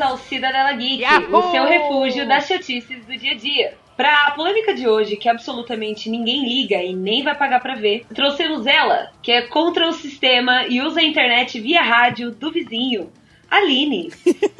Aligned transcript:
Bem-vindos 0.00 0.02
ao 0.02 0.16
Cidadela 0.16 0.72
Geek, 0.72 1.04
o 1.30 1.50
seu 1.50 1.64
refúgio 1.64 2.26
das 2.26 2.46
chatices 2.46 3.04
do 3.04 3.16
dia 3.16 3.32
a 3.32 3.36
dia. 3.36 3.74
Pra 3.96 4.28
a 4.28 4.30
polêmica 4.30 4.72
de 4.72 4.88
hoje, 4.88 5.16
que 5.16 5.28
absolutamente 5.28 6.08
ninguém 6.08 6.42
liga 6.42 6.82
e 6.82 6.94
nem 6.94 7.22
vai 7.22 7.36
pagar 7.36 7.60
pra 7.60 7.74
ver, 7.74 8.06
trouxemos 8.14 8.66
ela, 8.66 9.12
que 9.22 9.30
é 9.30 9.42
contra 9.42 9.86
o 9.86 9.92
sistema 9.92 10.66
e 10.66 10.80
usa 10.80 11.00
a 11.00 11.04
internet 11.04 11.60
via 11.60 11.82
rádio 11.82 12.30
do 12.30 12.50
vizinho, 12.50 13.12
Aline. 13.50 14.10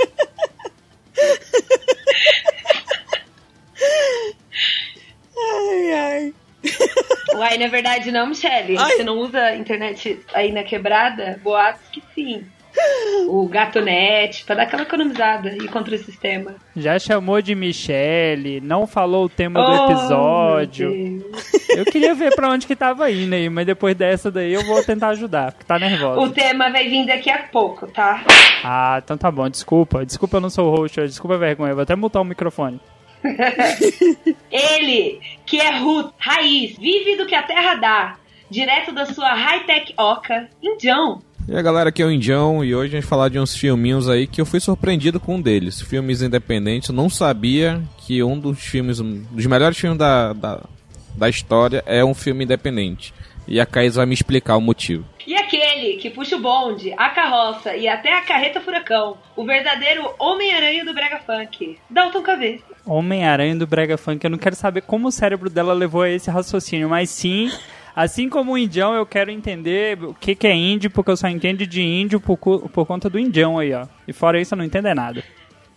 Ai, 5.53 5.93
ai. 5.93 6.35
Uai, 7.35 7.59
na 7.59 7.67
verdade 7.67 8.13
não, 8.13 8.27
Michelle. 8.27 8.77
Ai. 8.77 8.93
Você 8.93 9.03
não 9.03 9.19
usa 9.19 9.57
internet 9.57 10.21
aí 10.35 10.53
na 10.53 10.63
quebrada? 10.63 11.41
Boatos 11.43 11.89
que 11.91 12.03
sim. 12.15 12.45
O 13.29 13.47
Gatonet, 13.47 14.45
pra 14.45 14.57
dar 14.57 14.63
aquela 14.65 14.83
economizada 14.83 15.51
e 15.57 15.69
contra 15.69 15.95
o 15.95 15.99
sistema. 15.99 16.57
Já 16.77 16.99
chamou 16.99 17.41
de 17.41 17.55
Michele, 17.55 18.61
não 18.61 18.87
falou 18.87 19.27
o 19.27 19.29
tema 19.29 19.63
do 19.65 19.71
Oh, 19.71 19.91
episódio. 19.91 20.91
meu 20.91 21.19
Deus. 21.31 21.69
eu 21.77 21.85
queria 21.85 22.15
ver 22.15 22.35
pra 22.35 22.49
onde 22.51 22.67
que 22.67 22.75
tava 22.75 23.09
indo 23.11 23.33
aí, 23.35 23.49
mas 23.49 23.65
depois 23.67 23.95
dessa 23.95 24.31
daí 24.31 24.53
eu 24.53 24.65
vou 24.65 24.83
tentar 24.83 25.09
ajudar, 25.11 25.53
porque 25.53 25.65
tá 25.65 25.77
O 25.77 25.79
nervosa. 25.79 26.33
tema 26.33 26.71
vai 26.71 26.89
vir 26.89 27.07
daqui 27.07 27.31
a 27.31 27.39
pouco, 27.45 27.87
tá? 27.87 28.25
Ah, 28.65 29.01
então 29.03 29.17
tá 29.17 29.31
bom, 29.31 29.49
desculpa. 29.49 30.05
Desculpa 30.05 30.37
eu 30.39 30.41
não 30.41 30.51
sou 30.51 30.67
o 30.73 30.77
host 30.77 30.99
hoje, 31.01 31.11
desculpa 31.11 31.35
a 31.37 31.39
vergonha. 31.39 31.71
Eu 31.71 31.77
vou 31.77 31.83
até 31.83 31.95
mutar 31.95 32.21
o 32.21 32.25
microfone. 32.25 32.81
Ele, 34.51 35.21
que 35.47 35.61
é 35.61 35.79
root, 35.79 36.11
raiz, 36.19 36.77
vive 36.77 37.17
do 37.17 37.27
que 37.27 37.35
a 37.35 37.43
terra 37.43 37.75
dá, 37.77 38.17
direto 38.51 38.93
da 38.93 39.07
sua 39.07 39.33
high-tech 39.35 39.95
oca, 39.97 40.49
indião. 40.63 41.23
E 41.49 41.57
aí 41.57 41.63
galera, 41.63 41.89
aqui 41.89 42.03
é 42.03 42.07
o 42.07 42.13
Indião 42.13 42.65
e 42.65 42.75
hoje 42.75 42.91
a 42.91 43.01
gente 43.01 43.03
vai 43.03 43.09
falar 43.09 43.29
de 43.29 43.39
uns 43.39 43.57
filminhos 43.57 44.09
aí 44.09 44.27
que 44.27 44.41
eu 44.41 44.47
fui 44.47 44.61
surpreendido 44.61 45.19
com 45.19 45.37
um 45.37 45.41
deles. 45.41 45.81
Filmes 45.81 46.23
independentes, 46.23 46.89
eu 46.89 46.95
não 46.95 47.11
sabia 47.11 47.83
que 47.99 48.23
um 48.23 48.39
dos 48.39 48.61
filmes, 48.61 49.01
um 49.01 49.25
dos 49.31 49.47
melhores 49.47 49.77
filmes 49.77 49.99
da, 49.99 50.33
da, 50.33 50.61
da 51.17 51.29
história 51.29 51.83
é 51.87 52.05
um 52.05 52.15
filme 52.15 52.45
independente. 52.45 53.13
E 53.49 53.61
a 53.61 53.67
Caís 53.67 53.97
vai 53.97 54.07
me 54.07 54.15
explicar 54.15 54.57
o 54.57 54.61
motivo. 54.61 55.05
E 55.27 55.35
aquele 55.35 55.97
que 55.97 56.11
puxa 56.11 56.37
o 56.37 56.41
bonde, 56.41 56.93
a 56.97 57.09
carroça 57.09 57.75
e 57.75 57.89
até 57.89 58.17
a 58.17 58.23
carreta 58.23 58.61
furacão, 58.61 59.17
o 59.35 59.45
verdadeiro 59.45 60.09
Homem-Aranha 60.21 60.85
do 60.85 60.95
Brega 60.95 61.19
Funk, 61.19 61.79
Dalton 61.89 62.23
Cabeça. 62.23 62.65
Homem-Aranha 62.87 63.57
do 63.57 63.67
Brega 63.67 63.99
Funk, 63.99 64.23
eu 64.23 64.31
não 64.31 64.39
quero 64.39 64.55
saber 64.55 64.83
como 64.83 65.09
o 65.09 65.13
cérebro 65.13 65.51
dela 65.51 65.73
levou 65.73 66.03
a 66.03 66.11
esse 66.11 66.31
raciocínio, 66.31 66.89
mas 66.89 67.11
sim, 67.11 67.51
assim 67.95 68.29
como 68.29 68.53
o 68.53 68.59
indião, 68.59 68.95
eu 68.95 69.07
quero 69.07 69.31
entender 69.31 70.03
o 70.03 70.15
que, 70.15 70.35
que 70.35 70.47
é 70.47 70.55
índio, 70.55 70.91
porque 70.91 71.11
eu 71.11 71.17
só 71.17 71.29
entendo 71.29 71.67
de 71.67 71.83
índio 71.83 72.21
por, 72.21 72.37
por 72.37 72.87
conta 72.87 73.09
do 73.09 73.19
indião 73.19 73.59
aí, 73.59 73.73
ó. 73.73 73.87
E 74.07 74.13
fora 74.13 74.41
isso, 74.41 74.55
eu 74.55 74.59
não 74.59 74.65
entendo 74.65 74.95
nada. 74.95 75.25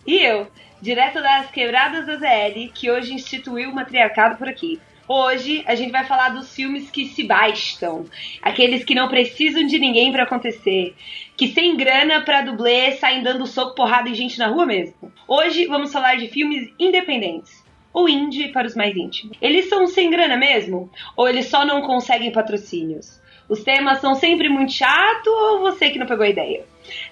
E 0.05 0.17
eu, 0.17 0.47
direto 0.81 1.21
das 1.21 1.49
quebradas 1.49 2.05
da 2.05 2.17
ZL, 2.17 2.69
que 2.73 2.91
hoje 2.91 3.13
instituiu 3.13 3.69
o 3.69 3.75
matriarcado 3.75 4.37
por 4.37 4.47
aqui. 4.47 4.79
Hoje 5.07 5.63
a 5.67 5.75
gente 5.75 5.91
vai 5.91 6.05
falar 6.05 6.29
dos 6.29 6.55
filmes 6.55 6.89
que 6.89 7.07
se 7.07 7.23
bastam, 7.23 8.05
aqueles 8.41 8.85
que 8.85 8.95
não 8.95 9.09
precisam 9.09 9.65
de 9.65 9.77
ninguém 9.77 10.13
pra 10.13 10.23
acontecer, 10.23 10.95
que 11.35 11.49
sem 11.49 11.75
grana 11.75 12.21
pra 12.21 12.41
dublê 12.41 12.93
saem 12.93 13.21
dando 13.21 13.45
soco, 13.45 13.75
porrada 13.75 14.09
e 14.09 14.15
gente 14.15 14.39
na 14.39 14.47
rua 14.47 14.65
mesmo. 14.65 15.11
Hoje 15.27 15.65
vamos 15.65 15.91
falar 15.91 16.15
de 16.15 16.29
filmes 16.29 16.71
independentes. 16.79 17.62
Ou 17.93 18.09
indie 18.09 18.51
para 18.51 18.67
os 18.67 18.75
mais 18.75 18.95
íntimos. 18.95 19.37
Eles 19.41 19.69
são 19.69 19.85
sem 19.87 20.09
grana 20.09 20.35
mesmo? 20.35 20.89
Ou 21.15 21.29
eles 21.29 21.45
só 21.45 21.65
não 21.65 21.81
conseguem 21.81 22.31
patrocínios? 22.31 23.21
Os 23.47 23.63
temas 23.63 23.99
são 23.99 24.15
sempre 24.15 24.49
muito 24.49 24.71
chato 24.71 25.27
ou 25.27 25.59
você 25.59 25.89
que 25.89 25.99
não 25.99 26.07
pegou 26.07 26.25
a 26.25 26.29
ideia? 26.29 26.65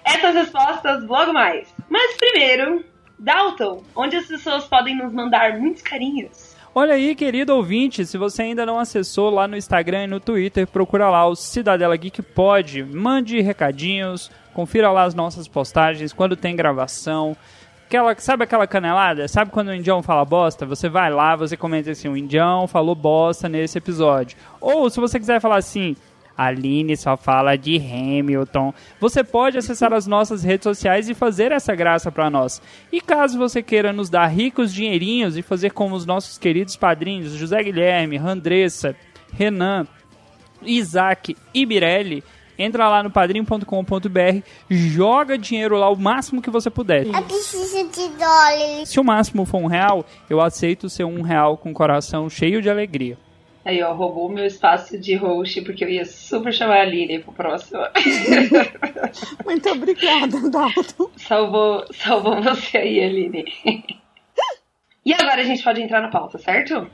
Essas 0.04 0.34
respostas 0.34 1.04
logo 1.04 1.32
mais. 1.32 1.72
Mas 1.88 2.16
primeiro, 2.16 2.84
Dalton, 3.18 3.84
onde 3.94 4.16
as 4.16 4.26
pessoas 4.26 4.64
podem 4.64 4.96
nos 4.96 5.12
mandar 5.12 5.58
muitos 5.58 5.82
carinhos? 5.82 6.56
Olha 6.74 6.94
aí, 6.94 7.14
querido 7.14 7.54
ouvinte, 7.54 8.06
se 8.06 8.16
você 8.16 8.42
ainda 8.42 8.64
não 8.64 8.78
acessou 8.78 9.28
lá 9.28 9.46
no 9.46 9.58
Instagram 9.58 10.04
e 10.04 10.06
no 10.06 10.18
Twitter, 10.18 10.66
procura 10.66 11.10
lá 11.10 11.26
o 11.26 11.36
Cidadela 11.36 11.94
Geek 11.96 12.22
Pod, 12.22 12.82
mande 12.82 13.42
recadinhos, 13.42 14.30
confira 14.54 14.90
lá 14.90 15.02
as 15.02 15.14
nossas 15.14 15.46
postagens, 15.46 16.14
quando 16.14 16.34
tem 16.34 16.56
gravação. 16.56 17.36
Aquela, 17.92 18.16
sabe 18.18 18.44
aquela 18.44 18.66
canelada? 18.66 19.28
Sabe 19.28 19.50
quando 19.50 19.68
o 19.68 19.74
indião 19.74 20.02
fala 20.02 20.24
bosta? 20.24 20.64
Você 20.64 20.88
vai 20.88 21.12
lá, 21.12 21.36
você 21.36 21.58
comenta 21.58 21.90
assim, 21.90 22.08
o 22.08 22.16
indião 22.16 22.66
falou 22.66 22.94
bosta 22.94 23.50
nesse 23.50 23.76
episódio. 23.76 24.34
Ou 24.58 24.88
se 24.88 24.98
você 24.98 25.20
quiser 25.20 25.42
falar 25.42 25.56
assim, 25.56 25.94
a 26.34 26.46
Aline 26.46 26.96
só 26.96 27.18
fala 27.18 27.54
de 27.54 27.76
Hamilton. 27.76 28.72
Você 28.98 29.22
pode 29.22 29.58
acessar 29.58 29.92
as 29.92 30.06
nossas 30.06 30.42
redes 30.42 30.64
sociais 30.64 31.10
e 31.10 31.14
fazer 31.14 31.52
essa 31.52 31.74
graça 31.74 32.10
pra 32.10 32.30
nós. 32.30 32.62
E 32.90 32.98
caso 32.98 33.36
você 33.36 33.62
queira 33.62 33.92
nos 33.92 34.08
dar 34.08 34.26
ricos 34.26 34.72
dinheirinhos 34.72 35.36
e 35.36 35.42
fazer 35.42 35.72
como 35.72 35.94
os 35.94 36.06
nossos 36.06 36.38
queridos 36.38 36.74
padrinhos 36.76 37.32
José 37.32 37.62
Guilherme, 37.62 38.16
Andressa, 38.16 38.96
Renan, 39.34 39.86
Isaac 40.62 41.36
e 41.52 41.66
Mirelli, 41.66 42.24
entra 42.58 42.88
lá 42.88 43.02
no 43.02 43.10
padrim.com.br, 43.10 44.42
joga 44.70 45.38
dinheiro 45.38 45.76
lá 45.76 45.88
o 45.90 45.96
máximo 45.96 46.42
que 46.42 46.50
você 46.50 46.70
puder. 46.70 47.06
Eu 47.06 47.22
preciso 47.22 47.88
de 47.88 48.08
dólares. 48.16 48.88
Se 48.88 49.00
o 49.00 49.04
máximo 49.04 49.44
for 49.44 49.58
um 49.58 49.66
real, 49.66 50.04
eu 50.28 50.40
aceito 50.40 50.88
ser 50.88 51.04
um 51.04 51.22
real 51.22 51.56
com 51.56 51.70
o 51.70 51.74
coração 51.74 52.28
cheio 52.28 52.60
de 52.62 52.70
alegria. 52.70 53.16
Aí, 53.64 53.80
ó, 53.80 53.92
roubou 53.92 54.28
meu 54.28 54.44
espaço 54.44 54.98
de 54.98 55.14
host, 55.14 55.62
porque 55.62 55.84
eu 55.84 55.88
ia 55.88 56.04
super 56.04 56.52
chamar 56.52 56.80
a 56.80 56.84
Lili 56.84 57.20
pro 57.20 57.32
próximo. 57.32 57.80
Muito 59.44 59.68
obrigada, 59.70 60.50
Dalton. 60.50 61.08
salvou, 61.16 61.84
salvou 61.92 62.42
você 62.42 62.78
aí, 62.78 63.00
Aline. 63.04 63.44
e 65.06 65.14
agora 65.14 65.42
a 65.42 65.44
gente 65.44 65.62
pode 65.62 65.80
entrar 65.80 66.02
na 66.02 66.08
pauta, 66.08 66.38
certo? 66.38 66.90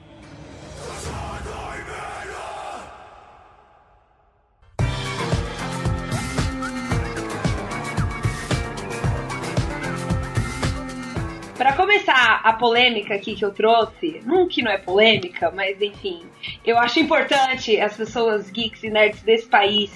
Pra 11.59 11.73
começar 11.73 12.41
a 12.45 12.53
polêmica 12.53 13.15
aqui 13.15 13.35
que 13.35 13.45
eu 13.45 13.51
trouxe, 13.51 14.23
não 14.25 14.47
que 14.47 14.63
não 14.63 14.71
é 14.71 14.79
polêmica, 14.79 15.51
mas 15.51 15.83
enfim, 15.83 16.23
eu 16.65 16.79
acho 16.79 17.01
importante 17.01 17.81
as 17.81 17.97
pessoas 17.97 18.49
geeks 18.49 18.85
e 18.85 18.91
nerds 18.91 19.23
desse 19.23 19.49
país 19.49 19.91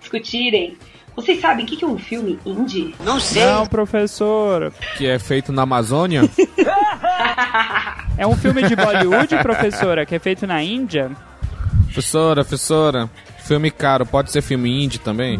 discutirem. 0.00 0.76
Vocês 1.14 1.40
sabem 1.40 1.64
o 1.64 1.68
que 1.68 1.76
que 1.76 1.84
é 1.84 1.88
um 1.88 1.96
filme 1.96 2.40
indie? 2.44 2.96
Não 2.98 3.20
sei. 3.20 3.44
Não, 3.44 3.64
professora. 3.64 4.72
Que 4.98 5.06
é 5.06 5.16
feito 5.16 5.52
na 5.52 5.62
Amazônia. 5.62 6.22
É 8.16 8.24
um 8.24 8.36
filme 8.36 8.62
de 8.62 8.76
Bollywood, 8.76 9.36
professora, 9.38 10.06
que 10.06 10.14
é 10.14 10.18
feito 10.20 10.46
na 10.46 10.62
Índia? 10.62 11.10
professora, 11.94 12.42
professora, 12.42 13.10
filme 13.38 13.70
caro, 13.70 14.04
pode 14.06 14.30
ser 14.30 14.42
filme 14.42 14.84
indie 14.84 14.98
também? 14.98 15.38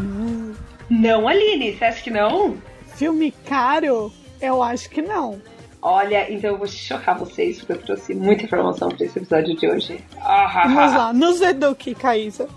Não, 0.88 1.27
Aline, 1.27 1.73
você 1.77 1.85
acha 1.85 2.03
que 2.03 2.11
não? 2.11 2.56
Filme 2.97 3.32
caro? 3.47 4.12
Eu 4.41 4.62
acho 4.62 4.88
que 4.88 5.03
não. 5.03 5.41
Olha, 5.87 6.33
então 6.33 6.49
eu 6.53 6.57
vou 6.57 6.67
chocar 6.67 7.19
vocês, 7.19 7.59
porque 7.59 7.73
eu 7.73 7.83
trouxe 7.83 8.15
muita 8.15 8.45
informação 8.45 8.89
pra 8.89 9.05
esse 9.05 9.19
episódio 9.19 9.55
de 9.55 9.69
hoje. 9.69 10.01
Ah, 10.19 10.65
Vamos 10.67 10.95
lá, 10.95 11.13
nos 11.13 11.43
eduque, 11.43 11.95
Caísa. 11.95 12.49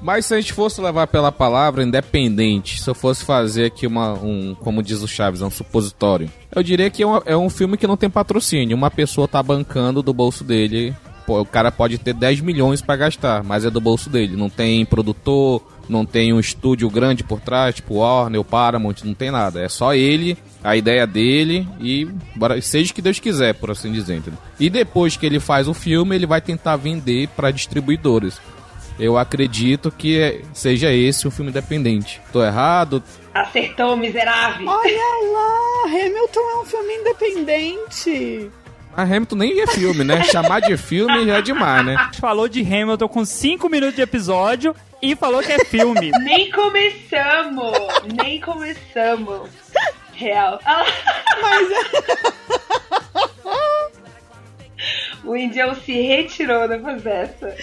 Mas 0.00 0.24
se 0.24 0.34
a 0.34 0.40
gente 0.40 0.54
fosse 0.54 0.80
levar 0.80 1.06
pela 1.06 1.30
palavra 1.30 1.84
independente, 1.84 2.82
se 2.82 2.88
eu 2.88 2.94
fosse 2.94 3.26
fazer 3.26 3.66
aqui 3.66 3.86
uma, 3.86 4.14
um, 4.14 4.56
como 4.58 4.82
diz 4.82 5.02
o 5.02 5.06
Chaves, 5.06 5.42
um 5.42 5.50
supositório, 5.50 6.30
eu 6.50 6.62
diria 6.62 6.88
que 6.88 7.02
é 7.02 7.06
um, 7.06 7.20
é 7.26 7.36
um 7.36 7.50
filme 7.50 7.76
que 7.76 7.86
não 7.86 7.96
tem 7.96 8.08
patrocínio. 8.08 8.74
Uma 8.74 8.90
pessoa 8.90 9.28
tá 9.28 9.42
bancando 9.42 10.02
do 10.02 10.14
bolso 10.14 10.42
dele. 10.42 10.96
O 11.26 11.44
cara 11.46 11.70
pode 11.70 11.98
ter 11.98 12.12
10 12.12 12.40
milhões 12.40 12.82
pra 12.82 12.96
gastar, 12.96 13.42
mas 13.44 13.64
é 13.64 13.70
do 13.70 13.80
bolso 13.80 14.10
dele. 14.10 14.36
Não 14.36 14.50
tem 14.50 14.84
produtor, 14.84 15.62
não 15.88 16.04
tem 16.04 16.32
um 16.32 16.40
estúdio 16.40 16.90
grande 16.90 17.22
por 17.22 17.40
trás, 17.40 17.76
tipo 17.76 17.94
Warner, 17.94 18.40
o 18.40 18.44
Paramount, 18.44 18.96
não 19.04 19.14
tem 19.14 19.30
nada. 19.30 19.60
É 19.62 19.68
só 19.68 19.94
ele, 19.94 20.36
a 20.62 20.76
ideia 20.76 21.06
dele 21.06 21.66
e 21.80 22.04
bora, 22.36 22.60
seja 22.60 22.90
o 22.90 22.94
que 22.94 23.00
Deus 23.02 23.18
quiser, 23.20 23.54
por 23.54 23.70
assim 23.70 23.92
dizer. 23.92 24.16
entendeu? 24.16 24.38
E 24.58 24.68
depois 24.68 25.16
que 25.16 25.24
ele 25.24 25.38
faz 25.40 25.68
o 25.68 25.74
filme, 25.74 26.14
ele 26.16 26.26
vai 26.26 26.40
tentar 26.40 26.76
vender 26.76 27.28
pra 27.36 27.50
distribuidores. 27.50 28.40
Eu 28.98 29.16
acredito 29.16 29.90
que 29.90 30.18
é- 30.18 30.42
seja 30.52 30.92
esse 30.92 31.26
um 31.26 31.30
filme 31.30 31.50
independente. 31.50 32.20
Tô 32.32 32.44
errado? 32.44 33.02
Acertou, 33.32 33.96
miserável. 33.96 34.68
Olha 34.68 35.32
lá, 35.32 35.84
Hamilton 35.86 36.40
é 36.40 36.60
um 36.60 36.64
filme 36.66 36.94
independente. 36.96 38.50
A 38.94 39.02
Hamilton 39.02 39.36
nem 39.36 39.60
é 39.60 39.66
filme, 39.66 40.04
né? 40.04 40.22
Chamar 40.24 40.60
de 40.60 40.76
filme 40.76 41.24
já 41.26 41.38
é 41.38 41.42
demais, 41.42 41.84
né? 41.84 41.96
A 41.96 42.04
gente 42.04 42.20
falou 42.20 42.46
de 42.48 42.60
Hamilton 42.60 43.08
com 43.08 43.24
5 43.24 43.68
minutos 43.68 43.96
de 43.96 44.02
episódio 44.02 44.76
e 45.00 45.16
falou 45.16 45.42
que 45.42 45.50
é 45.52 45.64
filme. 45.64 46.10
Nem 46.22 46.50
começamos! 46.50 47.72
nem 48.14 48.40
começamos. 48.40 49.48
Real. 50.12 50.60
Ah, 50.64 50.84
O 55.24 55.36
Indião 55.36 55.74
se 55.74 55.92
retirou 55.92 56.66
depois 56.66 57.00
dessa. 57.02 57.54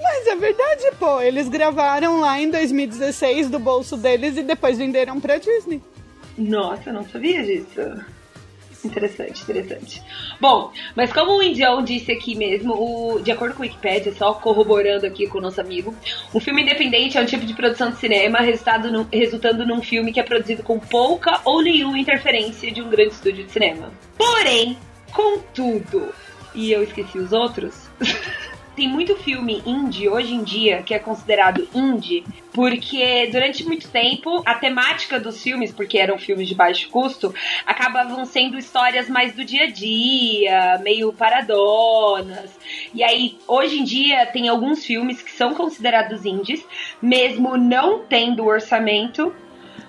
Mas 0.00 0.26
é 0.26 0.36
verdade, 0.36 0.92
pô. 0.98 1.20
Eles 1.20 1.48
gravaram 1.48 2.20
lá 2.20 2.40
em 2.40 2.50
2016 2.50 3.50
do 3.50 3.58
bolso 3.58 3.96
deles 3.96 4.36
e 4.36 4.42
depois 4.42 4.78
venderam 4.78 5.20
pra 5.20 5.38
Disney. 5.38 5.82
Nossa, 6.38 6.90
eu 6.90 6.94
não 6.94 7.04
sabia 7.04 7.42
disso. 7.44 7.80
Interessante, 8.84 9.42
interessante. 9.42 10.00
Bom, 10.40 10.70
mas 10.94 11.12
como 11.12 11.32
o 11.36 11.42
Indião 11.42 11.82
disse 11.82 12.12
aqui 12.12 12.36
mesmo, 12.36 12.74
o, 12.74 13.18
de 13.20 13.32
acordo 13.32 13.54
com 13.56 13.62
o 13.62 13.66
Wikipedia, 13.66 14.14
só 14.14 14.32
corroborando 14.34 15.04
aqui 15.04 15.26
com 15.26 15.38
o 15.38 15.40
nosso 15.40 15.60
amigo, 15.60 15.92
um 16.32 16.38
filme 16.38 16.62
independente 16.62 17.18
é 17.18 17.20
um 17.20 17.26
tipo 17.26 17.44
de 17.44 17.54
produção 17.54 17.90
de 17.90 17.96
cinema 17.96 18.38
resultado 18.38 18.92
num- 18.92 19.06
resultando 19.12 19.66
num 19.66 19.82
filme 19.82 20.12
que 20.12 20.20
é 20.20 20.22
produzido 20.22 20.62
com 20.62 20.78
pouca 20.78 21.40
ou 21.44 21.60
nenhuma 21.60 21.98
interferência 21.98 22.70
de 22.70 22.80
um 22.80 22.88
grande 22.88 23.14
estúdio 23.14 23.44
de 23.44 23.50
cinema. 23.50 23.90
Porém, 24.16 24.78
contudo, 25.12 26.14
e 26.54 26.70
eu 26.70 26.80
esqueci 26.84 27.18
os 27.18 27.32
outros, 27.32 27.74
tem 28.78 28.86
muito 28.86 29.16
filme 29.16 29.60
indie 29.66 30.08
hoje 30.08 30.32
em 30.32 30.44
dia 30.44 30.84
que 30.84 30.94
é 30.94 31.00
considerado 31.00 31.68
indie 31.74 32.24
porque 32.52 33.28
durante 33.32 33.64
muito 33.64 33.88
tempo 33.88 34.40
a 34.46 34.54
temática 34.54 35.18
dos 35.18 35.42
filmes, 35.42 35.72
porque 35.72 35.98
eram 35.98 36.16
filmes 36.16 36.46
de 36.46 36.54
baixo 36.54 36.88
custo, 36.88 37.34
acabavam 37.66 38.24
sendo 38.24 38.56
histórias 38.56 39.08
mais 39.08 39.32
do 39.32 39.44
dia 39.44 39.64
a 39.64 39.70
dia, 39.70 40.80
meio 40.82 41.12
paradonas. 41.12 42.56
E 42.94 43.02
aí, 43.02 43.38
hoje 43.46 43.80
em 43.80 43.84
dia, 43.84 44.26
tem 44.26 44.48
alguns 44.48 44.84
filmes 44.84 45.22
que 45.22 45.30
são 45.30 45.54
considerados 45.54 46.24
indies, 46.24 46.64
mesmo 47.02 47.56
não 47.56 48.00
tendo 48.00 48.44
orçamento, 48.44 49.32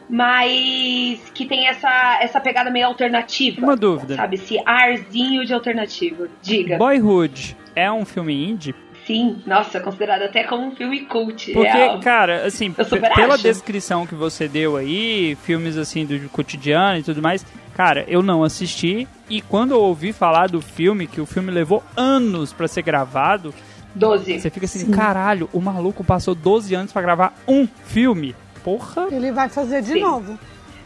mas 0.07 1.31
que 1.33 1.45
tem 1.45 1.68
essa, 1.68 2.19
essa 2.21 2.39
pegada 2.39 2.69
meio 2.69 2.88
alternativa. 2.88 3.62
Uma 3.62 3.75
dúvida. 3.75 4.15
Sabe, 4.15 4.36
esse 4.36 4.59
arzinho 4.65 5.45
de 5.45 5.53
alternativa. 5.53 6.27
Diga. 6.41 6.77
Boyhood 6.77 7.56
é 7.79 7.91
um 7.91 8.05
filme 8.05 8.33
indie? 8.49 8.75
Sim, 9.05 9.41
nossa, 9.45 9.79
considerado 9.79 10.21
até 10.23 10.43
como 10.43 10.67
um 10.67 10.75
filme 10.75 11.01
cult. 11.01 11.51
Porque, 11.51 11.67
real. 11.71 11.99
cara, 11.99 12.45
assim, 12.45 12.71
pela 12.71 13.33
acho. 13.33 13.43
descrição 13.43 14.05
que 14.05 14.13
você 14.13 14.47
deu 14.47 14.77
aí, 14.77 15.35
filmes 15.43 15.77
assim 15.77 16.05
do 16.05 16.29
cotidiano 16.29 16.99
e 16.99 17.03
tudo 17.03 17.19
mais, 17.21 17.43
cara, 17.73 18.05
eu 18.07 18.21
não 18.21 18.43
assisti. 18.43 19.07
E 19.27 19.41
quando 19.41 19.71
eu 19.71 19.81
ouvi 19.81 20.13
falar 20.13 20.47
do 20.49 20.61
filme, 20.61 21.07
que 21.07 21.19
o 21.19 21.25
filme 21.25 21.49
levou 21.51 21.83
anos 21.97 22.53
pra 22.53 22.67
ser 22.67 22.83
gravado, 22.83 23.51
12. 23.95 24.39
você 24.39 24.49
fica 24.51 24.65
assim, 24.65 24.91
caralho, 24.91 25.49
o 25.51 25.59
maluco 25.59 26.03
passou 26.03 26.35
12 26.35 26.75
anos 26.75 26.91
pra 26.91 27.01
gravar 27.01 27.33
um 27.47 27.67
filme. 27.85 28.35
Porra! 28.63 29.07
Ele 29.11 29.31
vai 29.31 29.49
fazer 29.49 29.81
de 29.81 29.93
Sim. 29.93 30.01
novo. 30.01 30.37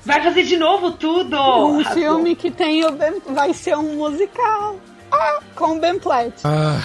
Vai 0.05 0.21
fazer 0.21 0.43
de 0.43 0.55
novo 0.55 0.91
tudo! 0.91 1.35
um 1.35 1.79
Arrasou. 1.81 1.93
filme 1.93 2.35
que 2.35 2.51
tem 2.51 2.83
vai 3.29 3.53
ser 3.53 3.75
um 3.77 3.95
musical. 3.95 4.77
Ah, 5.13 5.39
com 5.55 5.77
o 5.77 5.79
Ben 5.79 5.99
Platt. 5.99 6.33
Ah, 6.43 6.81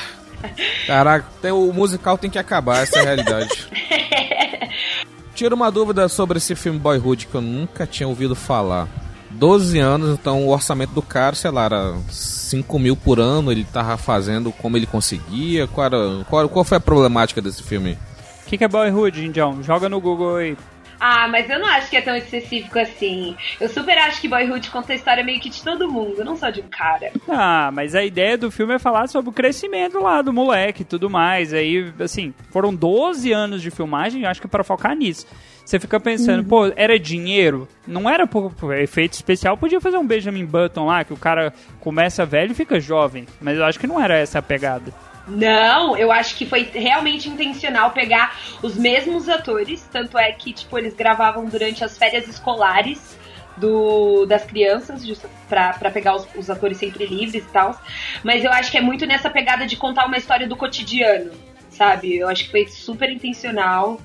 caraca, 0.87 1.27
tem- 1.41 1.51
o 1.53 1.73
musical 1.73 2.19
tem 2.19 2.29
que 2.31 2.39
acabar, 2.39 2.83
essa 2.83 2.99
é 2.99 3.01
a 3.01 3.05
realidade. 3.05 3.69
Tira 5.35 5.55
uma 5.55 5.71
dúvida 5.71 6.09
sobre 6.09 6.39
esse 6.39 6.55
filme 6.55 6.79
Boyhood 6.79 7.27
que 7.27 7.35
eu 7.35 7.41
nunca 7.41 7.87
tinha 7.87 8.09
ouvido 8.09 8.35
falar. 8.35 8.89
12 9.31 9.79
anos, 9.79 10.11
então 10.19 10.45
o 10.47 10.51
orçamento 10.51 10.93
do 10.93 11.03
cara, 11.03 11.35
sei 11.37 11.51
lá, 11.51 11.65
era 11.65 11.95
5 12.11 12.79
mil 12.79 12.97
por 12.97 13.21
ano, 13.21 13.53
ele 13.53 13.63
tava 13.65 13.97
fazendo 13.97 14.51
como 14.51 14.77
ele 14.77 14.87
conseguia. 14.87 15.67
Qual, 15.69 15.85
era, 15.87 16.25
qual, 16.29 16.49
qual 16.49 16.65
foi 16.65 16.79
a 16.79 16.81
problemática 16.81 17.41
desse 17.41 17.63
filme? 17.63 17.97
O 18.45 18.49
que, 18.49 18.57
que 18.59 18.65
é 18.65 18.69
Boyhood, 18.69 19.25
Indião? 19.27 19.63
Joga 19.63 19.89
no 19.89 20.01
Google 20.01 20.37
aí. 20.37 20.57
Ah, 21.01 21.29
mas 21.29 21.49
eu 21.49 21.59
não 21.59 21.69
acho 21.69 21.91
que 21.91 21.97
é 21.97 22.01
tão 22.01 22.17
específico 22.17 22.79
assim. 22.79 23.37
Eu 23.61 23.69
super 23.69 23.97
acho 23.99 24.21
que 24.21 24.29
Boyhood 24.29 24.71
conta 24.71 24.93
a 24.93 24.97
história 24.97 25.25
meio 25.25 25.41
que 25.41 25.49
de 25.49 25.63
todo 25.63 25.91
mundo, 25.91 26.25
não 26.25 26.37
só 26.37 26.51
de 26.51 26.61
um 26.61 26.69
cara. 26.69 27.13
Ah, 27.29 27.71
mas 27.73 27.95
a 27.95 28.05
ideia 28.05 28.37
do 28.37 28.51
filme 28.51 28.75
é 28.75 28.79
falar 28.79 29.09
sobre 29.09 29.31
o 29.31 29.33
crescimento 29.33 29.99
lá 30.01 30.23
do 30.23 30.33
moleque 30.33 30.83
e 30.83 30.85
tudo 30.85 31.09
mais. 31.09 31.53
Aí, 31.55 31.93
assim, 32.01 32.35
foram 32.51 32.75
12 32.75 33.33
anos 33.33 33.63
de 33.63 33.71
filmagem, 33.71 34.25
acho 34.27 34.41
que 34.41 34.47
é 34.47 34.51
pra 34.51 34.65
focar 34.65 34.95
nisso. 34.97 35.27
Você 35.65 35.79
fica 35.79 36.01
pensando, 36.01 36.43
pô, 36.45 36.73
era 36.77 36.99
dinheiro? 36.99 37.69
Não 37.87 38.09
era 38.09 38.27
por, 38.27 38.55
por 38.55 38.75
efeito 38.75 39.13
especial, 39.13 39.55
podia 39.55 39.79
fazer 39.83 39.99
um 39.99 40.07
Benjamin 40.07 40.47
Button 40.47 40.87
lá, 40.87 41.05
que 41.05 41.13
o 41.13 41.17
cara 41.17 41.53
começa 41.79 42.25
velho 42.25 42.53
e 42.53 42.55
fica 42.55 42.81
jovem. 42.81 43.27
Mas 43.39 43.59
eu 43.59 43.65
acho 43.67 43.79
que 43.79 43.87
não 43.87 44.01
era 44.01 44.17
essa 44.17 44.39
a 44.39 44.43
pegada. 44.43 44.95
Não, 45.29 45.97
eu 45.97 46.11
acho 46.11 46.37
que 46.37 46.47
foi 46.47 46.63
realmente 46.63 47.29
intencional 47.29 47.91
pegar 47.91 48.39
os 48.63 48.77
mesmos 48.77 49.29
atores, 49.29 49.87
tanto 49.93 50.19
é 50.19 50.33
que, 50.33 50.53
tipo, 50.53 50.79
eles 50.79 50.95
gravavam 50.95 51.45
durante 51.45 51.85
as 51.85 51.99
férias 51.99 52.27
escolares 52.27 53.19
do, 53.59 54.25
das 54.27 54.45
crianças, 54.45 55.03
pra 55.49 55.91
pegar 55.93 56.17
os, 56.17 56.27
os 56.37 56.49
atores 56.49 56.79
sempre 56.79 57.07
livres 57.07 57.45
e 57.45 57.53
tal. 57.53 57.79
Mas 58.23 58.45
eu 58.45 58.53
acho 58.53 58.71
que 58.71 58.79
é 58.79 58.81
muito 58.81 59.05
nessa 59.07 59.29
pegada 59.29 59.67
de 59.67 59.77
contar 59.77 60.07
uma 60.07 60.17
história 60.17 60.49
do 60.49 60.57
cotidiano, 60.57 61.31
sabe? 61.71 62.17
Eu 62.17 62.29
acho 62.29 62.45
que 62.45 62.51
foi 62.51 62.67
super 62.67 63.11
intencional. 63.11 64.01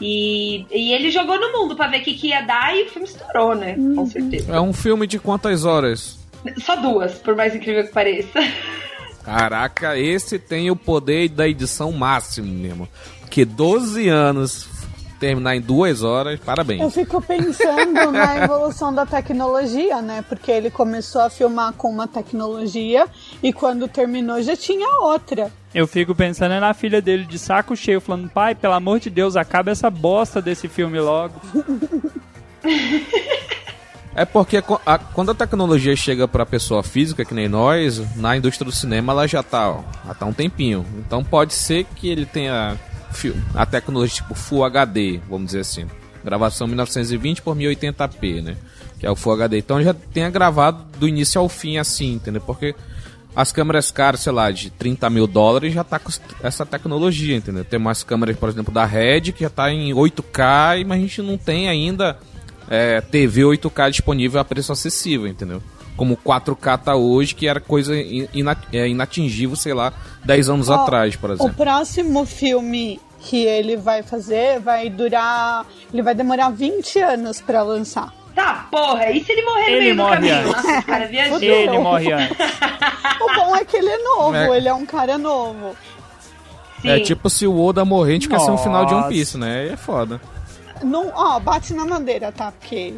E, 0.00 0.66
e 0.70 0.92
ele 0.92 1.10
jogou 1.10 1.38
no 1.38 1.52
mundo 1.52 1.76
pra 1.76 1.86
ver 1.86 2.00
o 2.00 2.02
que, 2.02 2.14
que 2.14 2.28
ia 2.28 2.40
dar 2.40 2.74
e 2.74 2.84
o 2.84 2.88
filme 2.88 3.06
estourou, 3.06 3.54
né? 3.54 3.76
Com 3.94 4.06
certeza. 4.06 4.52
É 4.52 4.60
um 4.60 4.72
filme 4.72 5.06
de 5.06 5.18
quantas 5.18 5.64
horas? 5.64 6.18
Só 6.58 6.76
duas, 6.76 7.18
por 7.18 7.36
mais 7.36 7.54
incrível 7.54 7.84
que 7.84 7.92
pareça. 7.92 8.40
Caraca, 9.24 9.96
esse 9.98 10.38
tem 10.38 10.70
o 10.70 10.76
poder 10.76 11.28
da 11.28 11.48
edição 11.48 11.92
máximo 11.92 12.52
mesmo. 12.52 12.88
Porque 13.20 13.44
12 13.44 14.08
anos 14.08 14.68
terminar 15.18 15.54
em 15.54 15.60
duas 15.60 16.02
horas, 16.02 16.32
Eu 16.40 16.44
parabéns. 16.44 16.92
fico 16.92 17.22
pensando 17.22 18.10
na 18.10 18.38
evolução 18.42 18.92
da 18.92 19.06
tecnologia, 19.06 20.02
né? 20.02 20.24
Porque 20.28 20.50
ele 20.50 20.68
começou 20.68 21.20
a 21.22 21.30
filmar 21.30 21.72
com 21.74 21.88
uma 21.88 22.08
tecnologia 22.08 23.06
e 23.40 23.52
quando 23.52 23.86
terminou 23.86 24.42
já 24.42 24.56
tinha 24.56 25.00
outra. 25.00 25.52
Eu 25.72 25.86
fico 25.86 26.12
pensando 26.12 26.58
na 26.60 26.74
filha 26.74 27.00
dele 27.00 27.24
de 27.24 27.38
saco 27.38 27.76
cheio, 27.76 28.00
falando, 28.00 28.28
pai, 28.28 28.54
pelo 28.56 28.74
amor 28.74 28.98
de 28.98 29.08
Deus, 29.10 29.36
acaba 29.36 29.70
essa 29.70 29.88
bosta 29.88 30.42
desse 30.42 30.66
filme 30.66 30.98
logo. 30.98 31.34
É 34.14 34.24
porque 34.26 34.62
a- 34.84 34.98
quando 34.98 35.30
a 35.30 35.34
tecnologia 35.34 35.96
chega 35.96 36.28
pra 36.28 36.44
pessoa 36.44 36.82
física, 36.82 37.24
que 37.24 37.32
nem 37.34 37.48
nós, 37.48 37.98
na 38.16 38.36
indústria 38.36 38.64
do 38.66 38.72
cinema 38.72 39.12
ela 39.12 39.26
já 39.26 39.42
tá, 39.42 39.70
ó, 39.70 39.80
já 40.06 40.12
tá 40.14 40.26
um 40.26 40.32
tempinho. 40.34 40.84
Então 40.98 41.24
pode 41.24 41.54
ser 41.54 41.84
que 41.96 42.08
ele 42.08 42.26
tenha 42.26 42.76
a 43.54 43.64
tecnologia 43.66 44.16
tipo 44.16 44.34
Full 44.34 44.64
HD, 44.64 45.18
vamos 45.28 45.46
dizer 45.46 45.60
assim. 45.60 45.86
Gravação 46.22 46.66
1920 46.66 47.40
por 47.42 47.56
1080p, 47.56 48.42
né? 48.42 48.56
Que 48.98 49.06
é 49.06 49.10
o 49.10 49.16
Full 49.16 49.32
HD. 49.32 49.58
Então 49.58 49.82
já 49.82 49.94
tenha 49.94 50.28
gravado 50.30 50.84
do 50.98 51.08
início 51.08 51.40
ao 51.40 51.48
fim 51.48 51.78
assim, 51.78 52.12
entendeu? 52.14 52.40
Porque 52.42 52.74
as 53.34 53.50
câmeras 53.50 53.90
caras, 53.90 54.20
sei 54.20 54.30
lá, 54.32 54.50
de 54.50 54.68
30 54.70 55.08
mil 55.08 55.26
dólares 55.26 55.72
já 55.72 55.82
tá 55.82 55.98
com 55.98 56.10
essa 56.42 56.66
tecnologia, 56.66 57.34
entendeu? 57.34 57.64
Tem 57.64 57.78
umas 57.78 58.02
câmeras, 58.02 58.36
por 58.36 58.50
exemplo, 58.50 58.72
da 58.72 58.84
Red 58.84 59.32
que 59.32 59.42
já 59.42 59.48
tá 59.50 59.72
em 59.72 59.92
8K, 59.94 60.84
mas 60.86 60.98
a 60.98 61.00
gente 61.00 61.22
não 61.22 61.38
tem 61.38 61.66
ainda 61.68 62.18
é, 62.70 63.00
TV 63.00 63.42
8K 63.42 63.90
disponível 63.90 64.40
a 64.40 64.44
preço 64.44 64.72
acessível, 64.72 65.26
entendeu? 65.26 65.62
Como 65.96 66.16
4K 66.16 66.78
tá 66.78 66.94
hoje, 66.96 67.34
que 67.34 67.46
era 67.46 67.60
coisa 67.60 67.94
in- 67.96 68.28
ina- 68.32 68.56
é, 68.72 68.88
inatingível, 68.88 69.54
sei 69.56 69.74
lá, 69.74 69.92
10 70.24 70.48
anos 70.48 70.68
Ó, 70.70 70.74
atrás, 70.74 71.14
por 71.16 71.30
O 71.30 71.32
exemplo. 71.34 71.54
próximo 71.54 72.24
filme 72.24 72.98
que 73.20 73.44
ele 73.44 73.76
vai 73.76 74.02
fazer 74.02 74.58
vai 74.60 74.88
durar. 74.88 75.64
Ele 75.92 76.02
vai 76.02 76.14
demorar 76.14 76.50
20 76.50 76.98
anos 76.98 77.40
pra 77.40 77.62
lançar. 77.62 78.12
Tá, 78.34 78.66
porra, 78.70 79.10
e 79.10 79.22
se 79.22 79.30
ele 79.30 79.42
morrer 79.44 79.60
no 79.60 79.68
Ele 79.68 79.80
meio 79.80 79.94
do 79.94 80.02
morre 80.02 80.14
caminho? 80.14 80.34
antes. 80.36 80.52
Nossa, 80.64 80.82
cara 80.82 81.06
viajou. 81.06 81.42
Ele 81.42 81.78
morre 81.78 82.12
antes. 82.12 82.36
O 83.20 83.34
bom 83.36 83.56
é 83.56 83.64
que 83.64 83.76
ele 83.76 83.88
é 83.90 83.98
novo, 83.98 84.34
É. 84.36 84.56
ele 84.56 84.68
é 84.68 84.74
um 84.74 84.86
cara 84.86 85.18
novo. 85.18 85.76
Sim. 86.80 86.88
É 86.88 86.98
tipo 87.00 87.28
se 87.30 87.46
o 87.46 87.60
Oda 87.62 87.84
morrer, 87.84 88.10
a 88.12 88.14
gente 88.14 88.28
quer 88.30 88.40
ser 88.40 88.50
um 88.50 88.58
final 88.58 88.86
de 88.86 88.94
One. 88.94 89.08
Piece, 89.08 89.36
né? 89.38 89.60
Aí 89.60 89.68
é 89.68 89.76
foda. 89.76 90.20
Não, 90.82 91.12
ó, 91.14 91.38
bate 91.38 91.74
na 91.74 91.84
madeira, 91.84 92.32
tá? 92.32 92.52
Porque 92.52 92.94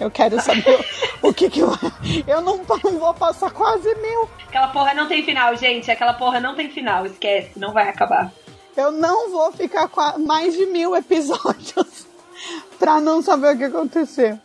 eu 0.00 0.10
quero 0.10 0.40
saber 0.40 0.78
o, 1.22 1.28
o 1.28 1.34
que 1.34 1.50
que 1.50 1.62
vai. 1.62 1.92
Eu 2.26 2.40
não, 2.40 2.60
não 2.84 2.98
vou 2.98 3.14
passar 3.14 3.50
quase 3.50 3.94
mil. 3.96 4.28
Aquela 4.46 4.68
porra 4.68 4.94
não 4.94 5.08
tem 5.08 5.24
final, 5.24 5.56
gente. 5.56 5.90
Aquela 5.90 6.14
porra 6.14 6.40
não 6.40 6.54
tem 6.54 6.70
final. 6.70 7.06
Esquece, 7.06 7.58
não 7.58 7.72
vai 7.72 7.88
acabar. 7.88 8.32
Eu 8.76 8.92
não 8.92 9.30
vou 9.30 9.52
ficar 9.52 9.88
mais 10.18 10.54
de 10.54 10.66
mil 10.66 10.94
episódios 10.94 12.06
pra 12.78 13.00
não 13.00 13.20
saber 13.20 13.54
o 13.54 13.58
que 13.58 13.64
aconteceu. 13.64 14.38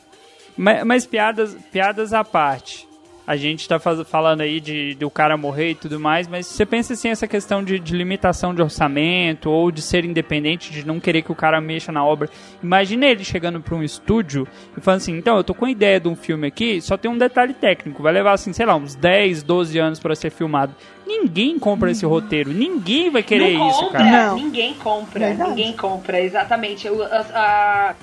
Mas, 0.57 0.83
mas 0.83 1.05
piadas, 1.05 1.55
piadas 1.71 2.13
à 2.13 2.23
parte. 2.23 2.87
A 3.25 3.35
gente 3.37 3.67
tá 3.69 3.79
falando 3.79 4.41
aí 4.41 4.59
de, 4.59 4.95
do 4.95 5.09
cara 5.09 5.37
morrer 5.37 5.71
e 5.71 5.75
tudo 5.75 5.99
mais, 5.99 6.27
mas 6.27 6.45
você 6.45 6.65
pensa 6.65 6.93
assim, 6.93 7.09
essa 7.09 7.27
questão 7.27 7.63
de, 7.63 7.79
de 7.79 7.95
limitação 7.95 8.53
de 8.53 8.61
orçamento 8.61 9.49
ou 9.49 9.71
de 9.71 9.81
ser 9.81 10.03
independente, 10.03 10.71
de 10.71 10.85
não 10.85 10.99
querer 10.99 11.21
que 11.21 11.31
o 11.31 11.35
cara 11.35 11.61
mexa 11.61 11.91
na 11.91 12.03
obra. 12.03 12.29
Imagina 12.61 13.05
ele 13.05 13.23
chegando 13.23 13.61
pra 13.61 13.75
um 13.75 13.83
estúdio 13.83 14.47
e 14.77 14.81
falando 14.81 14.97
assim, 15.01 15.17
então, 15.17 15.37
eu 15.37 15.43
tô 15.43 15.53
com 15.53 15.65
a 15.65 15.71
ideia 15.71 15.99
de 15.99 16.07
um 16.09 16.15
filme 16.15 16.47
aqui, 16.47 16.81
só 16.81 16.97
tem 16.97 17.09
um 17.09 17.17
detalhe 17.17 17.53
técnico, 17.53 18.03
vai 18.03 18.11
levar 18.13 18.33
assim, 18.33 18.51
sei 18.51 18.65
lá, 18.65 18.75
uns 18.75 18.95
10, 18.95 19.43
12 19.43 19.79
anos 19.79 19.99
pra 19.99 20.15
ser 20.15 20.29
filmado. 20.29 20.75
Ninguém 21.07 21.57
compra 21.59 21.91
esse 21.91 22.05
roteiro, 22.05 22.51
ninguém 22.51 23.09
vai 23.09 23.21
querer 23.23 23.57
não 23.57 23.69
isso, 23.69 23.79
compra, 23.79 23.99
cara. 23.99 24.27
Não. 24.27 24.35
ninguém 24.35 24.73
compra, 24.73 25.19
Verdade. 25.27 25.49
ninguém 25.49 25.73
compra, 25.73 26.21
exatamente. 26.21 26.87
Eu, 26.87 27.03
a- 27.03 27.25
a- 27.33 27.95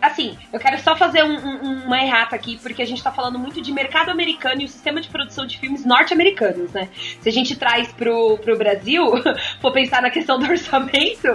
assim, 0.00 0.36
eu 0.52 0.58
quero 0.60 0.78
só 0.80 0.96
fazer 0.96 1.22
um- 1.24 1.36
um- 1.38 1.84
uma 1.86 2.02
errata 2.02 2.34
aqui, 2.36 2.56
porque 2.62 2.82
a 2.82 2.86
gente 2.86 3.02
tá 3.02 3.10
falando 3.12 3.38
muito 3.38 3.60
de 3.60 3.72
mercado 3.72 4.10
americano 4.10 4.60
e 4.62 4.64
o 4.64 4.68
sistema 4.68 5.00
de 5.00 5.08
produção 5.08 5.46
de 5.46 5.58
filmes 5.58 5.84
norte-americanos, 5.84 6.72
né? 6.72 6.88
Se 7.20 7.28
a 7.28 7.32
gente 7.32 7.56
traz 7.56 7.88
pro, 7.92 8.38
pro 8.38 8.56
Brasil, 8.56 9.04
for 9.60 9.72
pensar 9.72 10.02
na 10.02 10.10
questão 10.10 10.38
do 10.38 10.48
orçamento, 10.50 11.28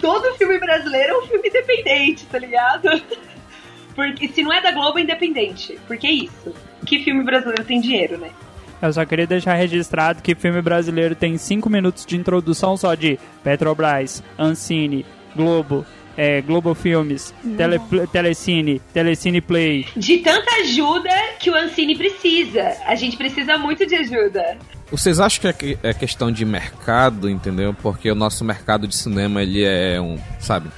todo 0.00 0.34
filme 0.36 0.58
brasileiro 0.58 1.12
é 1.14 1.18
um 1.18 1.26
filme 1.26 1.48
independente, 1.48 2.24
tá 2.26 2.38
ligado? 2.38 2.88
Porque 3.94 4.28
se 4.28 4.42
não 4.42 4.52
é 4.52 4.60
da 4.60 4.70
Globo, 4.72 4.98
é 4.98 5.02
independente. 5.02 5.78
Porque 5.86 6.06
é 6.06 6.12
isso. 6.12 6.54
Que 6.84 7.02
filme 7.02 7.24
brasileiro 7.24 7.64
tem 7.64 7.80
dinheiro, 7.80 8.18
né? 8.18 8.28
Eu 8.82 8.92
só 8.92 9.04
queria 9.06 9.26
deixar 9.26 9.54
registrado 9.54 10.20
que 10.20 10.34
filme 10.34 10.60
brasileiro 10.60 11.14
tem 11.14 11.38
5 11.38 11.70
minutos 11.70 12.04
de 12.04 12.14
introdução 12.14 12.76
só 12.76 12.94
de 12.94 13.18
Petrobras, 13.42 14.22
Ancine, 14.38 15.06
Globo, 15.34 15.86
é, 16.16 16.40
Globo 16.40 16.74
Filmes, 16.74 17.34
Tele, 17.56 17.78
Telecine, 18.12 18.80
Telecine 18.92 19.40
Play. 19.40 19.86
De 19.96 20.18
tanta 20.18 20.50
ajuda 20.62 21.10
que 21.38 21.50
o 21.50 21.54
Ancine 21.54 21.96
precisa. 21.96 22.72
A 22.86 22.94
gente 22.94 23.16
precisa 23.16 23.58
muito 23.58 23.86
de 23.86 23.94
ajuda. 23.96 24.56
Vocês 24.90 25.18
acham 25.20 25.40
que 25.40 25.48
é 25.48 25.52
que- 25.52 25.78
é 25.82 25.92
questão 25.92 26.30
de 26.30 26.44
mercado, 26.44 27.28
entendeu? 27.28 27.74
Porque 27.74 28.10
o 28.10 28.14
nosso 28.14 28.44
mercado 28.44 28.86
de 28.86 28.94
cinema, 28.94 29.42
ele 29.42 29.64
é 29.64 30.00
um, 30.00 30.16
sabe? 30.38 30.68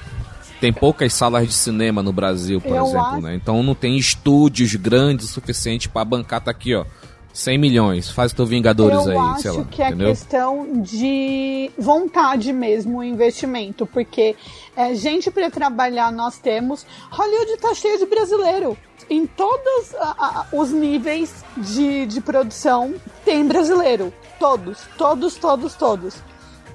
Tem 0.59 0.73
poucas 0.73 1.13
salas 1.13 1.47
de 1.47 1.53
cinema 1.53 2.03
no 2.03 2.11
Brasil, 2.11 2.59
por 2.59 2.75
Eu 2.75 2.83
exemplo, 2.85 3.05
acho- 3.05 3.21
né? 3.21 3.35
Então 3.35 3.63
não 3.63 3.73
tem 3.75 3.95
estúdios 3.97 4.75
grandes 4.75 5.25
o 5.29 5.33
suficiente 5.33 5.87
pra 5.87 6.03
bancar, 6.03 6.41
tá 6.41 6.51
aqui, 6.51 6.75
ó. 6.75 6.83
100 7.31 7.57
milhões, 7.57 8.09
faz 8.09 8.33
teu 8.33 8.45
Vingadores 8.45 9.05
Eu 9.05 9.11
aí, 9.11 9.17
acho 9.29 9.41
sei 9.41 9.51
lá, 9.51 9.63
que 9.65 9.81
é 9.83 9.87
entendeu? 9.87 10.07
questão 10.09 10.81
de 10.81 11.71
vontade 11.77 12.51
mesmo, 12.51 12.99
o 12.99 13.03
investimento, 13.03 13.85
porque 13.85 14.35
é, 14.75 14.93
gente 14.95 15.29
para 15.31 15.49
trabalhar 15.49 16.11
nós 16.11 16.37
temos. 16.37 16.85
Hollywood 17.11 17.57
tá 17.57 17.73
cheio 17.73 17.97
de 17.99 18.05
brasileiro. 18.07 18.77
Em 19.09 19.25
todos 19.25 19.95
a- 19.95 20.15
a- 20.19 20.45
os 20.55 20.71
níveis 20.71 21.33
de, 21.57 22.05
de 22.07 22.19
produção 22.21 22.93
tem 23.23 23.45
brasileiro. 23.45 24.13
Todos, 24.39 24.79
todos, 24.97 25.35
todos, 25.35 25.73
todos. 25.75 26.15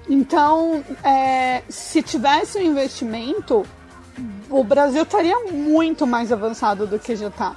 Então, 0.08 0.84
é, 1.02 1.62
se 1.68 2.02
tivesse 2.02 2.58
um 2.58 2.62
investimento, 2.62 3.64
o 4.50 4.62
Brasil 4.64 5.02
estaria 5.02 5.38
muito 5.50 6.06
mais 6.06 6.30
avançado 6.32 6.86
do 6.86 6.98
que 6.98 7.16
já 7.16 7.30
tá. 7.30 7.56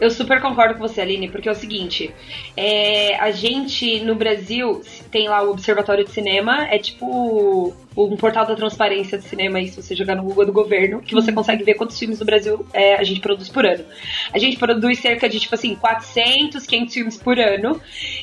Eu 0.00 0.10
super 0.10 0.40
concordo 0.40 0.74
com 0.74 0.80
você, 0.80 1.00
Aline, 1.00 1.28
porque 1.28 1.48
é 1.48 1.52
o 1.52 1.54
seguinte: 1.54 2.12
é, 2.56 3.16
a 3.16 3.30
gente 3.30 4.00
no 4.00 4.14
Brasil 4.14 4.82
tem 5.10 5.28
lá 5.28 5.42
o 5.42 5.50
Observatório 5.50 6.04
de 6.04 6.10
Cinema, 6.10 6.66
é 6.66 6.78
tipo 6.78 7.74
um 7.96 8.16
portal 8.16 8.44
da 8.44 8.56
transparência 8.56 9.18
de 9.18 9.24
cinema, 9.24 9.58
aí 9.58 9.68
se 9.68 9.80
você 9.80 9.94
jogar 9.94 10.16
no 10.16 10.22
Google 10.22 10.46
do 10.46 10.52
governo, 10.52 11.00
que 11.00 11.14
você 11.14 11.32
consegue 11.32 11.62
ver 11.62 11.74
quantos 11.74 11.98
filmes 11.98 12.18
do 12.18 12.24
Brasil 12.24 12.66
é, 12.72 12.96
a 12.96 13.04
gente 13.04 13.20
produz 13.20 13.48
por 13.48 13.64
ano. 13.64 13.84
A 14.32 14.38
gente 14.38 14.56
produz 14.56 14.98
cerca 14.98 15.28
de, 15.28 15.38
tipo 15.38 15.54
assim, 15.54 15.74
400, 15.74 16.66
500 16.66 16.94
filmes 16.94 17.16
por 17.16 17.38
ano, 17.38 17.80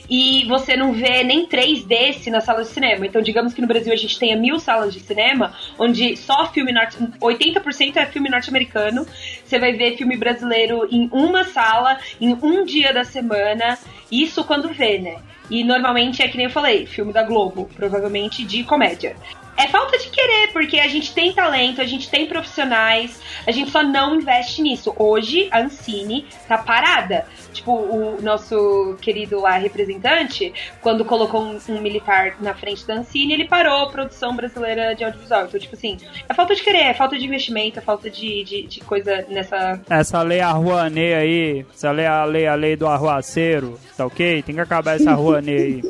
e 0.10 0.46
você 0.46 0.76
não 0.76 0.92
vê 0.92 1.24
nem 1.24 1.46
três 1.46 1.84
desse 1.84 2.30
na 2.30 2.42
sala 2.42 2.64
de 2.64 2.70
cinema. 2.70 3.06
Então, 3.06 3.22
digamos 3.22 3.54
que 3.54 3.62
no 3.62 3.68
Brasil 3.68 3.94
a 3.94 3.96
gente 3.96 4.20
tenha 4.20 4.36
mil 4.36 4.60
salas 4.60 4.94
de 4.94 5.00
cinema, 5.00 5.54
onde 5.80 6.18
só 6.18 6.52
filme 6.52 6.72
norte... 6.72 6.98
80% 6.98 7.96
é 7.96 8.06
filme 8.06 8.30
norte-americano. 8.30 9.06
Você 9.46 9.60
vai 9.60 9.74
ver 9.74 9.96
filme 9.98 10.18
brasileiro 10.18 10.88
em 10.92 11.10
uma 11.12 11.44
sala, 11.46 11.98
em 12.20 12.34
um 12.42 12.66
dia 12.66 12.94
da 12.94 13.04
semana. 13.04 13.78
Isso 14.12 14.44
quando 14.44 14.70
vê, 14.70 14.98
né? 14.98 15.18
E 15.50 15.64
normalmente 15.64 16.22
é 16.22 16.28
que 16.30 16.38
nem 16.38 16.46
eu 16.46 16.52
falei, 16.52 16.86
filme 16.86 17.12
da 17.12 17.24
Globo, 17.24 17.70
provavelmente 17.76 18.46
de 18.46 18.64
comédia. 18.64 19.18
É 19.62 19.68
falta 19.68 19.96
de 19.96 20.10
querer, 20.10 20.52
porque 20.52 20.80
a 20.80 20.88
gente 20.88 21.14
tem 21.14 21.32
talento, 21.32 21.82
a 21.82 21.86
gente 21.86 22.10
tem 22.10 22.26
profissionais, 22.26 23.22
a 23.46 23.52
gente 23.52 23.70
só 23.70 23.84
não 23.84 24.16
investe 24.16 24.60
nisso. 24.60 24.92
Hoje, 24.98 25.50
a 25.52 25.60
Ancine 25.60 26.26
tá 26.48 26.58
parada. 26.58 27.28
Tipo, 27.54 27.74
o 27.74 28.20
nosso 28.24 28.98
querido 29.00 29.40
lá 29.40 29.52
representante, 29.58 30.52
quando 30.82 31.06
colocou 31.06 31.44
um, 31.44 31.60
um 31.70 31.80
militar 31.80 32.38
na 32.40 32.56
frente 32.56 32.88
da 32.88 32.96
Ancine, 32.96 33.34
ele 33.34 33.48
parou 33.48 33.84
a 33.84 33.92
produção 33.92 34.36
brasileira 34.36 34.96
de 34.96 35.04
audiovisual. 35.04 35.46
Então, 35.46 35.60
tipo 35.60 35.76
assim, 35.76 36.00
é 36.28 36.34
falta 36.34 36.56
de 36.56 36.64
querer, 36.64 36.86
é 36.86 36.94
falta 36.96 37.16
de 37.16 37.24
investimento, 37.24 37.78
é 37.78 37.82
falta 37.84 38.10
de, 38.10 38.44
de, 38.44 38.64
de 38.64 38.80
coisa 38.80 39.24
nessa. 39.30 39.80
Essa 39.88 40.24
lei 40.24 40.40
Arruanê 40.40 41.14
aí, 41.14 41.66
essa 41.72 41.92
lei 41.92 42.08
a 42.08 42.26
lei, 42.26 42.48
a 42.48 42.56
lei 42.56 42.76
do 42.76 42.88
arruaceiro, 42.88 43.80
tá 43.96 44.08
ok? 44.08 44.42
Tem 44.42 44.56
que 44.56 44.62
acabar 44.62 44.96
essa 44.96 45.12
Arruanê 45.12 45.56
aí. 45.56 45.82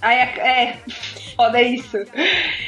Aí 0.00 0.16
é, 0.16 0.22
é 0.22 0.78
foda 1.38 1.62
isso. 1.62 1.96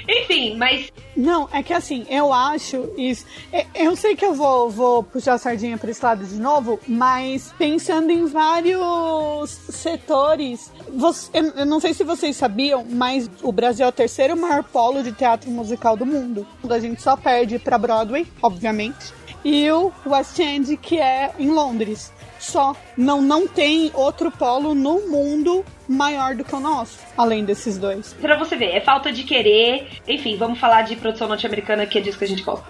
Enfim, 0.09 0.57
mas 0.57 0.93
Não, 1.17 1.49
é 1.53 1.61
que 1.63 1.75
assim, 1.75 2.07
eu 2.09 2.33
acho 2.33 2.89
isso. 2.97 3.27
é- 3.53 3.67
Eu 3.75 3.97
sei 3.97 4.15
que 4.15 4.25
eu 4.25 4.33
vou, 4.33 4.71
vou 4.71 5.03
puxar 5.03 5.35
a 5.35 5.39
sardinha 5.39 5.77
para 5.77 5.91
esse 5.91 6.03
lado 6.05 6.25
de 6.25 6.37
novo, 6.41 6.79
mas 6.87 7.53
pensando 7.59 8.11
em 8.13 8.27
vários 8.27 9.51
setores. 9.51 10.71
você- 10.93 11.31
eu, 11.57 11.67
não 11.67 11.81
sei 11.81 11.93
se 11.95 12.05
vocês 12.05 12.37
sabiam, 12.37 12.85
mas 12.89 13.29
o 13.43 13.51
Brasil 13.53 13.85
é 13.87 13.89
o 13.89 13.93
terceiro 13.93 14.37
maior 14.37 14.63
polo 14.65 15.03
de 15.03 15.13
teatro 15.13 15.51
musical 15.51 15.97
do 15.97 16.07
mundo. 16.07 16.47
A 16.69 16.79
gente 16.79 17.03
só 17.03 17.17
perde 17.17 17.59
para 17.59 17.77
Broadway, 17.79 18.27
obviamente, 18.43 19.13
e 19.45 19.71
o 19.71 19.93
West 20.07 20.39
End, 20.39 20.77
que 20.77 20.99
é 20.99 21.33
em 21.39 21.51
Londres. 21.51 22.13
Só. 22.41 22.75
Não, 22.97 23.21
não 23.21 23.47
tem 23.47 23.91
outro 23.95 24.31
polo 24.31 24.75
no 24.75 25.07
mundo 25.07 25.65
maior 25.87 26.35
do 26.35 26.43
que 26.45 26.55
o 26.55 26.61
nosso, 26.61 26.99
além 27.17 27.45
desses 27.45 27.77
dois. 27.77 28.15
pra 28.21 28.37
você 28.37 28.57
ver, 28.57 28.75
é 28.75 28.81
falta 28.81 29.13
de 29.13 29.25
querer. 29.25 29.89
Enfim, 30.09 30.37
vamos 30.37 30.59
falar 30.59 30.83
de 30.83 30.97
produção 30.97 31.29
norte-americana, 31.29 31.85
que 31.87 31.99
é 31.99 32.01
disso 32.01 32.19
que 32.19 32.25
a 32.25 32.29
gente 32.29 32.43
gosta. 32.43 32.65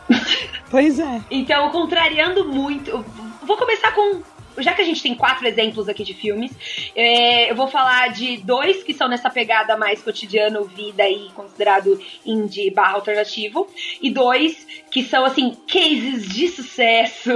Pois 0.70 0.98
é. 0.98 1.20
Então, 1.30 1.70
contrariando 1.70 2.44
muito. 2.46 3.04
Vou 3.42 3.56
começar 3.56 3.92
com. 3.92 4.22
Já 4.62 4.72
que 4.72 4.82
a 4.82 4.84
gente 4.84 5.02
tem 5.02 5.14
quatro 5.14 5.46
exemplos 5.46 5.88
aqui 5.88 6.04
de 6.04 6.14
filmes, 6.14 6.52
é, 6.94 7.50
eu 7.50 7.54
vou 7.54 7.68
falar 7.68 8.08
de 8.08 8.38
dois 8.38 8.82
que 8.82 8.92
são 8.92 9.08
nessa 9.08 9.30
pegada 9.30 9.76
mais 9.76 10.02
cotidiano, 10.02 10.64
vida 10.64 11.08
e 11.08 11.28
considerado 11.34 12.00
indie 12.24 12.70
barra 12.70 12.94
alternativo, 12.94 13.68
e 14.00 14.10
dois 14.10 14.66
que 14.90 15.02
são, 15.02 15.24
assim, 15.24 15.56
cases 15.66 16.28
de 16.28 16.48
sucesso 16.48 17.30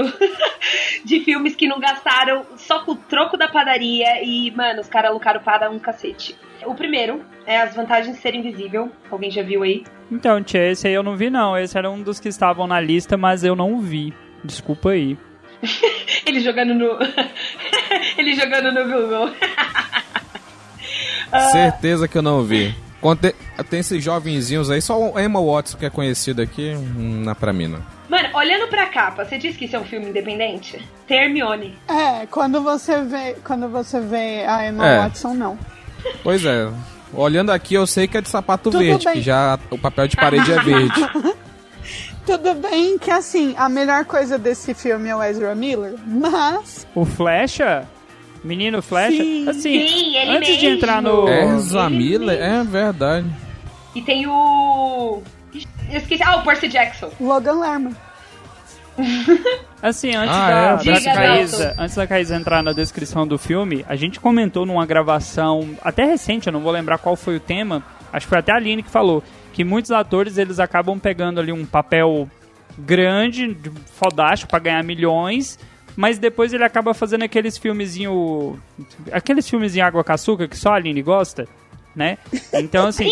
de 1.04 1.21
filmes 1.21 1.54
que 1.54 1.66
não 1.66 1.78
gastaram 1.78 2.45
só 2.57 2.85
com 2.85 2.93
o 2.93 2.97
troco 2.97 3.37
da 3.37 3.49
padaria 3.49 4.23
e, 4.23 4.50
mano, 4.50 4.81
os 4.81 4.88
caras 4.88 5.12
lucraram 5.12 5.40
para 5.40 5.71
um 5.71 5.78
cacete. 5.78 6.37
O 6.66 6.75
primeiro 6.75 7.25
é 7.47 7.61
As 7.61 7.75
Vantagens 7.75 8.16
de 8.16 8.23
Ser 8.23 8.35
Invisível. 8.35 8.90
Alguém 9.11 9.31
já 9.31 9.43
viu 9.43 9.62
aí? 9.62 9.85
Então, 10.11 10.43
tia, 10.43 10.71
esse 10.71 10.87
aí 10.87 10.95
eu 10.95 11.02
não 11.02 11.16
vi 11.16 11.28
não. 11.28 11.57
Esse 11.57 11.76
era 11.76 11.90
um 11.90 12.02
dos 12.02 12.19
que 12.19 12.28
estavam 12.28 12.66
na 12.66 12.81
lista, 12.81 13.16
mas 13.16 13.45
eu 13.45 13.54
não 13.54 13.81
vi. 13.81 14.14
Desculpa 14.43 14.90
aí. 14.90 15.19
Ele 16.26 16.40
jogando 16.40 16.75
no. 16.75 16.99
Ele 18.18 18.35
jogando 18.35 18.73
no 18.73 18.85
Google. 18.85 19.30
Ah. 21.33 21.50
Certeza 21.50 22.06
que 22.06 22.16
eu 22.16 22.23
não 22.23 22.44
vi. 22.44 22.73
Quando 23.00 23.18
tem, 23.68 23.80
esses 23.80 24.04
jovenzinhos 24.04 24.71
aí, 24.71 24.80
só 24.80 24.97
o 24.97 25.18
Emma 25.18 25.40
Watson 25.44 25.76
que 25.76 25.85
é 25.85 25.90
conhecido 25.90 26.40
aqui, 26.40 26.73
hum, 26.76 27.23
na 27.25 27.35
pra 27.35 27.52
mim, 27.52 27.66
não. 27.66 27.80
Mano, 28.09 28.28
olhando 28.35 28.68
pra 28.68 28.87
capa, 28.87 29.25
você 29.25 29.37
disse 29.37 29.59
que 29.59 29.64
isso 29.64 29.75
é 29.75 29.80
um 29.80 29.85
filme 29.85 30.06
independente? 30.11 30.80
Tem 31.09 31.25
Hermione. 31.25 31.76
É, 31.88 32.26
quando 32.26 32.62
você 32.62 33.02
vê, 33.02 33.35
quando 33.44 33.68
você 33.68 33.99
vê 34.00 34.44
a 34.47 34.68
Emma 34.68 34.87
É. 34.87 34.99
Watson, 35.00 35.35
não. 35.35 35.59
Pois 36.23 36.44
é. 36.44 36.71
Olhando 37.12 37.50
aqui, 37.50 37.75
eu 37.75 37.87
sei 37.87 38.06
que 38.06 38.16
é 38.16 38.21
de 38.21 38.28
sapato 38.28 38.71
Tudo 38.71 38.78
verde, 38.85 39.04
bem. 39.04 39.14
que 39.14 39.23
já 39.23 39.59
o 39.71 39.78
papel 39.78 40.06
de 40.06 40.16
parede 40.16 40.52
é 40.52 40.61
verde. 40.61 41.00
Tudo 42.26 42.54
bem 42.54 42.99
que, 42.99 43.11
assim, 43.11 43.54
a 43.59 43.69
melhor 43.69 44.04
coisa 44.07 44.38
desse 44.38 44.73
filme 44.73 45.09
é 45.09 45.16
o 45.16 45.23
Ezra 45.23 45.54
Miller, 45.54 45.95
mas... 46.07 46.87
O 46.95 47.04
Flecha? 47.04 47.87
Menino 48.43 48.81
Flecha? 48.83 49.23
Sim. 49.23 49.49
assim, 49.49 49.87
Sim, 49.88 50.16
ele 50.16 50.31
antes 50.37 50.57
de 50.57 50.62
mesmo. 50.66 50.76
entrar 50.76 51.02
no... 51.02 51.28
Ezra 51.28 51.88
Miller? 51.90 52.40
É 52.40 52.62
verdade. 52.64 53.26
E 53.95 54.02
tem 54.02 54.26
o. 54.26 55.23
Eu 55.90 55.99
esqueci. 55.99 56.23
Ah, 56.23 56.37
o 56.37 56.43
Percy 56.43 56.66
Jackson. 56.69 57.11
Logan 57.21 57.61
Lerman. 57.61 57.95
Assim, 59.83 60.14
antes 60.14 60.35
Ah, 60.35 60.76
da, 60.76 60.90
é? 60.93 61.00
da 61.00 61.14
Caísa, 61.14 61.75
antes 61.78 61.95
da 61.97 62.07
Caísa 62.07 62.37
entrar 62.37 62.62
na 62.62 62.73
descrição 62.73 63.26
do 63.26 63.37
filme, 63.38 63.85
a 63.88 63.97
gente 63.97 64.19
comentou 64.21 64.64
numa 64.64 64.87
gravação 64.87 65.71
até 65.83 66.04
recente, 66.04 66.47
eu 66.47 66.52
não 66.52 66.61
vou 66.61 66.73
lembrar 66.73 66.99
qual 66.99 67.16
foi 67.16 67.37
o 67.37 67.40
tema, 67.40 67.83
acho 68.12 68.26
que 68.26 68.31
foi 68.31 68.38
até 68.38 68.52
a 68.52 68.57
Aline 68.57 68.83
que 68.83 68.90
falou, 68.90 69.23
que 69.55 69.65
muitos 69.65 69.91
atores 69.91 70.37
eles 70.37 70.59
acabam 70.61 70.99
pegando 70.99 71.41
ali 71.41 71.51
um 71.53 71.65
papel 71.65 72.29
grande, 72.79 73.55
de- 73.55 73.71
fodástico, 73.95 74.51
pra 74.51 74.59
ganhar 74.59 74.83
milhões, 74.85 75.59
mas 75.97 76.19
depois 76.19 76.53
ele 76.53 76.65
acaba 76.65 76.93
fazendo 76.93 77.23
aqueles 77.23 77.57
filmezinho. 77.57 78.61
Aqueles 79.13 79.49
filmezinho 79.49 79.87
água 79.87 80.03
com 80.05 80.13
açúcar 80.13 80.49
que 80.49 80.57
só 80.57 80.71
a 80.73 80.75
Aline 80.75 81.01
gosta, 81.01 81.47
né? 81.95 82.19
Então, 82.53 82.89
assim. 82.89 83.09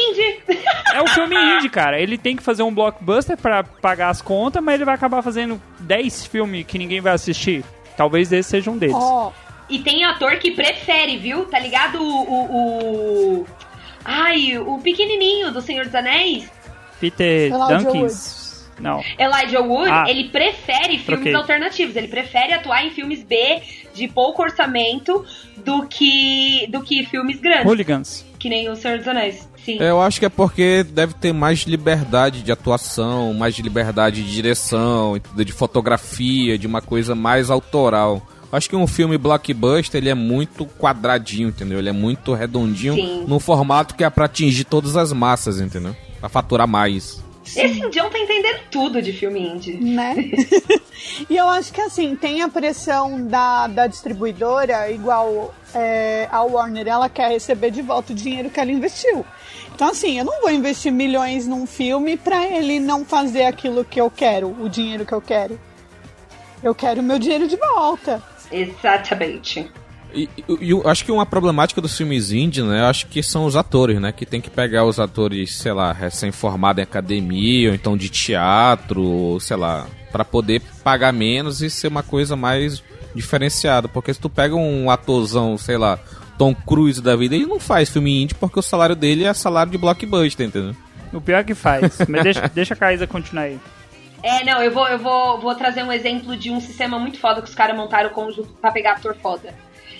É 0.92 1.00
um 1.00 1.06
filme 1.06 1.36
indie, 1.36 1.68
cara. 1.70 2.00
Ele 2.00 2.18
tem 2.18 2.34
que 2.36 2.42
fazer 2.42 2.64
um 2.64 2.74
blockbuster 2.74 3.36
pra 3.36 3.62
pagar 3.62 4.08
as 4.10 4.20
contas, 4.20 4.62
mas 4.62 4.74
ele 4.74 4.84
vai 4.84 4.94
acabar 4.96 5.22
fazendo 5.22 5.62
10 5.78 6.26
filmes 6.26 6.66
que 6.66 6.76
ninguém 6.76 7.00
vai 7.00 7.12
assistir. 7.14 7.64
Talvez 7.96 8.32
esse 8.32 8.50
seja 8.50 8.70
um 8.70 8.76
deles. 8.76 8.96
Ó, 8.98 9.30
E 9.70 9.78
tem 9.78 10.04
ator 10.04 10.36
que 10.38 10.50
prefere, 10.50 11.16
viu? 11.18 11.44
Tá 11.46 11.58
ligado? 11.60 12.02
O. 12.02 12.22
o, 12.24 13.38
o- 13.42 13.46
Ai, 14.04 14.58
o 14.58 14.78
pequenininho 14.78 15.50
do 15.52 15.60
Senhor 15.60 15.84
dos 15.86 15.94
Anéis, 15.94 16.50
Peter 17.00 17.50
Elijah 17.52 17.78
Dunkins. 17.78 18.42
Não. 18.80 19.00
Elijah 19.18 19.60
Wood, 19.60 19.88
Ah. 19.90 20.04
ele 20.08 20.28
prefere 20.30 20.98
filmes 20.98 21.04
Troquei. 21.04 21.34
alternativos. 21.34 21.94
Ele 21.94 22.08
prefere 22.08 22.52
atuar 22.54 22.84
em 22.84 22.90
filmes 22.90 23.22
B 23.22 23.62
de 23.94 24.08
pouco 24.08 24.42
orçamento 24.42 25.24
do 25.58 25.86
que, 25.86 26.66
do 26.68 26.82
que 26.82 27.04
filmes 27.06 27.38
grandes. 27.40 27.66
Hooligans. 27.66 28.26
Que 28.40 28.48
nem 28.48 28.68
o 28.68 28.74
Senhor 28.74 28.98
dos 28.98 29.06
Anéis. 29.06 29.48
Sim. 29.64 29.76
Eu 29.78 30.00
acho 30.00 30.18
que 30.18 30.26
é 30.26 30.28
porque 30.28 30.82
deve 30.82 31.14
ter 31.14 31.32
mais 31.32 31.60
liberdade 31.60 32.42
de 32.42 32.50
atuação, 32.50 33.32
mais 33.34 33.54
de 33.54 33.62
liberdade 33.62 34.20
de 34.24 34.32
direção, 34.32 35.16
de 35.36 35.52
fotografia, 35.52 36.58
de 36.58 36.66
uma 36.66 36.82
coisa 36.82 37.14
mais 37.14 37.50
autoral. 37.50 38.20
Acho 38.52 38.68
que 38.68 38.76
um 38.76 38.86
filme 38.86 39.16
blockbuster 39.16 39.98
ele 39.98 40.10
é 40.10 40.14
muito 40.14 40.66
quadradinho, 40.66 41.48
entendeu? 41.48 41.78
Ele 41.78 41.88
é 41.88 41.92
muito 41.92 42.34
redondinho 42.34 42.94
Sim. 42.94 43.24
num 43.26 43.40
formato 43.40 43.94
que 43.94 44.04
é 44.04 44.10
pra 44.10 44.26
atingir 44.26 44.64
todas 44.64 44.94
as 44.94 45.10
massas, 45.10 45.58
entendeu? 45.58 45.96
Pra 46.20 46.28
faturar 46.28 46.68
mais. 46.68 47.22
Esse 47.44 47.80
indião 47.80 48.08
tá 48.10 48.18
entendendo 48.18 48.60
tudo 48.70 49.02
de 49.02 49.12
filme 49.12 49.40
indie. 49.40 49.78
né? 49.78 50.14
e 51.28 51.36
eu 51.36 51.48
acho 51.48 51.72
que 51.72 51.80
assim, 51.80 52.14
tem 52.14 52.42
a 52.42 52.48
pressão 52.48 53.26
da, 53.26 53.66
da 53.66 53.86
distribuidora, 53.86 54.90
igual 54.90 55.54
é, 55.74 56.28
a 56.30 56.42
Warner, 56.42 56.86
ela 56.86 57.08
quer 57.08 57.30
receber 57.30 57.70
de 57.70 57.82
volta 57.82 58.12
o 58.12 58.16
dinheiro 58.16 58.50
que 58.50 58.60
ela 58.60 58.70
investiu. 58.70 59.24
Então, 59.74 59.88
assim, 59.88 60.18
eu 60.18 60.24
não 60.24 60.42
vou 60.42 60.50
investir 60.50 60.92
milhões 60.92 61.46
num 61.46 61.66
filme 61.66 62.16
pra 62.16 62.46
ele 62.46 62.78
não 62.78 63.04
fazer 63.04 63.44
aquilo 63.44 63.84
que 63.84 64.00
eu 64.00 64.10
quero, 64.10 64.54
o 64.60 64.68
dinheiro 64.68 65.04
que 65.06 65.12
eu 65.12 65.20
quero. 65.20 65.58
Eu 66.62 66.74
quero 66.74 67.00
o 67.00 67.04
meu 67.04 67.18
dinheiro 67.18 67.48
de 67.48 67.56
volta. 67.56 68.22
Exatamente. 68.52 69.70
E, 70.14 70.28
eu 70.60 70.86
acho 70.86 71.04
que 71.04 71.10
uma 71.10 71.24
problemática 71.24 71.80
dos 71.80 71.96
filmes 71.96 72.32
indie, 72.32 72.62
né? 72.62 72.80
Eu 72.80 72.86
acho 72.86 73.06
que 73.06 73.22
são 73.22 73.46
os 73.46 73.56
atores, 73.56 74.00
né? 74.00 74.12
Que 74.12 74.26
tem 74.26 74.40
que 74.40 74.50
pegar 74.50 74.84
os 74.84 75.00
atores, 75.00 75.56
sei 75.56 75.72
lá, 75.72 75.92
recém-formados 75.92 76.80
em 76.80 76.82
academia, 76.82 77.70
ou 77.70 77.74
então 77.74 77.96
de 77.96 78.08
teatro, 78.08 79.02
ou 79.02 79.40
sei 79.40 79.56
lá, 79.56 79.86
pra 80.10 80.24
poder 80.24 80.60
pagar 80.84 81.12
menos 81.12 81.62
e 81.62 81.70
ser 81.70 81.88
uma 81.88 82.02
coisa 82.02 82.36
mais 82.36 82.82
diferenciada. 83.14 83.88
Porque 83.88 84.12
se 84.12 84.20
tu 84.20 84.28
pega 84.28 84.54
um 84.54 84.90
atorzão, 84.90 85.56
sei 85.56 85.78
lá, 85.78 85.98
Tom 86.36 86.54
Cruise 86.54 87.00
da 87.00 87.16
vida, 87.16 87.34
ele 87.34 87.46
não 87.46 87.58
faz 87.58 87.88
filme 87.88 88.22
indie 88.22 88.34
porque 88.34 88.58
o 88.58 88.62
salário 88.62 88.96
dele 88.96 89.24
é 89.24 89.32
salário 89.32 89.72
de 89.72 89.78
blockbuster, 89.78 90.46
entendeu? 90.46 90.76
O 91.12 91.20
pior 91.20 91.38
é 91.38 91.44
que 91.44 91.54
faz. 91.54 91.98
Mas 92.08 92.22
deixa, 92.22 92.48
deixa 92.54 92.74
a 92.74 92.76
Caísa 92.76 93.06
continuar 93.06 93.44
aí. 93.44 93.58
É, 94.22 94.44
não, 94.44 94.62
eu 94.62 94.70
vou, 94.70 94.86
eu 94.86 94.98
vou, 94.98 95.40
vou 95.40 95.54
trazer 95.54 95.82
um 95.82 95.92
exemplo 95.92 96.36
de 96.36 96.50
um 96.50 96.60
sistema 96.60 96.98
muito 96.98 97.18
foda 97.18 97.42
que 97.42 97.48
os 97.48 97.54
caras 97.54 97.76
montaram 97.76 98.10
conjunto 98.10 98.52
pra 98.60 98.70
pegar 98.70 98.92
ator 98.92 99.16
foda. 99.16 99.54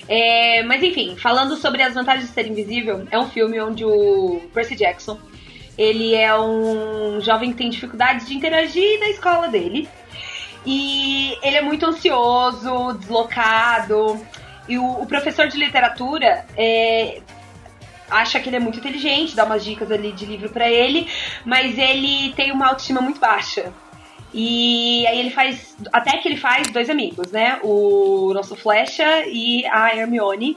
É, 0.09 0.63
mas 0.63 0.83
enfim, 0.83 1.17
falando 1.17 1.57
sobre 1.57 1.83
as 1.83 1.95
vantagens 1.95 2.29
de 2.29 2.33
ser 2.33 2.47
invisível, 2.47 3.07
é 3.11 3.19
um 3.19 3.29
filme 3.29 3.61
onde 3.61 3.85
o 3.85 4.41
Percy 4.53 4.77
Jackson 4.77 5.19
ele 5.77 6.15
é 6.15 6.39
um 6.39 7.21
jovem 7.21 7.51
que 7.51 7.57
tem 7.57 7.71
dificuldades 7.71 8.27
de 8.27 8.35
interagir 8.35 9.01
na 9.01 9.09
escola 9.09 9.49
dele. 9.49 9.89
E 10.65 11.37
ele 11.43 11.57
é 11.57 11.63
muito 11.63 11.87
ansioso, 11.87 12.93
deslocado. 12.99 14.25
E 14.69 14.79
o, 14.79 15.03
o 15.03 15.07
professor 15.07 15.49
de 15.49 15.59
literatura 15.59 16.47
é, 16.57 17.21
acha 18.09 18.39
que 18.39 18.49
ele 18.49 18.57
é 18.57 18.61
muito 18.61 18.79
inteligente, 18.79 19.35
dá 19.35 19.45
umas 19.45 19.65
dicas 19.65 19.91
ali 19.91 20.13
de 20.13 20.25
livro 20.25 20.51
pra 20.51 20.71
ele, 20.71 21.09
mas 21.45 21.77
ele 21.79 22.33
tem 22.35 22.53
uma 22.53 22.69
autoestima 22.69 23.01
muito 23.01 23.19
baixa. 23.19 23.73
E 24.35 25.07
aí 25.07 25.19
ele 25.21 25.31
faz. 25.31 25.77
Até 25.93 26.17
que 26.19 26.29
ele 26.29 26.37
faz 26.37 26.71
dois 26.71 26.89
amigos, 26.89 27.31
né? 27.31 27.59
O 27.63 28.33
nosso 28.35 28.57
Flecha 28.57 29.25
e 29.27 29.65
a 29.67 29.95
Hermione. 29.95 30.57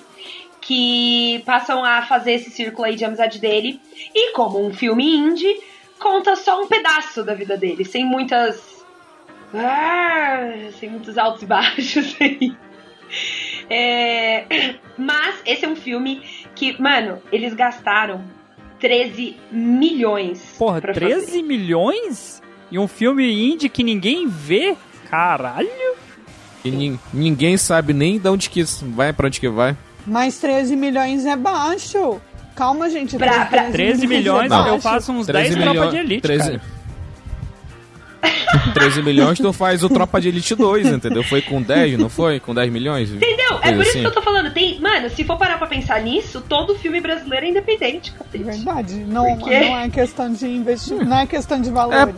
Que 0.61 1.43
passam 1.45 1.83
a 1.85 2.01
fazer 2.01 2.33
esse 2.33 2.49
círculo 2.49 2.87
aí 2.87 2.95
de 2.95 3.05
amizade 3.05 3.39
dele. 3.39 3.79
E 4.15 4.31
como 4.33 4.65
um 4.65 4.73
filme 4.73 5.05
indie, 5.15 5.59
conta 5.99 6.35
só 6.35 6.59
um 6.61 6.67
pedaço 6.67 7.23
da 7.23 7.35
vida 7.35 7.55
dele, 7.55 7.85
sem 7.85 8.03
muitas. 8.03 8.83
Ah, 9.53 10.39
sem 10.79 10.89
muitos 10.89 11.17
altos 11.19 11.43
e 11.43 11.45
baixos 11.45 12.15
aí. 12.19 12.53
É, 13.69 14.75
Mas 14.97 15.41
esse 15.45 15.65
é 15.65 15.67
um 15.67 15.75
filme 15.75 16.21
que, 16.55 16.79
mano, 16.81 17.21
eles 17.31 17.53
gastaram 17.53 18.23
13 18.79 19.37
milhões. 19.51 20.55
Porra, 20.57 20.81
pra 20.81 20.93
13 20.93 21.25
fazer. 21.25 21.41
milhões? 21.43 22.41
E 22.71 22.79
um 22.79 22.87
filme 22.87 23.51
indie 23.51 23.69
que 23.69 23.83
ninguém 23.83 24.27
vê? 24.27 24.75
Caralho! 25.09 25.67
E 26.63 26.71
nin- 26.71 26.99
ninguém 27.13 27.57
sabe 27.57 27.93
nem 27.93 28.17
de 28.19 28.27
onde 28.27 28.49
que 28.49 28.59
isso 28.61 28.85
vai, 28.91 29.13
pra 29.13 29.27
onde 29.27 29.39
que 29.39 29.47
vai. 29.49 29.77
Mas 30.05 30.39
13 30.39 30.75
milhões 30.75 31.25
é 31.25 31.35
baixo. 31.35 32.19
Calma, 32.55 32.89
gente. 32.89 33.17
Pra- 33.17 33.45
pra- 33.45 33.65
13 33.71 34.07
milhões, 34.07 34.51
é 34.51 34.69
eu 34.69 34.79
faço 34.81 35.11
uns 35.11 35.27
10 35.27 35.49
13 35.49 35.61
tropas 35.61 35.73
milhões- 35.73 35.91
de 35.91 35.97
elite, 35.99 36.21
13 36.21 36.49
cara. 36.51 36.61
13 38.73 39.01
milhões 39.03 39.37
tu 39.37 39.53
faz 39.53 39.83
o 39.83 39.89
Tropa 39.89 40.19
de 40.19 40.29
Elite 40.29 40.55
2, 40.55 40.87
entendeu? 40.87 41.23
Foi 41.23 41.41
com 41.41 41.61
10, 41.61 41.97
não 41.99 42.09
foi? 42.09 42.39
Com 42.39 42.55
10 42.55 42.71
milhões? 42.71 43.11
Entendeu? 43.11 43.59
É 43.61 43.71
por 43.71 43.81
isso 43.81 43.89
assim. 43.91 44.01
que 44.01 44.07
eu 44.07 44.11
tô 44.11 44.21
falando. 44.21 44.51
Tem, 44.51 44.79
mano, 44.81 45.09
se 45.11 45.23
for 45.23 45.37
parar 45.37 45.57
pra 45.59 45.67
pensar 45.67 46.01
nisso, 46.01 46.41
todo 46.41 46.73
filme 46.75 46.99
brasileiro 46.99 47.45
é 47.45 47.49
independente, 47.49 48.11
cacete. 48.13 48.43
Verdade. 48.43 48.95
Não, 48.95 49.37
não 49.37 49.47
é 49.77 49.89
questão 49.89 50.31
de 50.33 50.47
investir, 50.47 51.05
não 51.05 51.19
é 51.19 51.27
questão 51.27 51.61
de 51.61 51.69
valor. 51.69 52.15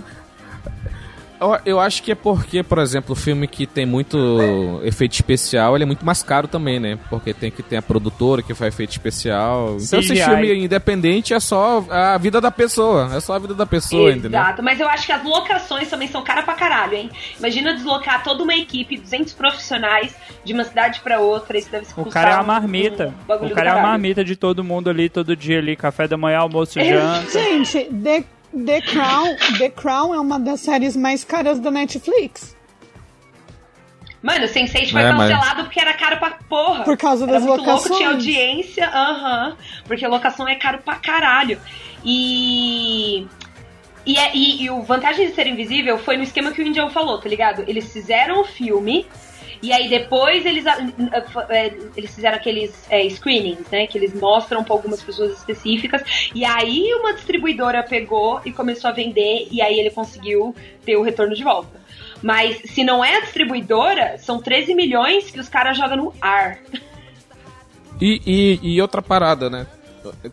Eu, 1.40 1.58
eu 1.66 1.80
acho 1.80 2.02
que 2.02 2.12
é 2.12 2.16
porque, 2.16 2.64
por 2.64 2.80
exemplo, 2.80 3.14
o 3.14 3.16
filme 3.16 3.48
que 3.48 3.66
tem 3.68 3.86
muito 3.86 4.18
efeito 4.84 5.14
especial, 5.14 5.76
ele 5.76 5.84
é 5.84 5.86
muito 5.88 6.06
mais 6.06 6.24
caro 6.24 6.48
também, 6.48 6.80
né? 6.80 6.98
Porque 7.10 7.34
tem 7.34 7.52
que 7.52 7.62
ter 7.62 7.78
a 7.78 7.82
produtora 7.82 8.42
que 8.42 8.54
faz 8.54 8.74
efeito 8.74 8.92
especial. 8.92 9.78
Então 9.80 10.00
esse 10.00 10.16
filme 10.16 10.64
independente 10.66 11.34
é 11.34 11.40
só 11.40 11.86
a 11.90 12.18
vida 12.18 12.42
da 12.42 12.50
pessoa. 12.52 13.12
É 13.16 13.20
só 13.20 13.34
a 13.34 13.40
vida 13.40 13.54
da 13.54 13.66
pessoa, 13.66 14.12
entendeu? 14.12 14.40
Exato, 14.40 14.64
mas 14.64 14.80
eu 14.80 14.90
acho 14.90 15.06
que 15.06 15.12
as 15.12 15.24
locações 15.24 15.88
também 15.90 16.08
são 16.08 16.24
cara 16.24 16.42
pra 16.44 16.54
caralho, 16.56 16.96
hein? 16.96 17.10
Imagina 17.38 17.74
deslocar 17.74 18.24
toda 18.24 18.44
uma 18.44 18.56
equipe, 18.56 18.98
200 18.98 19.34
profissionais, 19.34 20.16
de 20.44 20.54
uma 20.54 20.64
cidade 20.64 21.00
pra 21.02 21.20
outra, 21.20 21.58
isso 21.58 21.70
deve 21.70 21.86
O 21.96 22.04
custar 22.04 22.24
cara 22.24 22.36
é 22.36 22.40
a 22.40 22.42
um- 22.42 22.46
marmita. 22.46 23.14
um 23.24 23.28
bagulho 23.28 23.52
o 23.52 23.56
cara 23.56 23.68
é 23.68 23.72
a 23.72 23.74
caralho. 23.76 23.90
marmita 23.92 24.24
de 24.24 24.36
todo 24.36 24.64
mundo 24.64 24.90
ali, 24.90 25.10
todo 25.10 25.36
dia 25.36 25.60
ali. 25.60 25.76
Café 25.76 26.08
da 26.08 26.18
manhã, 26.18 26.40
almoço, 26.40 26.80
É. 26.80 26.84
janta. 26.86 27.30
Gente, 27.32 27.84
The, 27.86 28.24
The 28.66 28.82
Crown, 28.82 29.36
The 29.58 29.70
Crown 29.70 30.14
é 30.14 30.20
uma 30.20 30.40
das 30.40 30.60
séries 30.62 30.96
mais 30.96 31.24
caras 31.24 31.60
da 31.60 31.70
Netflix. 31.72 32.56
Mano, 34.22 34.46
o 34.46 34.48
Sense8 34.48 34.92
foi 34.92 35.02
É, 35.02 35.12
mas- 35.14 35.32
cancelado 35.32 35.64
porque 35.64 35.80
era 35.80 35.94
caro 35.94 36.18
pra 36.18 36.32
porra. 36.50 36.84
Por 36.84 36.98
causa 36.98 37.24
era 37.26 37.34
das 37.34 37.44
muito 37.44 37.58
louco, 37.64 37.72
locações. 37.72 37.98
tinha 37.98 38.10
audiência, 38.10 38.88
aham. 38.90 39.56
porque 39.86 40.06
locação 40.08 40.48
é 40.48 40.56
caro 40.56 40.80
pra 40.80 40.96
caralho. 40.96 41.60
E. 42.04 43.28
E, 44.06 44.18
é- 44.18 44.32
e- 44.34 44.64
e 44.64 44.70
o 44.70 44.82
vantagem 44.82 45.28
de 45.28 45.36
ser 45.36 45.48
invisível 45.48 45.98
foi 46.00 46.16
no 46.18 46.24
esquema 46.24 46.52
que 46.52 46.62
o 46.62 46.66
Indião 46.66 46.90
falou, 46.90 47.20
tá 47.20 47.28
ligado? 47.28 47.64
Eles 47.68 47.92
fizeram 47.92 48.42
o 48.42 48.46
filme. 48.46 49.06
E 49.62 49.74
aí 49.74 49.90
depois 49.90 50.46
eles, 50.46 50.66
é, 50.66 51.74
eles 51.96 52.14
fizeram 52.14 52.38
aqueles 52.38 52.86
é, 52.90 53.08
screenings, 53.10 53.70
né? 53.72 53.88
Que 53.88 53.98
eles 53.98 54.14
mostram 54.14 54.64
pra 54.64 54.74
algumas 54.74 55.02
pessoas 55.02 55.38
específicas. 55.38 56.30
E 56.34 56.46
aí 56.46 56.94
uma 56.96 57.14
distribuidora 57.14 57.84
pegou 57.84 58.42
e 58.46 58.52
começou 58.52 58.90
a 58.90 58.94
vender. 58.94 59.48
E 59.52 59.62
aí 59.62 59.80
ele 59.80 59.90
conseguiu 59.90 60.56
ter 60.86 60.96
o 60.96 61.04
retorno 61.04 61.36
de 61.36 61.44
volta. 61.44 61.82
Mas 62.22 62.62
se 62.66 62.84
não 62.84 63.04
é 63.04 63.18
a 63.18 63.22
distribuidora, 63.22 64.18
são 64.18 64.42
13 64.42 64.74
milhões 64.74 65.30
que 65.30 65.40
os 65.40 65.50
caras 65.50 65.78
jogam 65.78 65.98
no 65.98 66.14
ar. 66.22 66.60
E, 68.00 68.22
e, 68.26 68.76
e 68.76 68.82
outra 68.82 69.02
parada, 69.02 69.50
né? 69.50 69.68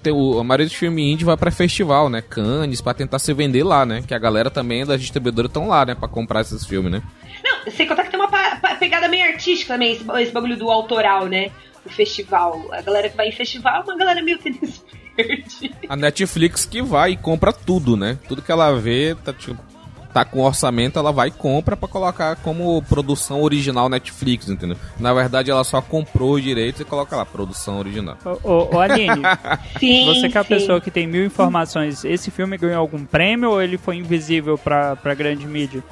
Tem 0.02 0.12
o, 0.12 0.38
a 0.38 0.44
maioria 0.44 0.66
dos 0.66 0.74
filmes 0.74 1.04
indie 1.04 1.24
vai 1.24 1.36
pra 1.36 1.50
festival, 1.50 2.08
né? 2.08 2.22
Cannes, 2.22 2.80
pra 2.80 2.94
tentar 2.94 3.18
se 3.18 3.32
vender 3.32 3.64
lá, 3.64 3.84
né? 3.84 4.02
Que 4.06 4.14
a 4.14 4.18
galera 4.18 4.50
também 4.50 4.84
das 4.84 5.00
distribuidoras 5.00 5.50
estão 5.50 5.68
lá, 5.68 5.84
né? 5.84 5.94
Pra 5.94 6.08
comprar 6.08 6.42
esses 6.42 6.64
filmes, 6.64 6.92
né? 6.92 7.02
Não, 7.42 7.72
sem 7.72 7.86
contar 7.86 8.04
que 8.04 8.10
tem 8.10 8.20
uma 8.20 8.23
pegada 8.76 9.08
meio 9.08 9.24
artística 9.26 9.74
também, 9.74 9.92
esse, 9.92 10.04
esse 10.20 10.32
bagulho 10.32 10.56
do 10.56 10.70
autoral, 10.70 11.26
né? 11.26 11.50
O 11.84 11.90
festival. 11.90 12.68
A 12.72 12.80
galera 12.80 13.08
que 13.08 13.16
vai 13.16 13.28
em 13.28 13.32
festival 13.32 13.80
é 13.80 13.84
uma 13.84 13.96
galera 13.96 14.22
meio 14.22 14.38
tênis 14.38 14.82
verde. 15.16 15.74
A 15.88 15.96
Netflix 15.96 16.64
que 16.64 16.82
vai 16.82 17.12
e 17.12 17.16
compra 17.16 17.52
tudo, 17.52 17.96
né? 17.96 18.18
Tudo 18.28 18.42
que 18.42 18.50
ela 18.50 18.72
vê, 18.78 19.14
tá, 19.22 19.32
tipo, 19.32 19.60
tá 20.14 20.24
com 20.24 20.40
orçamento, 20.42 20.96
ela 20.96 21.10
vai 21.10 21.28
e 21.28 21.30
compra 21.32 21.76
pra 21.76 21.88
colocar 21.88 22.36
como 22.36 22.80
produção 22.82 23.42
original 23.42 23.88
Netflix, 23.88 24.48
entendeu? 24.48 24.76
Na 24.98 25.12
verdade, 25.12 25.50
ela 25.50 25.64
só 25.64 25.82
comprou 25.82 26.34
os 26.34 26.42
direitos 26.42 26.80
e 26.80 26.84
coloca 26.84 27.16
lá, 27.16 27.26
produção 27.26 27.80
original. 27.80 28.16
Ô, 28.24 28.48
ô, 28.48 28.76
ô, 28.76 28.80
Aline, 28.80 29.22
Sim, 29.78 30.06
você 30.06 30.28
que 30.28 30.38
é 30.38 30.40
a 30.40 30.44
sim. 30.44 30.48
pessoa 30.48 30.80
que 30.80 30.90
tem 30.90 31.06
mil 31.08 31.24
informações, 31.26 32.04
esse 32.04 32.30
filme 32.30 32.56
ganhou 32.56 32.78
algum 32.78 33.04
prêmio 33.04 33.50
ou 33.50 33.60
ele 33.60 33.76
foi 33.76 33.96
invisível 33.96 34.56
pra, 34.56 34.94
pra 34.94 35.14
grande 35.14 35.46
mídia? 35.48 35.82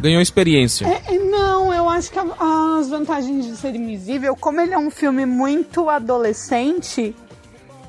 Ganhou 0.00 0.22
experiência. 0.22 0.86
É, 0.86 1.14
é, 1.14 1.18
não, 1.18 1.74
eu 1.74 1.88
acho 1.88 2.10
que 2.10 2.18
a- 2.18 2.76
as 2.78 2.88
vantagens 2.88 3.44
de 3.46 3.56
ser 3.56 3.74
invisível, 3.74 4.36
como 4.36 4.60
ele 4.60 4.72
é 4.72 4.78
um 4.78 4.90
filme 4.90 5.26
muito 5.26 5.88
adolescente, 5.90 7.14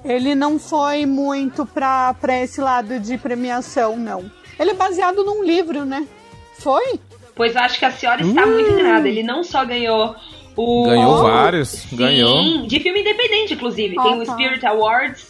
ele 0.03 0.33
não 0.33 0.57
foi 0.57 1.05
muito 1.05 1.65
pra, 1.65 2.13
pra 2.15 2.41
esse 2.41 2.59
lado 2.61 2.99
de 2.99 3.17
premiação, 3.17 3.95
não. 3.95 4.29
Ele 4.59 4.71
é 4.71 4.73
baseado 4.73 5.23
num 5.23 5.43
livro, 5.43 5.85
né? 5.85 6.07
Foi? 6.57 6.99
Pois 7.35 7.55
eu 7.55 7.61
acho 7.61 7.77
que 7.79 7.85
a 7.85 7.91
senhora 7.91 8.21
está 8.21 8.45
muito 8.45 8.69
enganada. 8.71 9.07
Ele 9.07 9.23
não 9.23 9.43
só 9.43 9.63
ganhou 9.63 10.15
o. 10.57 10.83
Ganhou 10.87 11.21
vários, 11.21 11.69
Sim, 11.69 11.95
ganhou. 11.95 12.65
de 12.67 12.79
filme 12.79 12.99
independente, 13.01 13.53
inclusive. 13.53 13.95
Ah, 13.97 14.03
Tem 14.03 14.21
o 14.21 14.25
tá. 14.25 14.33
Spirit 14.33 14.65
Awards, 14.65 15.27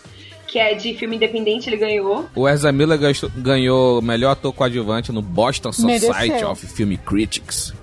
que 0.50 0.58
é 0.58 0.74
de 0.74 0.94
filme 0.96 1.16
independente, 1.16 1.70
ele 1.70 1.78
ganhou. 1.78 2.28
O 2.36 2.48
Ezra 2.50 2.72
Miller 2.72 2.98
gastou- 2.98 3.30
ganhou 3.38 4.02
melhor 4.02 4.32
ator 4.32 4.52
coadjuvante 4.54 5.12
no 5.12 5.22
Boston 5.22 5.72
Society 5.72 6.28
Mereceu. 6.30 6.50
of 6.52 6.66
Film 6.68 6.96
Critics. 7.06 7.74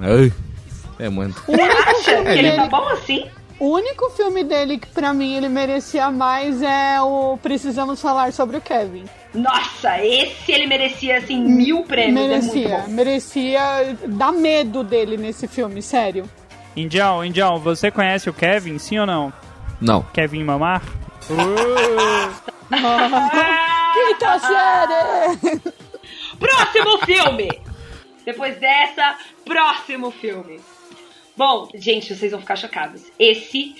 Ai, 0.00 0.32
é 0.98 1.08
muito. 1.08 1.40
O 1.46 1.52
único 1.52 1.82
Acha 1.82 2.02
filme 2.02 2.24
que 2.32 2.38
ele 2.38 2.52
tá 2.52 2.66
bom 2.66 2.88
assim? 2.88 3.26
o 3.60 3.68
único 3.70 4.10
filme 4.10 4.44
dele 4.44 4.76
que 4.78 4.88
pra 4.88 5.14
mim 5.14 5.34
ele 5.36 5.48
merecia 5.48 6.10
mais 6.10 6.60
é 6.62 7.00
o 7.00 7.38
Precisamos 7.42 8.02
Falar 8.02 8.32
sobre 8.32 8.56
o 8.56 8.60
Kevin. 8.60 9.04
Nossa, 9.32 10.02
esse 10.04 10.50
ele 10.50 10.66
merecia, 10.66 11.18
assim, 11.18 11.40
mil 11.42 11.84
prêmios. 11.84 12.24
É 12.24 12.28
merecia, 12.28 12.68
muito 12.68 12.86
bom. 12.86 12.92
merecia. 12.92 13.96
Dá 14.08 14.32
medo 14.32 14.82
dele 14.82 15.16
nesse 15.16 15.46
filme, 15.46 15.80
sério. 15.82 16.24
Indião, 16.76 17.24
Indião, 17.24 17.58
você 17.58 17.90
conhece 17.90 18.28
o 18.28 18.32
Kevin, 18.34 18.78
sim 18.78 18.98
ou 18.98 19.06
não? 19.06 19.32
Não. 19.80 20.02
Kevin 20.12 20.42
Mamar? 20.42 20.82
Quinta 23.92 24.38
série! 24.38 25.60
Próximo 26.38 26.98
filme! 27.04 27.48
Depois 28.24 28.56
dessa, 28.58 29.18
próximo 29.44 30.12
filme. 30.12 30.60
Bom, 31.36 31.68
gente, 31.74 32.14
vocês 32.14 32.30
vão 32.30 32.40
ficar 32.40 32.56
chocados. 32.56 33.02
Esse 33.18 33.74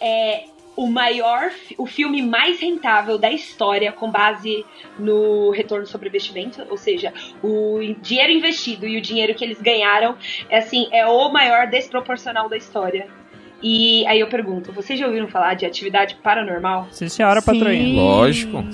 é 0.00 0.44
o 0.76 0.86
maior, 0.86 1.50
o 1.76 1.86
filme 1.86 2.22
mais 2.22 2.60
rentável 2.60 3.18
da 3.18 3.30
história 3.30 3.92
com 3.92 4.10
base 4.10 4.64
no 4.98 5.50
retorno 5.50 5.86
sobre 5.86 6.08
investimento, 6.08 6.64
ou 6.70 6.78
seja, 6.78 7.12
o 7.42 7.80
dinheiro 8.00 8.32
investido 8.32 8.86
e 8.86 8.96
o 8.96 9.02
dinheiro 9.02 9.34
que 9.34 9.44
eles 9.44 9.60
ganharam, 9.60 10.16
é 10.48 10.58
assim, 10.58 10.88
é 10.92 11.06
o 11.06 11.28
maior 11.30 11.66
desproporcional 11.66 12.48
da 12.48 12.56
história. 12.56 13.21
E 13.62 14.04
aí 14.08 14.18
eu 14.18 14.26
pergunto, 14.26 14.72
vocês 14.72 14.98
já 14.98 15.06
ouviram 15.06 15.28
falar 15.28 15.54
de 15.54 15.64
atividade 15.64 16.16
paranormal? 16.22 16.88
Sim, 16.90 17.08
senhora 17.08 17.40
patroinha. 17.40 18.00
Lógico. 18.02 18.64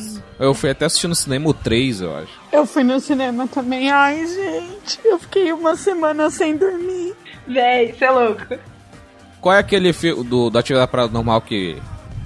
Eu 0.40 0.54
fui 0.54 0.70
até 0.70 0.86
assistir 0.86 1.08
no 1.08 1.14
cinema 1.14 1.48
o 1.50 1.52
3, 1.54 2.00
eu 2.00 2.16
acho. 2.16 2.40
Eu 2.50 2.64
fui 2.64 2.82
no 2.84 2.98
cinema 3.00 3.46
também. 3.46 3.90
Ai, 3.90 4.24
gente, 4.26 4.98
eu 5.04 5.18
fiquei 5.18 5.52
uma 5.52 5.76
semana 5.76 6.30
sem 6.30 6.56
dormir. 6.56 7.12
Véi, 7.46 7.92
você 7.92 8.04
é 8.06 8.10
louco. 8.10 8.46
Qual 9.40 9.54
é 9.54 9.58
aquele 9.58 9.92
filme 9.92 10.24
do, 10.24 10.48
da 10.48 10.60
atividade 10.60 10.90
paranormal 10.90 11.40
que 11.42 11.76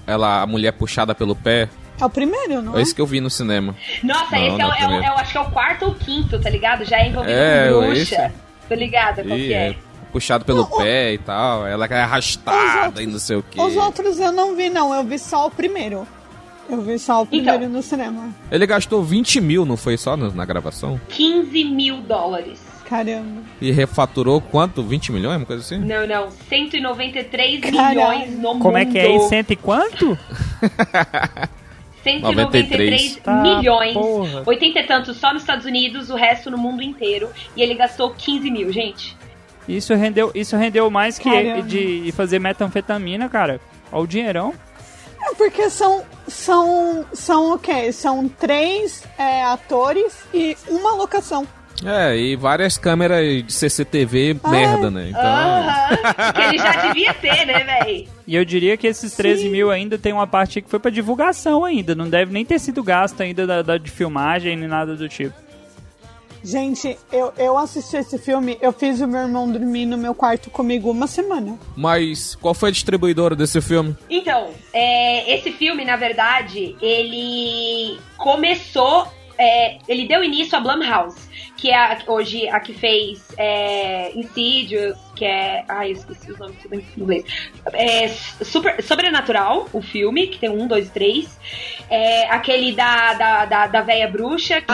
ela, 0.06 0.42
a 0.42 0.46
mulher 0.46 0.72
puxada 0.72 1.14
pelo 1.14 1.34
pé? 1.34 1.68
É 2.00 2.04
o 2.04 2.10
primeiro, 2.10 2.62
não 2.62 2.76
É 2.76 2.78
é? 2.78 2.82
esse 2.82 2.94
que 2.94 3.00
eu 3.00 3.06
vi 3.06 3.20
no 3.20 3.28
cinema. 3.30 3.74
Nossa, 4.02 4.36
Não, 4.36 4.46
esse 4.46 4.54
é, 4.54 4.58
não, 4.58 4.68
o- 4.68 4.72
é, 4.72 4.86
o- 4.88 5.02
é 5.04 5.10
o- 5.10 5.14
acho 5.18 5.32
que 5.32 5.38
é 5.38 5.40
o 5.40 5.50
quarto 5.50 5.84
ou 5.86 5.94
quinto, 5.94 6.40
tá 6.40 6.48
ligado? 6.50 6.84
Já 6.84 6.98
é 6.98 7.08
envolvido 7.08 7.34
É, 7.38 7.70
com 7.72 7.82
esse. 7.92 8.14
bruxa. 8.14 8.32
Tô 8.68 8.74
ligada 8.74 9.22
qual 9.24 9.36
que 9.38 9.52
é. 9.52 9.74
Puxado 10.12 10.44
pelo 10.44 10.66
pé 10.66 11.14
e 11.14 11.18
tal. 11.18 11.66
Ela 11.66 11.86
é 11.86 12.00
arrastada 12.02 12.86
outros- 12.86 13.04
e 13.04 13.06
não 13.06 13.18
sei 13.18 13.36
o 13.36 13.42
que. 13.42 13.60
Os 13.60 13.76
outros 13.76 14.20
eu 14.20 14.30
não 14.30 14.54
vi, 14.54 14.68
não. 14.70 14.94
Eu 14.94 15.02
vi 15.04 15.18
só 15.18 15.46
o 15.46 15.50
primeiro. 15.50 16.06
Eu 16.70 16.80
vi 16.80 16.98
só 16.98 17.22
o 17.22 17.26
primeiro 17.26 17.56
Então. 17.64 17.68
no 17.70 17.82
cinema. 17.82 18.28
Ele 18.50 18.66
gastou 18.66 19.02
20 19.02 19.40
mil, 19.40 19.64
não 19.64 19.76
foi 19.76 19.96
só 19.96 20.16
na 20.16 20.44
gravação? 20.44 21.00
15 21.08 21.64
mil 21.64 21.96
dólares. 22.02 22.60
Caramba. 22.88 23.40
E 23.60 23.70
refaturou 23.72 24.40
quanto? 24.40 24.82
20 24.82 25.12
milhões? 25.12 25.38
Uma 25.38 25.46
coisa 25.46 25.62
assim? 25.62 25.78
Não, 25.78 26.06
não. 26.06 26.28
193 26.48 27.60
Caralho. 27.60 27.88
milhões 27.88 28.30
no 28.38 28.52
mundo. 28.54 28.62
Como 28.62 28.76
é 28.76 28.84
que 28.84 28.98
é 28.98 29.06
aí? 29.06 29.18
Cento 29.28 29.52
e 29.52 29.56
quanto? 29.56 30.16
193 32.02 33.16
Tá, 33.22 33.32
milhões. 33.42 33.94
porra. 33.94 34.42
80 34.46 34.78
e 34.80 34.82
tantos 34.86 35.16
só 35.16 35.32
nos 35.32 35.42
Estados 35.42 35.64
Unidos, 35.64 36.10
o 36.10 36.16
resto 36.16 36.50
no 36.50 36.58
mundo 36.58 36.82
inteiro. 36.82 37.28
E 37.56 37.62
ele 37.62 37.74
gastou 37.74 38.10
15 38.10 38.50
mil, 38.50 38.72
gente. 38.72 39.16
Isso 39.68 39.94
rendeu, 39.94 40.30
isso 40.34 40.56
rendeu 40.56 40.90
mais 40.90 41.18
que 41.18 41.30
Caramba. 41.30 41.62
de 41.62 42.12
fazer 42.16 42.38
metanfetamina, 42.38 43.28
cara. 43.28 43.60
Olha 43.90 44.02
o 44.02 44.06
dinheirão. 44.06 44.52
É 45.24 45.34
porque 45.34 45.70
são. 45.70 46.02
São. 46.26 47.04
São 47.12 47.52
o 47.54 47.58
quê? 47.58 47.92
São 47.92 48.28
três 48.28 49.04
é, 49.18 49.44
atores 49.44 50.24
e 50.34 50.56
uma 50.68 50.94
locação. 50.94 51.46
É, 51.84 52.16
e 52.16 52.36
várias 52.36 52.78
câmeras 52.78 53.44
de 53.44 53.52
CCTV 53.52 54.36
merda, 54.48 54.88
né? 54.90 55.08
Então. 55.10 55.20
Aham. 55.20 55.96
que 56.32 56.40
ele 56.40 56.58
já 56.58 56.72
devia 56.86 57.14
ter, 57.14 57.44
né, 57.44 57.64
véi? 57.64 58.08
E 58.26 58.36
eu 58.36 58.44
diria 58.44 58.76
que 58.76 58.86
esses 58.86 59.14
13 59.14 59.48
mil 59.48 59.68
ainda 59.70 59.98
tem 59.98 60.12
uma 60.12 60.26
parte 60.26 60.60
que 60.60 60.70
foi 60.70 60.78
pra 60.78 60.90
divulgação 60.92 61.64
ainda. 61.64 61.92
Não 61.94 62.08
deve 62.08 62.32
nem 62.32 62.44
ter 62.44 62.60
sido 62.60 62.82
gasto 62.84 63.20
ainda 63.20 63.46
da, 63.46 63.62
da- 63.62 63.78
de 63.78 63.90
filmagem 63.90 64.56
nem 64.56 64.68
nada 64.68 64.94
do 64.94 65.08
tipo. 65.08 65.34
Gente, 66.44 66.98
eu, 67.12 67.32
eu 67.38 67.56
assisti 67.56 67.96
esse 67.96 68.18
filme, 68.18 68.58
eu 68.60 68.72
fiz 68.72 69.00
o 69.00 69.06
meu 69.06 69.20
irmão 69.22 69.50
dormir 69.50 69.86
no 69.86 69.96
meu 69.96 70.14
quarto 70.14 70.50
comigo 70.50 70.90
uma 70.90 71.06
semana. 71.06 71.58
Mas 71.76 72.34
qual 72.34 72.52
foi 72.54 72.70
a 72.70 72.72
distribuidora 72.72 73.36
desse 73.36 73.60
filme? 73.60 73.96
Então, 74.10 74.50
é, 74.72 75.34
esse 75.36 75.52
filme, 75.52 75.84
na 75.84 75.96
verdade, 75.96 76.76
ele 76.82 77.98
começou. 78.16 79.06
é, 79.38 79.78
ele 79.88 80.06
deu 80.06 80.22
início 80.22 80.56
à 80.56 80.60
Blumhouse, 80.60 81.16
que 81.56 81.70
é 81.70 81.74
a- 81.76 81.98
hoje 82.06 82.46
a 82.48 82.60
que 82.60 82.72
fez 82.74 83.24
é, 83.36 84.12
Insidious, 84.16 84.96
que 85.16 85.24
é. 85.24 85.64
Ai, 85.68 85.88
eu 85.88 85.92
esqueci 85.94 86.30
os 86.30 86.38
nomes 86.38 86.56
tudo 86.62 86.74
em 86.76 86.84
inglês. 86.96 87.24
É, 87.72 88.08
Super, 88.44 88.80
Sobrenatural, 88.84 89.68
o 89.72 89.80
filme, 89.80 90.26
que 90.28 90.38
tem 90.38 90.50
um, 90.50 90.66
dois, 90.68 90.90
três. 90.90 91.36
É, 91.90 92.26
aquele 92.28 92.72
da, 92.72 93.14
da, 93.14 93.44
da, 93.46 93.66
da 93.68 93.80
véia 93.80 94.06
bruxa. 94.06 94.60
Que 94.60 94.72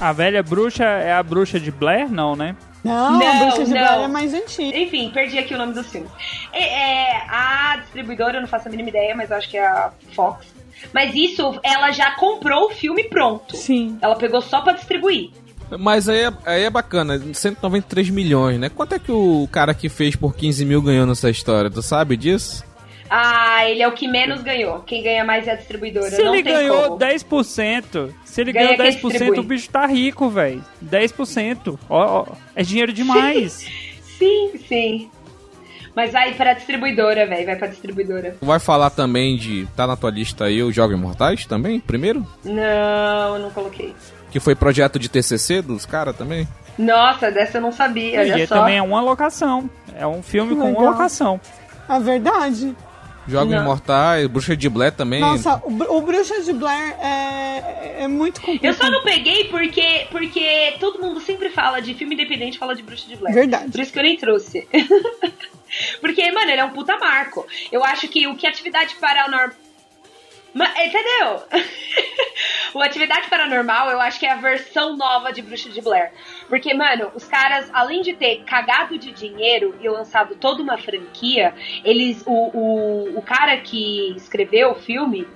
A 0.00 0.12
velha 0.12 0.42
bruxa 0.42 0.84
é 0.84 1.12
a 1.12 1.22
bruxa 1.22 1.60
de 1.60 1.70
Blair? 1.70 2.10
Não, 2.10 2.34
né? 2.34 2.56
Não, 2.82 3.18
Não, 3.18 3.28
a 3.28 3.44
Bruxa 3.44 3.64
de 3.64 3.74
não. 3.74 3.80
Blair 3.80 4.00
é 4.04 4.08
mais 4.08 4.32
antiga. 4.32 4.78
Enfim, 4.78 5.10
perdi 5.12 5.38
aqui 5.38 5.54
o 5.54 5.58
nome 5.58 5.74
dos 5.74 5.86
filmes. 5.88 6.10
É, 6.52 7.12
é, 7.12 7.22
a 7.28 7.76
distribuidora, 7.82 8.38
eu 8.38 8.40
não 8.40 8.48
faço 8.48 8.68
a 8.68 8.70
mínima 8.70 8.88
ideia, 8.88 9.14
mas 9.14 9.30
acho 9.30 9.50
que 9.50 9.58
é 9.58 9.66
a 9.66 9.90
Fox. 10.14 10.46
Mas 10.94 11.14
isso, 11.14 11.60
ela 11.62 11.90
já 11.90 12.12
comprou 12.12 12.68
o 12.68 12.70
filme 12.70 13.04
pronto. 13.04 13.54
Sim. 13.54 13.98
Ela 14.00 14.16
pegou 14.16 14.40
só 14.40 14.62
pra 14.62 14.72
distribuir. 14.72 15.30
Mas 15.78 16.08
aí 16.08 16.24
é, 16.24 16.32
aí 16.46 16.64
é 16.64 16.70
bacana, 16.70 17.20
193 17.32 18.10
milhões, 18.10 18.58
né? 18.58 18.68
Quanto 18.70 18.94
é 18.94 18.98
que 18.98 19.12
o 19.12 19.46
cara 19.52 19.72
que 19.74 19.88
fez 19.88 20.16
por 20.16 20.34
15 20.34 20.64
mil 20.64 20.82
ganhou 20.82 21.06
nessa 21.06 21.30
história? 21.30 21.70
Tu 21.70 21.82
sabe 21.82 22.16
disso? 22.16 22.64
Ah, 23.12 23.68
ele 23.68 23.82
é 23.82 23.88
o 23.88 23.92
que 23.92 24.06
menos 24.06 24.40
ganhou. 24.40 24.78
Quem 24.80 25.02
ganha 25.02 25.24
mais 25.24 25.48
é 25.48 25.50
a 25.50 25.54
distribuidora. 25.56 26.10
Se 26.10 26.22
não 26.22 26.32
ele 26.32 26.44
tem 26.44 26.52
ganhou 26.54 26.82
como. 26.90 26.98
10%, 26.98 28.10
se 28.24 28.40
ele 28.40 28.52
Ganha 28.52 28.76
ganhou 28.76 28.76
quem 28.92 29.00
10%, 29.00 29.08
distribui. 29.10 29.38
o 29.40 29.42
bicho 29.42 29.68
tá 29.68 29.84
rico, 29.84 30.28
velho. 30.30 30.64
10%. 30.84 31.76
Ó, 31.88 32.20
ó, 32.22 32.26
é 32.54 32.62
dinheiro 32.62 32.92
demais. 32.92 33.66
Sim, 34.16 34.52
sim. 34.68 35.10
Mas 35.96 36.12
vai 36.12 36.34
pra 36.34 36.52
distribuidora, 36.52 37.26
velho. 37.26 37.46
Vai 37.46 37.56
pra 37.56 37.66
distribuidora. 37.68 38.36
Tu 38.38 38.44
vai 38.46 38.60
falar 38.60 38.90
também 38.90 39.34
de. 39.36 39.66
Tá 39.74 39.86
na 39.86 39.96
tua 39.96 40.10
lista 40.10 40.44
aí 40.44 40.62
o 40.62 40.70
Jogos 40.70 40.98
Mortais 40.98 41.46
também? 41.46 41.80
Primeiro? 41.80 42.24
Não, 42.44 43.34
eu 43.36 43.38
não 43.40 43.50
coloquei. 43.50 43.94
Que 44.30 44.38
foi 44.38 44.54
projeto 44.54 44.98
de 44.98 45.08
TCC 45.08 45.62
dos 45.62 45.84
caras 45.86 46.14
também? 46.14 46.46
Nossa, 46.78 47.30
dessa 47.30 47.58
eu 47.58 47.62
não 47.62 47.72
sabia. 47.72 48.22
e 48.24 48.30
Olha 48.32 48.46
só. 48.46 48.56
também 48.56 48.76
é 48.76 48.82
uma 48.82 49.00
locação. 49.00 49.68
É 49.96 50.06
um 50.06 50.22
filme 50.22 50.54
com 50.54 50.60
uma 50.60 50.68
Legal. 50.78 50.92
locação. 50.92 51.40
A 51.88 51.98
verdade. 51.98 52.76
Jogos 53.30 53.54
Não. 53.54 53.64
Mortais, 53.64 54.26
Bruxa 54.26 54.56
de 54.56 54.68
Blair 54.68 54.92
também. 54.92 55.20
Nossa, 55.20 55.62
o, 55.64 55.96
o 55.96 56.00
Bruxa 56.02 56.42
de 56.42 56.52
Blair 56.52 56.96
é, 57.00 58.02
é 58.04 58.08
muito 58.08 58.40
Eu 58.40 58.44
complicado. 58.46 58.76
só 58.76 58.90
não 58.90 59.02
peguei 59.02 59.44
porque, 59.44 60.06
porque 60.10 60.74
todo 60.80 61.00
mundo 61.00 61.20
sempre 61.20 61.50
fala 61.50 61.80
de 61.80 61.94
filme 61.94 62.14
independente, 62.14 62.58
fala 62.58 62.74
de 62.74 62.82
Bruxa 62.82 63.06
de 63.08 63.16
Blair. 63.16 63.34
Verdade. 63.34 63.70
Por 63.70 63.80
isso 63.80 63.92
que 63.92 63.98
eu 63.98 64.02
nem 64.02 64.16
trouxe. 64.16 64.66
porque, 66.00 66.30
mano, 66.32 66.50
ele 66.50 66.60
é 66.60 66.64
um 66.64 66.70
puta 66.70 66.96
marco. 66.98 67.46
Eu 67.70 67.84
acho 67.84 68.08
que 68.08 68.26
o 68.26 68.34
que 68.34 68.46
atividade 68.46 68.94
paranormal. 69.00 69.50
Entendeu? 70.54 71.42
o 72.74 72.82
Atividade 72.82 73.28
Paranormal, 73.28 73.90
eu 73.90 74.00
acho 74.00 74.18
que 74.18 74.26
é 74.26 74.32
a 74.32 74.36
versão 74.36 74.96
nova 74.96 75.32
de 75.32 75.42
Bruxa 75.42 75.70
de 75.70 75.80
Blair. 75.80 76.12
Porque, 76.48 76.74
mano, 76.74 77.10
os 77.14 77.24
caras, 77.24 77.70
além 77.72 78.02
de 78.02 78.14
ter 78.14 78.42
cagado 78.44 78.98
de 78.98 79.12
dinheiro 79.12 79.76
e 79.80 79.88
lançado 79.88 80.34
toda 80.36 80.62
uma 80.62 80.76
franquia, 80.76 81.54
eles. 81.84 82.22
O, 82.26 82.32
o, 82.32 83.18
o 83.18 83.22
cara 83.22 83.56
que 83.58 84.12
escreveu 84.16 84.72
o 84.72 84.74
filme, 84.74 85.26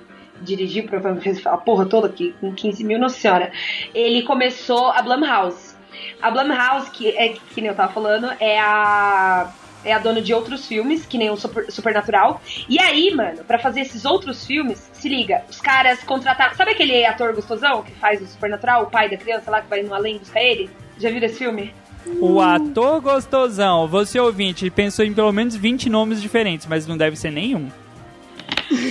dirigiu, 0.40 0.84
provavelmente 0.84 1.24
fez 1.24 1.46
a 1.46 1.56
porra 1.56 1.86
toda 1.86 2.08
aqui, 2.08 2.34
com 2.40 2.52
15 2.52 2.84
mil, 2.84 2.98
nossa 2.98 3.18
senhora. 3.18 3.52
Ele 3.94 4.22
começou 4.22 4.88
a 4.88 5.00
Blumhouse. 5.02 5.74
A 6.20 6.30
Blumhouse, 6.30 6.90
que, 6.90 7.08
é, 7.10 7.28
que 7.30 7.60
nem 7.60 7.70
eu 7.70 7.76
tava 7.76 7.92
falando, 7.92 8.30
é 8.40 8.58
a. 8.58 9.52
É 9.84 9.92
a 9.92 9.98
dona 9.98 10.20
de 10.20 10.32
outros 10.32 10.66
filmes, 10.66 11.04
que 11.04 11.18
nem 11.18 11.30
o 11.30 11.36
Super, 11.36 11.70
Supernatural. 11.70 12.40
E 12.68 12.78
aí, 12.78 13.14
mano, 13.14 13.44
pra 13.44 13.58
fazer 13.58 13.80
esses 13.80 14.04
outros 14.04 14.46
filmes, 14.46 14.90
se 14.92 15.08
liga, 15.08 15.42
os 15.48 15.60
caras 15.60 16.02
contrataram. 16.02 16.54
Sabe 16.54 16.72
aquele 16.72 17.04
ator 17.04 17.34
gostosão 17.34 17.82
que 17.82 17.92
faz 17.92 18.20
o 18.22 18.26
Supernatural, 18.26 18.84
o 18.84 18.90
pai 18.90 19.08
da 19.08 19.16
criança 19.16 19.50
lá 19.50 19.60
que 19.60 19.68
vai 19.68 19.82
no 19.82 19.94
além 19.94 20.18
buscar 20.18 20.42
ele? 20.42 20.70
Já 20.98 21.10
viram 21.10 21.26
esse 21.26 21.38
filme? 21.38 21.74
O 22.20 22.40
ator 22.40 23.00
gostosão, 23.00 23.88
você 23.88 24.20
ouvinte, 24.20 24.68
pensou 24.70 25.04
em 25.04 25.14
pelo 25.14 25.32
menos 25.32 25.56
20 25.56 25.88
nomes 25.88 26.20
diferentes, 26.20 26.66
mas 26.66 26.86
não 26.86 26.96
deve 26.96 27.16
ser 27.16 27.30
nenhum. 27.30 27.70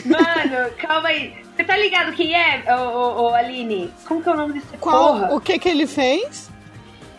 Mano, 0.06 0.71
calma 0.77 1.10
aí. 1.10 1.34
Você 1.56 1.63
tá 1.63 1.77
ligado 1.77 2.13
quem 2.13 2.36
é, 2.36 2.63
ô, 2.75 2.82
ô, 2.82 3.21
ô, 3.23 3.34
Aline? 3.36 3.91
Como 4.06 4.21
que 4.21 4.29
é 4.29 4.32
o 4.32 4.36
nome 4.36 4.53
desse 4.53 4.77
Qual, 4.77 5.13
porra? 5.13 5.36
o 5.36 5.39
que 5.39 5.60
que 5.60 5.69
ele 5.69 5.86
fez? 5.86 6.49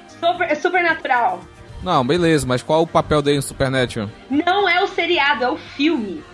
Super, 0.09 0.51
é 0.51 0.55
Supernatural. 0.57 1.41
Não, 1.85 2.05
beleza, 2.05 2.47
mas 2.47 2.63
qual 2.63 2.83
o 2.83 2.87
papel 2.87 3.21
dele 3.21 3.39
em 3.39 3.43
Supernatural? 3.43 4.09
Não 4.31 4.67
é 4.67 4.83
o 4.83 4.89
seriado, 4.89 5.45
é 5.45 5.51
o 5.51 5.59
filme 5.59 6.25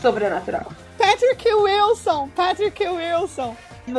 Sobrenatural. 0.00 0.70
Patrick 0.96 1.52
Wilson, 1.52 2.28
Patrick 2.28 2.88
Wilson. 2.88 3.56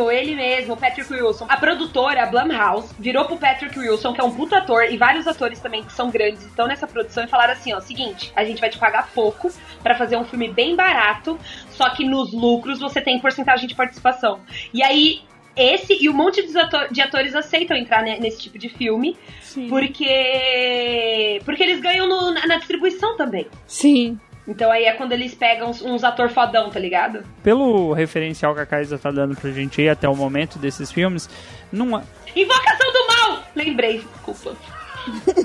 Ele 0.10 0.36
mesmo, 0.36 0.78
Patrick 0.78 1.12
Wilson. 1.12 1.45
A 1.50 1.58
produtora, 1.58 2.24
a 2.24 2.26
Blumhouse, 2.28 2.93
virou 2.97 3.26
pro 3.26 3.36
Patrick 3.36 3.78
Wilson, 3.78 4.13
que 4.13 4.21
é 4.21 4.24
um 4.24 4.32
puta 4.32 4.60
ator, 4.60 4.86
e 4.86 4.95
vários 4.95 5.28
atores 5.28 5.60
também 5.60 5.84
que 5.84 5.91
são 5.91 6.10
grandes 6.10 6.45
estão 6.45 6.65
nessa 6.65 6.88
produção 6.88 7.26
e 7.26 7.28
falaram 7.28 7.54
assim: 7.54 7.74
ó, 7.74 7.82
seguinte, 7.82 8.32
a 8.34 8.45
gente 8.45 8.62
vai 8.62 8.69
te 8.69 8.78
pagar 8.78 9.10
pouco 9.13 9.52
pra 9.84 9.95
fazer 9.95 10.15
um 10.15 10.24
filme 10.24 10.47
bem 10.47 10.78
barato, 10.78 11.38
só 11.71 11.89
que 11.89 12.06
nos 12.06 12.32
lucros 12.32 12.80
você 12.80 13.02
tem 13.02 13.19
porcentagem 13.19 13.67
de 13.67 13.76
participação. 13.76 14.39
E 14.74 14.82
aí. 14.82 15.24
Esse 15.55 15.97
e 16.01 16.09
um 16.09 16.13
monte 16.13 16.45
de, 16.45 16.57
ator- 16.57 16.87
de 16.91 17.01
atores 17.01 17.35
aceitam 17.35 17.75
entrar 17.75 18.01
ne- 18.03 18.19
nesse 18.19 18.39
tipo 18.41 18.57
de 18.57 18.69
filme, 18.69 19.17
Sim. 19.41 19.67
porque 19.69 21.41
porque 21.45 21.63
eles 21.63 21.81
ganham 21.81 22.07
no- 22.07 22.31
na, 22.33 22.47
na 22.47 22.57
distribuição 22.57 23.17
também. 23.17 23.47
Sim. 23.67 24.19
Então 24.47 24.71
aí 24.71 24.85
é 24.85 24.93
quando 24.93 25.11
eles 25.11 25.35
pegam 25.35 25.69
uns, 25.69 25.81
uns 25.81 26.03
ator 26.03 26.29
fodão, 26.29 26.69
tá 26.69 26.79
ligado? 26.79 27.23
Pelo 27.43 27.93
referencial 27.93 28.53
que 28.55 28.61
a 28.61 28.65
Kaisa 28.65 28.97
tá 28.97 29.11
dando 29.11 29.35
pra 29.35 29.51
gente 29.51 29.79
aí 29.81 29.89
até 29.89 30.09
o 30.09 30.15
momento 30.15 30.57
desses 30.57 30.91
filmes, 30.91 31.29
não 31.71 31.97
é... 31.97 32.01
Invocação 32.35 32.91
do 32.91 33.07
Mal! 33.07 33.43
Lembrei, 33.55 33.99
desculpa. 33.99 34.55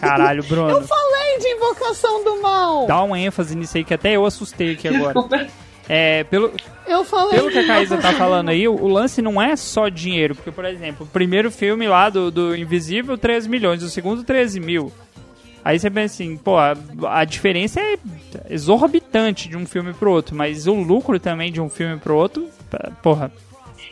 Caralho, 0.00 0.42
Bruno. 0.44 0.70
Eu 0.70 0.82
falei 0.82 1.38
de 1.38 1.48
invocação 1.48 2.22
do 2.24 2.42
mal. 2.42 2.86
Dá 2.86 3.02
um 3.02 3.14
ênfase 3.16 3.54
nisso 3.56 3.76
aí 3.76 3.84
que 3.84 3.94
até 3.94 4.12
eu 4.12 4.24
assustei 4.26 4.72
aqui 4.72 4.86
agora. 4.88 5.14
Desculpa. 5.14 5.46
É, 5.88 6.25
pelo, 6.25 6.53
Eu 6.87 7.05
falei 7.05 7.37
pelo 7.38 7.51
que 7.51 7.59
a 7.59 7.66
Caísa 7.66 7.96
tá 7.99 8.12
falando 8.12 8.46
do 8.46 8.51
aí, 8.51 8.66
o, 8.66 8.75
o 8.75 8.88
lance 8.88 9.22
não 9.22 9.40
é 9.40 9.55
só 9.55 9.88
dinheiro. 9.88 10.35
Porque, 10.35 10.51
por 10.51 10.64
exemplo, 10.64 11.07
o 11.07 11.09
primeiro 11.09 11.51
filme 11.51 11.87
lá 11.87 12.11
do, 12.11 12.31
do 12.31 12.57
Invisível, 12.57 13.16
13 13.16 13.49
milhões. 13.49 13.83
O 13.83 13.88
segundo, 13.88 14.25
13 14.25 14.59
mil. 14.61 14.92
Aí 15.64 15.79
você 15.79 15.90
pensa 15.90 16.14
assim, 16.22 16.37
pô, 16.37 16.57
a, 16.59 16.77
a 17.09 17.25
diferença 17.25 17.81
é 17.81 17.96
exorbitante 18.51 19.49
de 19.49 19.57
um 19.57 19.66
filme 19.66 19.92
pro 19.92 20.11
outro. 20.12 20.35
Mas 20.35 20.66
o 20.66 20.75
lucro 20.75 21.18
também 21.20 21.53
de 21.53 21.61
um 21.61 21.68
filme 21.68 21.96
pro 21.99 22.16
outro, 22.16 22.49
p- 22.70 22.90
porra. 23.03 23.33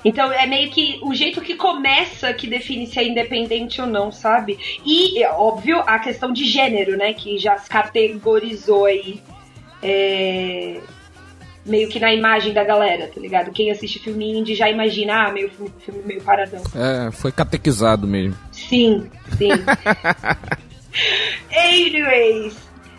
Então 0.05 0.31
é 0.33 0.47
meio 0.47 0.71
que 0.71 0.99
o 1.03 1.15
jeito 1.15 1.41
que 1.41 1.55
começa 1.55 2.33
que 2.35 2.47
define 2.47 2.87
se 2.87 2.99
é 2.99 3.07
independente 3.09 3.81
ou 3.81 3.87
não, 3.87 4.13
sabe? 4.13 4.59
E, 4.85 5.23
é 5.23 5.31
óbvio, 5.31 5.79
a 5.87 5.99
questão 5.99 6.33
de 6.33 6.45
gênero, 6.45 6.97
né? 6.97 7.13
Que 7.15 7.39
já 7.39 7.57
se 7.57 7.69
categorizou 7.71 8.85
aí. 8.85 9.21
é, 9.83 10.81
Meio 11.65 11.89
que 11.89 11.99
na 11.99 12.13
imagem 12.13 12.53
da 12.53 12.63
galera, 12.63 13.11
tá 13.13 13.21
ligado? 13.21 13.51
Quem 13.51 13.71
assiste 13.71 13.99
filme 13.99 14.39
indie 14.39 14.55
já 14.55 14.69
imagina, 14.69 15.29
ah, 15.29 15.33
meio 15.33 15.51
filme, 15.51 15.73
filme 15.81 16.03
meio 16.05 16.23
paradão. 16.23 16.63
É, 16.75 17.11
foi 17.11 17.33
catequizado 17.33 18.07
mesmo. 18.07 18.37
Sim, 18.53 19.11
sim. 19.39 19.49
Anyways, 21.51 22.55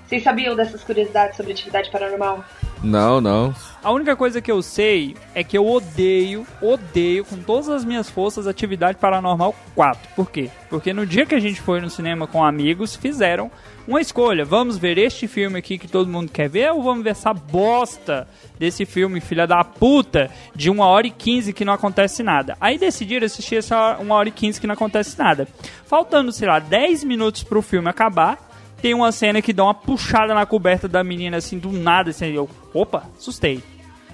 vocês 0.07 0.23
sabiam 0.23 0.55
dessas 0.55 0.83
curiosidades 0.83 1.37
sobre 1.37 1.51
atividade 1.51 1.91
paranormal? 1.91 2.43
Não, 2.83 3.19
não. 3.19 3.53
A 3.83 3.91
única 3.91 4.15
coisa 4.15 4.41
que 4.41 4.51
eu 4.51 4.61
sei 4.61 5.15
é 5.33 5.43
que 5.43 5.57
eu 5.57 5.67
odeio, 5.67 6.45
odeio 6.61 7.25
com 7.25 7.37
todas 7.37 7.69
as 7.69 7.85
minhas 7.85 8.09
forças 8.09 8.47
Atividade 8.47 8.97
Paranormal 8.97 9.55
4. 9.73 10.09
Por 10.15 10.29
quê? 10.29 10.49
Porque 10.69 10.93
no 10.93 11.05
dia 11.05 11.25
que 11.25 11.35
a 11.35 11.39
gente 11.39 11.61
foi 11.61 11.81
no 11.81 11.89
cinema 11.89 12.27
com 12.27 12.43
amigos, 12.43 12.95
fizeram 12.95 13.49
uma 13.87 14.01
escolha. 14.01 14.43
Vamos 14.43 14.77
ver 14.77 14.97
este 14.97 15.27
filme 15.27 15.59
aqui 15.59 15.77
que 15.77 15.87
todo 15.87 16.09
mundo 16.09 16.31
quer 16.31 16.49
ver 16.49 16.71
ou 16.71 16.81
vamos 16.81 17.03
ver 17.03 17.11
essa 17.11 17.33
bosta 17.33 18.27
desse 18.57 18.85
filme, 18.85 19.19
filha 19.19 19.45
da 19.45 19.63
puta, 19.63 20.29
de 20.55 20.69
1 20.69 20.79
hora 20.79 21.07
e 21.07 21.11
15 21.11 21.53
que 21.53 21.65
não 21.65 21.73
acontece 21.73 22.23
nada. 22.23 22.57
Aí 22.59 22.77
decidiram 22.77 23.25
assistir 23.25 23.57
essa 23.57 23.97
1 23.99 24.09
hora 24.11 24.29
e 24.29 24.31
15 24.31 24.59
que 24.59 24.67
não 24.67 24.73
acontece 24.73 25.17
nada. 25.17 25.47
Faltando, 25.85 26.31
sei 26.31 26.47
lá, 26.47 26.59
10 26.59 27.03
minutos 27.03 27.43
pro 27.43 27.61
filme 27.61 27.89
acabar, 27.89 28.37
tem 28.85 28.93
uma 28.93 29.11
cena 29.11 29.41
que 29.41 29.51
dá 29.51 29.63
uma 29.63 29.73
puxada 29.73 30.31
na 30.35 30.45
coberta 30.45 30.87
da 30.87 31.03
menina 31.03 31.37
assim 31.37 31.57
do 31.57 31.71
nada, 31.71 32.11
assim, 32.11 32.27
eu, 32.27 32.47
opa, 32.71 33.09
assustei. 33.17 33.63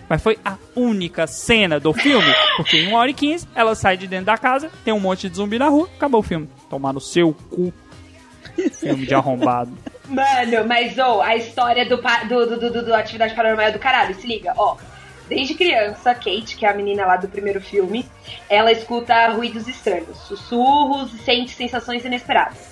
Mas 0.07 0.23
foi 0.23 0.39
a 0.45 0.55
única 0.73 1.27
cena 1.27 1.77
do 1.77 1.91
filme, 1.91 2.33
porque 2.55 2.77
em 2.77 2.87
1 2.87 2.93
hora 2.93 3.09
e 3.09 3.13
15 3.13 3.49
ela 3.53 3.75
sai 3.75 3.97
de 3.97 4.07
dentro 4.07 4.27
da 4.27 4.37
casa, 4.37 4.71
tem 4.85 4.93
um 4.93 4.99
monte 5.01 5.29
de 5.29 5.35
zumbi 5.35 5.59
na 5.59 5.67
rua, 5.67 5.89
acabou 5.97 6.21
o 6.21 6.23
filme. 6.23 6.49
Tomar 6.69 6.93
no 6.93 7.01
seu 7.01 7.33
cu. 7.49 7.73
Filme 8.71 9.05
de 9.05 9.13
arrombado. 9.13 9.77
Mano, 10.07 10.65
mas 10.65 10.97
ô, 10.97 11.19
a 11.21 11.35
história 11.35 11.85
do, 11.85 11.97
do, 12.29 12.45
do, 12.57 12.71
do- 12.71 12.85
do 12.85 12.93
Atividade 12.95 13.35
Paranormal 13.35 13.65
é 13.67 13.71
do 13.71 13.79
caralho, 13.79 14.15
se 14.15 14.25
liga, 14.25 14.53
ó. 14.57 14.77
Desde 15.27 15.53
criança, 15.53 16.13
Kate, 16.15 16.55
que 16.55 16.65
é 16.65 16.69
a 16.69 16.73
menina 16.73 17.05
lá 17.05 17.17
do 17.17 17.27
primeiro 17.27 17.59
filme, 17.59 18.05
ela 18.49 18.71
escuta 18.71 19.27
ruídos 19.31 19.67
estranhos, 19.67 20.17
sussurros 20.27 21.13
e 21.13 21.17
sente 21.17 21.51
sensações 21.55 22.05
inesperadas. 22.05 22.70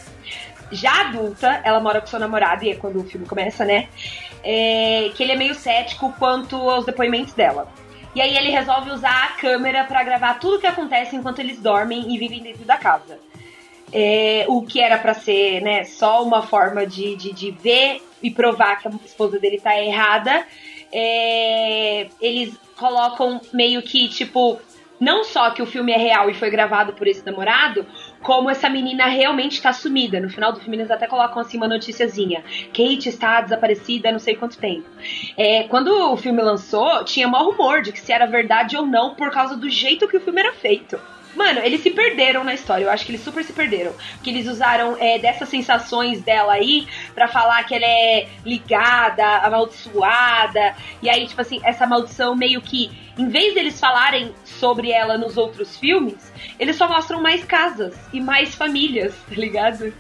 Já 0.72 1.08
adulta, 1.08 1.62
ela 1.64 1.80
mora 1.80 2.00
com 2.00 2.08
seu 2.08 2.20
namorado, 2.20 2.64
e 2.64 2.72
é 2.72 2.76
quando 2.76 3.00
o 3.00 3.04
filme 3.04 3.26
começa, 3.26 3.66
né? 3.66 3.88
É, 4.44 5.12
que 5.16 5.24
ele 5.24 5.32
é 5.32 5.36
meio 5.36 5.56
cético 5.56 6.14
quanto 6.18 6.56
aos 6.56 6.86
depoimentos 6.86 7.34
dela. 7.34 7.72
E 8.16 8.22
aí 8.22 8.36
ele 8.36 8.50
resolve 8.50 8.92
usar 8.92 9.26
a 9.26 9.40
câmera 9.40 9.84
pra 9.84 10.04
gravar 10.04 10.40
tudo 10.40 10.58
o 10.58 10.60
que 10.60 10.68
acontece 10.68 11.16
enquanto 11.16 11.40
eles 11.40 11.60
dormem 11.60 12.14
e 12.14 12.18
vivem 12.18 12.42
dentro 12.42 12.66
da 12.66 12.78
casa. 12.78 13.20
É, 13.92 14.46
o 14.48 14.62
que 14.62 14.80
era 14.80 14.98
pra 14.98 15.14
ser, 15.14 15.62
né, 15.62 15.84
só 15.84 16.24
uma 16.24 16.42
forma 16.42 16.86
de, 16.86 17.16
de, 17.16 17.34
de 17.34 17.52
ver 17.52 18.02
e 18.22 18.30
provar 18.30 18.78
que 18.78 18.88
a 18.88 18.92
esposa 19.06 19.40
dele 19.40 19.60
tá 19.60 19.80
errada, 19.82 20.46
é, 20.92 22.08
eles 22.22 22.54
colocam 22.76 23.42
meio 23.54 23.82
que, 23.82 24.08
tipo, 24.10 24.60
não 25.00 25.24
só 25.24 25.52
que 25.52 25.62
o 25.62 25.66
filme 25.66 25.92
é 25.92 25.98
real 25.98 26.30
e 26.30 26.34
foi 26.34 26.50
gravado 26.50 26.94
por 26.94 27.08
esse 27.08 27.26
namorado, 27.26 27.86
como 28.22 28.50
essa 28.50 28.70
menina 28.70 29.06
realmente 29.06 29.62
tá 29.62 29.72
sumida. 29.72 30.20
No 30.20 30.30
final 30.30 30.52
do 30.52 30.60
filme 30.60 30.78
eles 30.78 30.92
até 30.92 31.08
colocam 31.08 31.42
assim 31.42 31.58
uma 31.58 31.68
noticiazinha. 31.68 32.44
Kate 32.68 33.10
está 33.10 33.42
desaparecida 33.42 34.12
não 34.12 34.20
sei 34.20 34.36
quanto 34.36 34.58
tempo. 34.58 34.88
É, 35.38 35.64
quando 35.64 35.90
o 36.12 36.18
filme 36.18 36.42
lançou, 36.42 37.04
tinha 37.04 37.28
maior 37.28 37.52
rumor 37.52 37.82
de 37.82 37.92
que 37.92 38.00
se 38.00 38.12
era 38.12 38.26
verdade 38.26 38.78
ou 38.78 38.86
não 38.86 39.16
por 39.16 39.32
causa 39.32 39.56
do 39.56 39.70
jeito 39.70 40.08
que 40.08 40.18
o 40.18 40.22
filme 40.22 40.40
era 40.40 40.54
feito. 40.54 41.00
Mano, 41.36 41.60
eles 41.60 41.82
se 41.82 41.92
perderam 41.92 42.44
na 42.44 42.54
história. 42.54 42.86
Eu 42.86 42.92
acho 42.92 43.06
que 43.06 43.12
eles 43.12 43.24
super 43.24 43.44
se 43.44 43.54
perderam. 43.54 43.94
Que 44.24 44.30
eles 44.30 44.48
usaram 44.48 44.98
é, 45.00 45.20
dessas 45.20 45.50
sensações 45.50 46.22
dela 46.22 46.54
aí 46.54 46.88
pra 47.14 47.28
falar 47.28 47.64
que 47.64 47.76
ela 47.76 47.86
é 47.86 48.28
ligada, 48.46 49.26
amaldiçoada. 49.38 50.76
E 51.02 51.10
aí, 51.10 51.28
tipo 51.28 51.42
assim, 51.42 51.60
essa 51.64 51.86
maldição 51.86 52.36
meio 52.36 52.62
que, 52.62 52.92
em 53.18 53.30
vez 53.30 53.54
deles 53.54 53.80
falarem 53.80 54.34
sobre 54.44 54.92
ela 54.92 55.18
nos 55.18 55.38
outros 55.38 55.78
filmes, 55.78 56.32
eles 56.60 56.76
só 56.76 56.88
mostram 56.88 57.22
mais 57.22 57.44
casas 57.44 57.96
e 58.12 58.20
mais 58.20 58.56
famílias, 58.56 59.14
tá 59.28 59.36
ligado? 59.36 59.94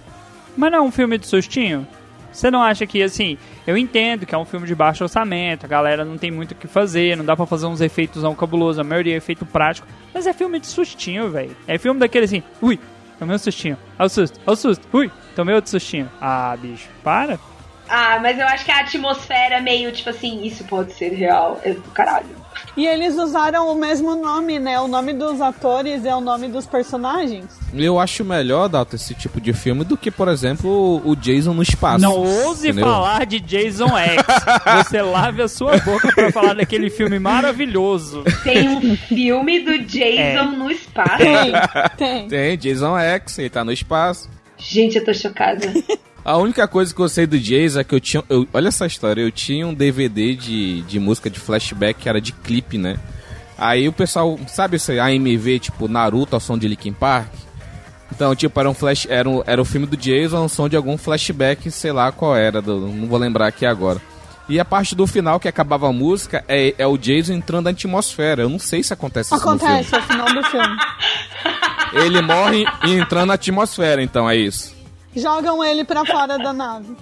Mas 0.57 0.71
não 0.71 0.79
é 0.79 0.81
um 0.81 0.91
filme 0.91 1.17
de 1.17 1.27
sustinho? 1.27 1.87
Você 2.31 2.51
não 2.51 2.61
acha 2.61 2.85
que, 2.85 3.01
assim, 3.01 3.37
eu 3.65 3.77
entendo 3.77 4.25
que 4.25 4.33
é 4.33 4.37
um 4.37 4.45
filme 4.45 4.67
de 4.67 4.75
baixo 4.75 5.03
orçamento, 5.03 5.65
a 5.65 5.69
galera 5.69 6.05
não 6.05 6.17
tem 6.17 6.31
muito 6.31 6.51
o 6.51 6.55
que 6.55 6.67
fazer, 6.67 7.17
não 7.17 7.25
dá 7.25 7.35
pra 7.35 7.45
fazer 7.45 7.65
uns 7.65 7.81
efeitos 7.81 8.23
cabulosos, 8.37 8.79
a 8.79 8.83
maioria 8.83 9.13
é 9.13 9.17
efeito 9.17 9.45
prático, 9.45 9.87
mas 10.13 10.27
é 10.27 10.33
filme 10.33 10.59
de 10.59 10.67
sustinho, 10.67 11.29
velho. 11.29 11.55
É 11.67 11.77
filme 11.77 11.99
daquele 11.99 12.25
assim, 12.25 12.43
ui, 12.61 12.79
tomei 13.17 13.35
um 13.35 13.39
sustinho, 13.39 13.77
ao 13.97 14.07
susto, 14.09 14.39
ao 14.45 14.55
susto, 14.55 14.87
ui, 14.93 15.11
tomei 15.35 15.55
outro 15.55 15.71
sustinho. 15.71 16.09
Ah, 16.21 16.55
bicho, 16.59 16.87
para. 17.03 17.39
Ah, 17.87 18.19
mas 18.21 18.37
eu 18.37 18.45
acho 18.45 18.63
que 18.63 18.71
a 18.71 18.81
atmosfera 18.81 19.59
meio, 19.61 19.91
tipo 19.91 20.11
assim, 20.11 20.45
isso 20.45 20.63
pode 20.65 20.93
ser 20.93 21.09
real, 21.09 21.59
é 21.63 21.73
do 21.73 21.81
caralho. 21.91 22.27
E 22.75 22.85
eles 22.85 23.15
usaram 23.15 23.71
o 23.71 23.75
mesmo 23.75 24.15
nome, 24.15 24.59
né? 24.59 24.79
O 24.79 24.87
nome 24.87 25.13
dos 25.13 25.41
atores 25.41 26.05
é 26.05 26.15
o 26.15 26.21
nome 26.21 26.47
dos 26.47 26.65
personagens. 26.65 27.45
Eu 27.73 27.99
acho 27.99 28.23
melhor, 28.23 28.67
Dalton, 28.67 28.95
esse 28.95 29.13
tipo 29.13 29.41
de 29.41 29.53
filme 29.53 29.83
do 29.83 29.97
que, 29.97 30.09
por 30.09 30.27
exemplo, 30.27 31.01
o 31.05 31.15
Jason 31.15 31.53
no 31.53 31.61
espaço. 31.61 32.01
Não 32.01 32.15
ouse 32.15 32.69
entendeu? 32.69 32.85
falar 32.85 33.25
de 33.25 33.39
Jason 33.39 33.97
X. 33.97 34.23
Você 34.85 35.01
lave 35.01 35.41
a 35.41 35.47
sua 35.47 35.77
boca 35.77 36.11
pra 36.13 36.31
falar 36.31 36.55
daquele 36.55 36.89
filme 36.89 37.19
maravilhoso. 37.19 38.23
Tem 38.43 38.69
um 38.69 38.95
filme 38.95 39.59
do 39.59 39.79
Jason 39.79 40.51
no 40.57 40.71
espaço. 40.71 41.17
Tem, 41.17 41.51
tem. 41.97 42.27
Tem, 42.27 42.57
Jason 42.57 42.97
X, 42.97 43.39
ele 43.39 43.49
tá 43.49 43.63
no 43.63 43.71
espaço. 43.71 44.29
Gente, 44.57 44.97
eu 44.97 45.05
tô 45.05 45.13
chocada. 45.13 45.71
A 46.23 46.37
única 46.37 46.67
coisa 46.67 46.93
que 46.93 46.99
eu 47.01 47.09
sei 47.09 47.25
do 47.25 47.39
Jason 47.39 47.79
é 47.79 47.83
que 47.83 47.95
eu 47.95 47.99
tinha. 47.99 48.23
eu- 48.29 48.47
olha 48.53 48.67
essa 48.67 48.85
história, 48.85 49.21
eu 49.21 49.31
tinha 49.31 49.65
um 49.65 49.73
DVD 49.73 50.35
de, 50.35 50.81
de 50.83 50.99
música 50.99 51.29
de 51.29 51.39
flashback 51.39 52.01
que 52.01 52.09
era 52.09 52.19
de 52.21 52.31
clipe, 52.31 52.77
né? 52.77 52.97
Aí 53.57 53.87
o 53.87 53.93
pessoal, 53.93 54.39
sabe 54.47 54.77
esse 54.77 54.97
AMV, 54.99 55.59
tipo 55.59 55.87
Naruto 55.87 56.35
ao 56.35 56.39
som 56.39 56.57
de 56.57 56.67
Linkin 56.67 56.93
Park? 56.93 57.27
Então, 58.11 58.35
tipo, 58.35 58.59
era 58.59 58.69
um 58.69 58.73
flash. 58.73 59.05
Era, 59.09 59.29
um, 59.29 59.43
era 59.45 59.61
o 59.61 59.65
filme 59.65 59.85
do 59.85 59.95
Jason 59.97 60.37
ao 60.37 60.49
som 60.49 60.67
de 60.69 60.75
algum 60.75 60.97
flashback, 60.97 61.69
sei 61.71 61.91
lá 61.91 62.11
qual 62.11 62.35
era, 62.35 62.61
do- 62.61 62.87
não 62.87 63.07
vou 63.07 63.17
lembrar 63.19 63.47
aqui 63.47 63.65
agora. 63.65 64.01
E 64.47 64.59
a 64.59 64.65
parte 64.65 64.95
do 64.95 65.05
final 65.05 65.39
que 65.39 65.47
acabava 65.47 65.87
a 65.87 65.93
música 65.93 66.43
é, 66.47 66.73
é 66.77 66.87
o 66.87 66.97
Jason 66.97 67.33
entrando 67.33 67.65
na 67.65 67.69
atmosfera. 67.71 68.41
Eu 68.43 68.49
não 68.49 68.57
sei 68.59 68.81
se 68.81 68.91
acontece 68.93 69.33
isso 69.33 69.45
no 69.45 69.59
filme. 69.59 69.73
Acontece, 69.75 69.95
é 69.95 69.99
o 69.99 70.01
final 70.01 70.25
do 70.33 70.43
filme. 70.49 70.77
Ele 71.93 72.21
morre 72.21 72.65
e 72.85 72.93
entrando 72.93 73.27
na 73.27 73.33
atmosfera, 73.35 74.01
então 74.01 74.27
é 74.29 74.35
isso. 74.35 74.75
Jogam 75.15 75.63
ele 75.63 75.83
pra 75.83 76.05
fora 76.05 76.37
da 76.37 76.53
nave. 76.53 76.95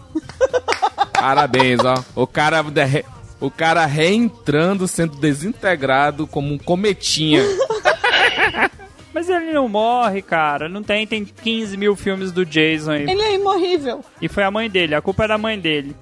Parabéns, 1.14 1.80
ó. 1.84 2.04
O 2.16 2.26
cara, 2.28 2.62
de- 2.64 3.06
o 3.40 3.50
cara 3.52 3.86
reentrando, 3.86 4.88
sendo 4.88 5.18
desintegrado 5.18 6.26
como 6.28 6.54
um 6.54 6.58
cometinha. 6.58 7.44
Mas 9.14 9.30
ele 9.30 9.52
não 9.52 9.68
morre, 9.68 10.22
cara. 10.22 10.70
Não 10.70 10.84
tem, 10.84 11.08
tem 11.08 11.26
15 11.26 11.76
mil 11.76 11.96
filmes 11.96 12.32
do 12.32 12.46
Jason 12.46 12.92
aí. 12.92 13.04
Ele 13.10 13.22
é 13.22 13.34
imorrível. 13.36 14.06
E 14.22 14.28
foi 14.28 14.44
a 14.44 14.52
mãe 14.52 14.70
dele, 14.70 14.94
a 14.94 15.02
culpa 15.02 15.24
é 15.26 15.28
da 15.28 15.38
mãe 15.40 15.60
dele. 15.60 15.96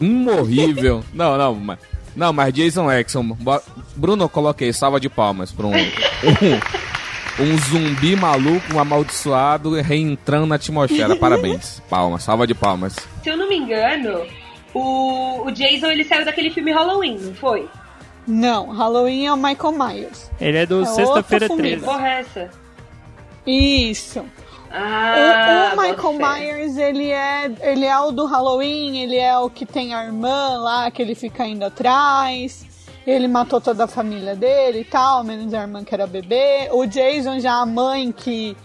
Imorrível. 0.00 1.02
Não, 1.12 1.36
não, 1.36 1.54
mas. 1.56 1.78
Não, 2.16 2.32
mas 2.32 2.52
Jason 2.54 2.90
Exxon. 2.90 3.36
Bruno, 3.94 4.24
eu 4.24 4.28
coloquei 4.28 4.72
salva 4.72 4.98
de 4.98 5.08
palmas 5.08 5.52
pra 5.52 5.66
um. 5.66 5.72
Um, 7.40 7.44
um 7.44 7.58
zumbi 7.58 8.16
maluco, 8.16 8.74
um 8.74 8.78
amaldiçoado 8.78 9.72
reentrando 9.80 10.46
na 10.46 10.56
atmosfera. 10.56 11.16
Parabéns. 11.16 11.80
Palmas, 11.88 12.22
salva 12.22 12.46
de 12.46 12.54
palmas. 12.54 12.96
Se 13.22 13.28
eu 13.28 13.36
não 13.36 13.48
me 13.48 13.56
engano, 13.56 14.26
o, 14.74 15.46
o 15.46 15.50
Jason 15.50 15.86
ele 15.86 16.04
saiu 16.04 16.24
daquele 16.24 16.50
filme 16.50 16.72
Halloween, 16.72 17.18
não 17.18 17.34
foi? 17.34 17.68
Não, 18.26 18.68
Halloween 18.68 19.26
é 19.26 19.32
o 19.32 19.36
Michael 19.36 19.72
Myers. 19.72 20.30
Ele 20.40 20.58
é 20.58 20.66
do 20.66 20.82
É 20.82 20.86
Sexta-feira 20.86 21.46
outra 21.46 21.62
13. 21.62 21.84
Porra, 21.84 22.08
é 22.08 22.20
essa? 22.20 22.50
Isso. 23.46 24.24
Ah, 24.72 25.72
o, 25.72 25.78
o 25.78 25.82
Michael. 25.82 26.12
Myers, 26.12 26.76
ele 26.76 27.10
é, 27.10 27.50
ele 27.60 27.84
é 27.84 27.98
o 27.98 28.12
do 28.12 28.26
Halloween, 28.26 28.98
ele 28.98 29.16
é 29.16 29.36
o 29.36 29.50
que 29.50 29.66
tem 29.66 29.94
a 29.94 30.04
irmã 30.04 30.58
lá, 30.58 30.90
que 30.90 31.02
ele 31.02 31.14
fica 31.14 31.44
indo 31.44 31.64
atrás. 31.64 32.69
Ele 33.10 33.26
matou 33.26 33.60
toda 33.60 33.84
a 33.84 33.88
família 33.88 34.36
dele 34.36 34.80
e 34.80 34.84
tal, 34.84 35.24
menos 35.24 35.52
a 35.52 35.62
irmã 35.62 35.82
que 35.82 35.92
era 35.92 36.06
bebê. 36.06 36.68
O 36.70 36.86
Jason 36.86 37.40
já 37.40 37.54
a 37.54 37.66
mãe 37.66 38.12
que 38.12 38.56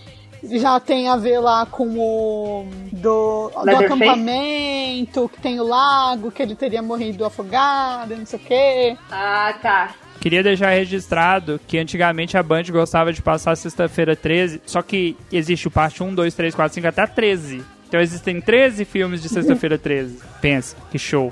já 0.44 0.80
tem 0.80 1.10
a 1.10 1.18
ver 1.18 1.40
lá 1.40 1.66
com 1.66 1.98
o 1.98 2.68
do, 2.92 3.50
do 3.50 3.76
acampamento, 3.76 5.28
que 5.30 5.42
tem 5.42 5.60
o 5.60 5.64
lago, 5.64 6.32
que 6.32 6.44
ele 6.44 6.54
teria 6.54 6.82
morrido 6.82 7.26
afogado, 7.26 8.16
não 8.16 8.26
sei 8.26 8.38
o 8.38 8.42
quê. 8.42 8.98
Ah, 9.12 9.56
tá. 9.60 9.96
Queria 10.22 10.44
deixar 10.44 10.70
registrado 10.70 11.60
que 11.68 11.78
antigamente 11.78 12.38
a 12.38 12.44
Band 12.44 12.64
gostava 12.70 13.12
de 13.12 13.22
passar 13.22 13.56
sexta-feira 13.56 14.16
13, 14.16 14.62
só 14.66 14.82
que 14.82 15.18
existe 15.32 15.68
o 15.68 15.72
parte 15.72 16.04
1, 16.04 16.14
2, 16.14 16.34
3, 16.36 16.56
4, 16.56 16.76
5 16.76 16.88
até 16.88 17.02
a 17.02 17.08
13. 17.08 17.64
Então 17.88 18.00
existem 18.00 18.42
13 18.42 18.86
filmes 18.86 19.22
de 19.22 19.30
sexta-feira 19.30 19.78
13. 19.78 20.20
Pensa, 20.42 20.76
que 20.92 21.00
show. 21.00 21.32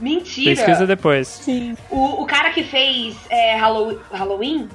Mentira. 0.00 0.54
Pesquisa 0.56 0.86
depois. 0.86 1.28
Sim. 1.28 1.76
O, 1.90 2.22
o 2.22 2.26
cara 2.26 2.50
que 2.50 2.62
fez 2.64 3.16
é, 3.30 3.56
Hallow- 3.56 3.98
Halloween, 4.12 4.68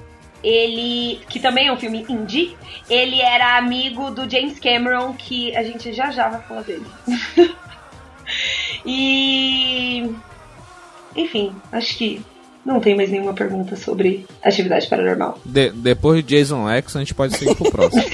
ele. 0.43 1.19
que 1.29 1.39
também 1.39 1.67
é 1.67 1.73
um 1.73 1.77
filme 1.77 2.05
indie, 2.09 2.55
ele 2.89 3.21
era 3.21 3.57
amigo 3.57 4.09
do 4.11 4.29
James 4.29 4.59
Cameron, 4.59 5.13
que 5.13 5.55
a 5.55 5.63
gente 5.63 5.93
já 5.93 6.11
já 6.11 6.29
vai 6.29 6.41
falar 6.41 6.61
dele. 6.61 6.85
e. 8.85 10.09
Enfim, 11.15 11.53
acho 11.71 11.97
que 11.97 12.21
não 12.63 12.79
tem 12.79 12.95
mais 12.95 13.09
nenhuma 13.09 13.33
pergunta 13.33 13.75
sobre 13.75 14.27
atividade 14.43 14.87
paranormal. 14.87 15.39
De- 15.43 15.71
depois 15.71 16.23
de 16.23 16.35
Jason 16.37 16.69
Exxon, 16.69 16.99
a 16.99 17.01
gente 17.01 17.13
pode 17.15 17.35
seguir 17.37 17.55
pro 17.55 17.71
próximo. 17.71 18.03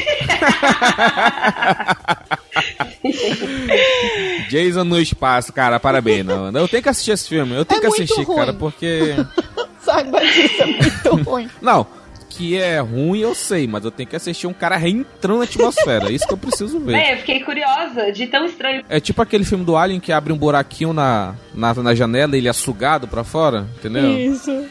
Jason 4.50 4.84
no 4.84 5.00
espaço, 5.00 5.52
cara, 5.54 5.80
parabéns. 5.80 6.26
Não. 6.26 6.52
Eu 6.52 6.68
tenho 6.68 6.84
que 6.84 6.90
assistir 6.90 7.12
esse 7.12 7.28
filme. 7.30 7.54
Eu 7.56 7.66
tenho 7.66 7.80
É 7.80 7.82
que 7.82 7.88
assistir, 7.88 8.24
ruim. 8.24 8.36
cara, 8.38 8.54
porque. 8.54 9.16
Saiba 9.82 10.20
disso, 10.22 10.64
é 10.64 10.66
muito 10.66 11.16
ruim. 11.30 11.50
Não, 11.62 11.86
que 12.30 12.58
é 12.58 12.80
ruim 12.80 13.20
eu 13.20 13.36
sei, 13.36 13.68
mas 13.68 13.86
eu 13.86 13.92
tenho 13.92 14.10
que 14.10 14.16
assistir 14.16 14.48
um 14.48 14.54
cara 14.54 14.76
reentrando 14.78 15.38
na 15.40 15.44
atmosfera. 15.46 16.12
Isso 16.12 16.28
que 16.28 16.34
eu 16.34 16.38
preciso 16.38 16.80
ver. 16.80 16.96
É, 16.96 17.14
eu 17.14 17.18
fiquei 17.20 17.40
curiosa 17.42 18.12
de 18.12 18.26
tão 18.28 18.46
estranho. 18.46 18.84
É 18.90 19.00
tipo 19.00 19.22
aquele 19.22 19.46
filme 19.46 19.64
do 19.64 19.78
Alien 19.78 20.00
que 20.00 20.12
abre 20.12 20.34
um 20.34 20.38
buraquinho 20.38 20.92
na, 20.92 21.36
na, 21.54 21.74
na 21.76 21.94
janela 21.94 22.36
e 22.36 22.40
ele 22.40 22.48
é 22.50 22.54
sugado 22.54 23.08
pra 23.08 23.24
fora, 23.24 23.68
entendeu? 23.78 24.10
Isso. 24.18 24.66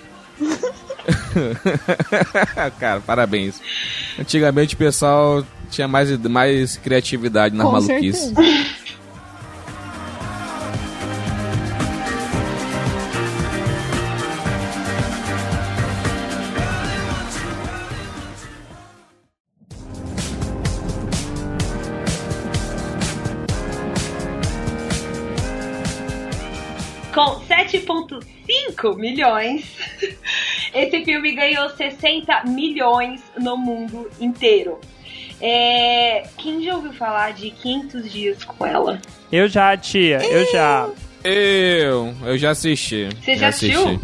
Cara, 2.79 3.01
parabéns. 3.01 3.61
Antigamente 4.19 4.75
o 4.75 4.79
pessoal 4.79 5.45
tinha 5.75 5.89
mais, 5.89 6.17
mais 6.19 6.77
criatividade 6.77 7.55
nas 7.55 7.67
Com 7.67 7.73
maluquices. 7.73 8.33
certeza. 8.33 8.85
Com 27.13 27.41
7,5 27.47 28.97
milhões, 28.97 29.77
esse 30.75 31.05
filme 31.05 31.33
ganhou 31.33 31.71
60 31.71 32.45
milhões 32.47 33.23
no 33.41 33.57
mundo 33.57 34.11
inteiro. 34.21 34.81
É, 35.41 36.25
Quem 36.39 36.63
já 36.63 36.75
ouviu 36.75 36.93
falar 36.93 37.33
de 37.33 37.51
500 37.51 38.13
dias 38.13 38.45
com 38.45 38.67
ela? 38.67 39.01
Eu 39.31 39.49
já, 39.49 39.77
tia, 39.77 40.19
eu 40.25 40.51
já. 40.53 40.89
Eu, 41.23 42.15
eu 42.25 42.39
já 42.39 42.51
assisti. 42.51 43.09
Você 43.23 43.37
já 43.37 43.49
assistiu? 43.49 44.01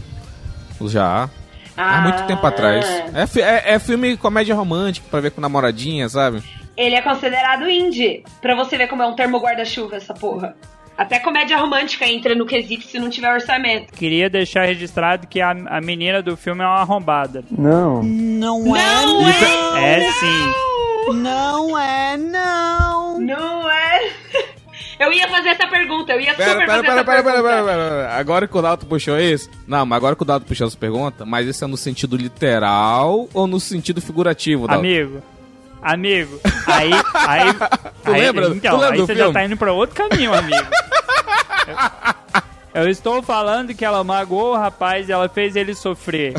Já. 0.86 1.28
Há 1.76 2.00
muito 2.02 2.26
tempo 2.26 2.46
atrás. 2.46 2.84
É, 2.86 3.40
é, 3.40 3.74
é 3.74 3.78
filme 3.78 4.16
comédia 4.16 4.54
romântica 4.54 5.06
pra 5.10 5.20
ver 5.20 5.30
com 5.30 5.40
namoradinha, 5.40 6.08
sabe? 6.08 6.42
Ele 6.76 6.94
é 6.94 7.02
considerado 7.02 7.68
indie. 7.68 8.22
Pra 8.40 8.54
você 8.54 8.76
ver 8.76 8.88
como 8.88 9.02
é 9.02 9.06
um 9.06 9.14
termo 9.14 9.38
guarda-chuva 9.38 9.96
essa 9.96 10.14
porra. 10.14 10.56
Até 10.96 11.18
comédia 11.18 11.56
romântica 11.56 12.06
entra 12.06 12.34
no 12.34 12.44
quesito 12.44 12.84
se 12.84 12.98
não 12.98 13.08
tiver 13.08 13.32
orçamento. 13.32 13.92
Queria 13.94 14.28
deixar 14.28 14.66
registrado 14.66 15.26
que 15.26 15.40
a, 15.40 15.50
a 15.50 15.80
menina 15.80 16.22
do 16.22 16.36
filme 16.36 16.62
é 16.62 16.66
uma 16.66 16.80
arrombada. 16.80 17.42
Não, 17.50 18.02
Não 18.02 18.76
é, 18.76 19.06
não. 19.06 19.78
É 19.78 20.00
sim. 20.12 20.69
Não 21.14 21.78
é, 21.78 22.16
não. 22.16 23.18
Não 23.20 23.70
é? 23.70 24.12
Eu 24.98 25.10
ia 25.12 25.26
fazer 25.28 25.48
essa 25.50 25.66
pergunta, 25.66 26.12
eu 26.12 26.20
ia 26.20 26.34
Pera, 26.34 26.50
super 26.52 26.66
pera, 26.66 26.70
fazer 26.72 26.82
pera, 26.86 26.94
essa 27.00 27.04
pera, 27.04 27.22
pera, 27.22 27.42
pera, 27.42 27.64
pera. 27.64 28.12
Agora 28.16 28.46
que 28.46 28.58
o 28.58 28.60
Dalton 28.60 28.86
puxou 28.86 29.18
isso. 29.18 29.48
Não, 29.66 29.86
mas 29.86 29.96
agora 29.96 30.14
que 30.14 30.20
o 30.22 30.26
Dalton 30.26 30.44
puxou 30.46 30.66
essa 30.66 30.76
pergunta, 30.76 31.24
mas 31.24 31.46
isso 31.46 31.64
é 31.64 31.66
no 31.66 31.76
sentido 31.78 32.18
literal 32.18 33.26
ou 33.32 33.46
no 33.46 33.58
sentido 33.58 33.98
figurativo, 34.02 34.66
Dalton? 34.66 34.80
Amigo, 34.80 35.22
amigo, 35.80 36.38
aí, 36.68 36.90
aí, 37.14 37.54
Tu 38.04 38.12
aí- 38.12 38.20
lembra? 38.20 38.48
então, 38.48 38.76
Tu 38.76 38.80
lembra 38.80 38.94
aí 38.94 38.98
do 39.00 39.06
você 39.06 39.14
já 39.14 39.22
filme? 39.24 39.32
tá 39.32 39.44
indo 39.46 39.56
pra 39.56 39.72
outro 39.72 39.96
caminho, 39.96 40.34
amigo. 40.34 40.66
Eu, 42.74 42.82
eu 42.82 42.88
estou 42.90 43.22
falando 43.22 43.74
que 43.74 43.84
ela 43.84 44.04
magoou 44.04 44.52
o 44.52 44.56
rapaz 44.58 45.08
e 45.08 45.12
ela 45.12 45.28
fez 45.28 45.56
ele 45.56 45.74
sofrer. 45.74 46.34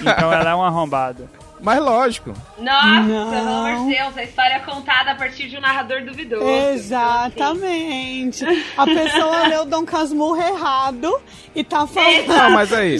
Então 0.00 0.32
ela 0.32 0.50
é 0.50 0.54
uma 0.54 0.66
arrombada. 0.68 1.28
Mas 1.60 1.78
lógico. 1.82 2.32
Nossa, 2.58 3.00
Não. 3.02 3.30
pelo 3.30 3.48
amor 3.48 3.84
de 3.88 3.96
Deus, 3.96 4.16
a 4.16 4.22
história 4.22 4.54
é 4.54 4.58
contada 4.60 5.10
a 5.12 5.14
partir 5.14 5.48
de 5.48 5.56
um 5.56 5.60
narrador 5.60 6.04
duvidoso. 6.04 6.48
Exatamente. 6.48 8.44
A 8.76 8.84
pessoa 8.86 9.46
leu 9.48 9.64
Dom 9.64 9.84
Casmurro 9.84 10.40
errado 10.40 11.20
e 11.54 11.64
tá 11.64 11.86
falando. 11.86 12.26
Não, 12.26 12.50
mas 12.50 12.72
aí. 12.72 12.98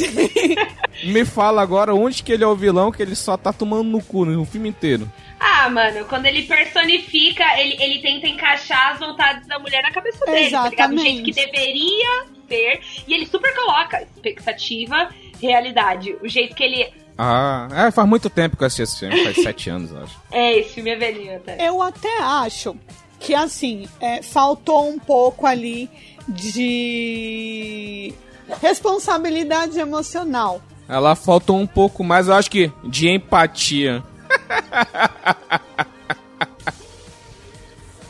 me 1.04 1.24
fala 1.24 1.62
agora 1.62 1.94
onde 1.94 2.22
que 2.22 2.32
ele 2.32 2.44
é 2.44 2.46
o 2.46 2.56
vilão 2.56 2.90
que 2.90 3.02
ele 3.02 3.14
só 3.14 3.36
tá 3.36 3.52
tomando 3.52 3.84
no 3.84 4.02
cu 4.02 4.24
no 4.24 4.44
filme 4.44 4.68
inteiro. 4.68 5.10
Ah, 5.40 5.68
mano, 5.68 6.04
quando 6.06 6.26
ele 6.26 6.42
personifica, 6.42 7.44
ele, 7.60 7.76
ele 7.80 8.00
tenta 8.00 8.26
encaixar 8.26 8.92
as 8.92 8.98
vontades 8.98 9.46
da 9.46 9.58
mulher 9.58 9.82
na 9.82 9.92
cabeça 9.92 10.24
dele, 10.26 10.50
tá 10.50 10.68
ligado? 10.68 10.94
Do 10.94 11.00
jeito 11.00 11.22
que 11.22 11.30
Exatamente. 11.30 11.52
deveria 11.52 12.24
ser. 12.48 12.80
E 13.06 13.14
ele 13.14 13.26
super 13.26 13.54
coloca 13.54 14.02
expectativa, 14.02 15.08
realidade. 15.40 16.16
O 16.22 16.28
jeito 16.28 16.54
que 16.56 16.64
ele. 16.64 16.92
Ah, 17.20 17.66
é, 17.72 17.90
faz 17.90 18.09
muito 18.09 18.31
tempo 18.31 18.57
que 18.57 18.62
eu 18.62 18.66
assisti 18.68 18.83
esse 18.83 18.98
filme, 19.00 19.24
faz 19.24 19.37
sete 19.42 19.68
anos, 19.68 19.90
eu 19.90 20.02
acho. 20.04 20.16
É, 20.31 20.57
esse 20.59 20.70
filme 20.74 20.90
é 20.90 20.96
velhinho 20.96 21.37
até. 21.37 21.68
Eu 21.68 21.83
até 21.83 22.22
acho 22.22 22.76
que, 23.18 23.35
assim, 23.35 23.88
é, 24.00 24.22
faltou 24.22 24.88
um 24.88 24.99
pouco 25.01 25.45
ali 25.47 25.90
de 26.28 28.14
responsabilidade 28.62 29.78
emocional. 29.80 30.62
Ela 30.88 31.16
faltou 31.16 31.57
um 31.59 31.66
pouco 31.66 32.05
mais, 32.05 32.28
eu 32.28 32.34
acho 32.34 32.49
que, 32.51 32.72
de 32.84 33.09
empatia. 33.09 34.03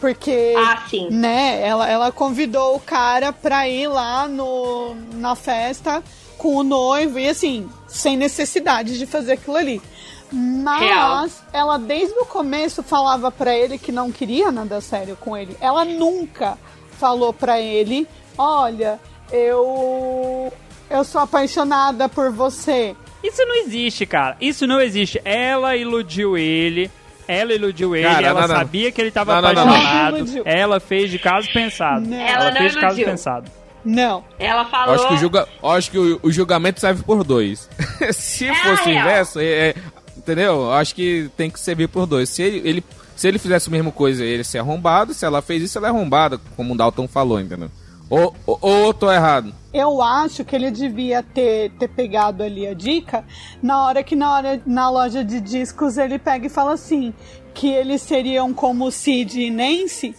Porque, 0.01 0.55
Ah, 0.57 0.85
sim. 0.89 1.09
né, 1.11 1.61
ela, 1.67 1.89
ela 1.91 2.13
convidou 2.13 2.77
o 2.77 2.81
cara 2.81 3.33
pra 3.33 3.69
ir 3.69 3.89
lá 3.89 4.29
no, 4.29 4.95
na 5.15 5.35
festa 5.35 6.03
com 6.37 6.55
o 6.57 6.63
noivo 6.63 7.19
e, 7.19 7.29
assim, 7.29 7.69
sem 7.89 8.17
necessidade 8.17 8.97
de 8.99 9.07
fazer 9.07 9.33
aquilo 9.33 9.57
ali. 9.57 9.83
Mas 10.31 10.81
Real. 10.83 11.27
ela, 11.53 11.79
desde 11.79 12.19
o 12.19 12.27
começo, 12.27 12.83
falava 12.83 13.31
pra 13.31 13.57
ele 13.57 13.79
que 13.79 13.91
não 13.91 14.13
queria 14.13 14.53
nada 14.53 14.81
sério 14.81 15.17
com 15.19 15.35
ele. 15.37 15.57
Ela 15.61 15.85
nunca 15.87 16.59
falou 16.99 17.33
pra 17.33 17.59
ele: 17.61 18.07
Olha, 18.37 19.01
eu. 19.33 20.53
Eu 20.91 21.05
sou 21.05 21.21
apaixonada 21.21 22.09
por 22.09 22.31
você. 22.31 22.95
Isso 23.23 23.45
não 23.45 23.57
existe, 23.57 24.07
cara. 24.07 24.37
Isso 24.41 24.67
não 24.67 24.81
existe. 24.81 25.21
Ela 25.25 25.77
iludiu 25.77 26.39
ele 26.39 26.91
Ela 27.27 27.53
iludiu 27.53 27.95
ele, 27.97 28.09
Cara, 28.09 28.27
ela 28.27 28.41
não, 28.43 28.49
não. 28.49 28.57
sabia 28.57 28.91
que 28.93 29.01
ele 29.01 29.11
tava 29.11 29.35
Não, 29.35 29.43
não, 29.43 29.55
não, 29.55 29.67
não. 29.67 29.75
apaixonado. 29.75 30.25
Não. 30.33 30.43
Ela 30.47 30.81
fez 30.81 31.11
de 31.11 31.19
caso 31.19 31.49
pensado. 31.53 32.09
Não. 32.09 32.17
Ela, 32.19 32.31
Ela 32.45 32.51
não 32.53 32.57
fez 32.59 32.73
de 32.73 32.81
caso 32.81 33.05
pensado. 33.05 33.51
Não. 33.89 34.23
Ela 34.39 34.65
falou. 34.67 34.95
acho 34.95 35.09
que, 35.09 35.15
o, 35.15 35.17
julga... 35.17 35.49
eu 35.63 35.71
acho 35.71 35.91
que 35.91 35.99
o, 35.99 36.21
o 36.23 36.31
julgamento 36.31 36.79
serve 36.81 37.03
por 37.03 37.25
dois. 37.25 37.69
Se 38.13 38.47
É 38.47 38.55
fosse 38.55 38.83
o 38.83 38.85
real. 38.93 39.01
inverso, 39.01 39.41
é- 39.41 39.69
é- 39.71 39.75
entendeu? 40.17 40.53
Eu 40.65 40.73
acho 40.73 40.95
que 40.95 41.31
tem 41.37 41.51
que 41.51 41.59
servir 41.59 41.89
por 41.89 42.07
dois. 42.07 42.29
Se 42.29 42.43
ele, 42.43 42.69
ele- 42.69 42.85
se 43.17 43.27
ele 43.27 43.39
fizesse 43.39 43.69
a 43.69 43.73
mesma 43.73 43.91
coisa, 43.91 44.23
ele 44.25 44.45
ser 44.45 44.59
arrombado. 44.59 45.15
Se 45.15 45.25
ela 45.25 45.41
fez 45.41 45.63
isso, 45.63 45.79
ela 45.79 45.89
é 45.89 45.91
arrombada, 45.91 46.39
como 46.57 46.75
o 46.75 46.77
Dalton 46.77 47.09
falou, 47.09 47.41
entendeu? 47.41 47.71
Ou, 48.11 48.35
ou, 48.47 48.59
ou 48.63 48.87
eu 48.87 48.95
tô 48.95 49.11
errado. 49.11 49.53
Eu 49.73 50.01
acho 50.01 50.45
que 50.45 50.55
ele 50.57 50.71
devia 50.71 51.23
ter, 51.23 51.71
ter 51.73 51.89
pegado 51.89 52.43
ali 52.43 52.67
a 52.67 52.73
dica 52.75 53.23
na 53.63 53.85
hora 53.85 54.03
que 54.03 54.17
na, 54.17 54.33
hora, 54.35 54.63
na 54.65 54.89
loja 54.91 55.23
de 55.25 55.41
discos 55.41 55.99
ele 55.99 56.19
pega 56.19 56.47
e 56.47 56.49
fala 56.51 56.73
assim: 56.73 57.13
que 57.53 57.69
eles 57.69 58.01
seriam 58.03 58.53
como 58.55 58.91
Sid 58.91 59.39
e 59.41 59.51
Nancy. 59.51 60.15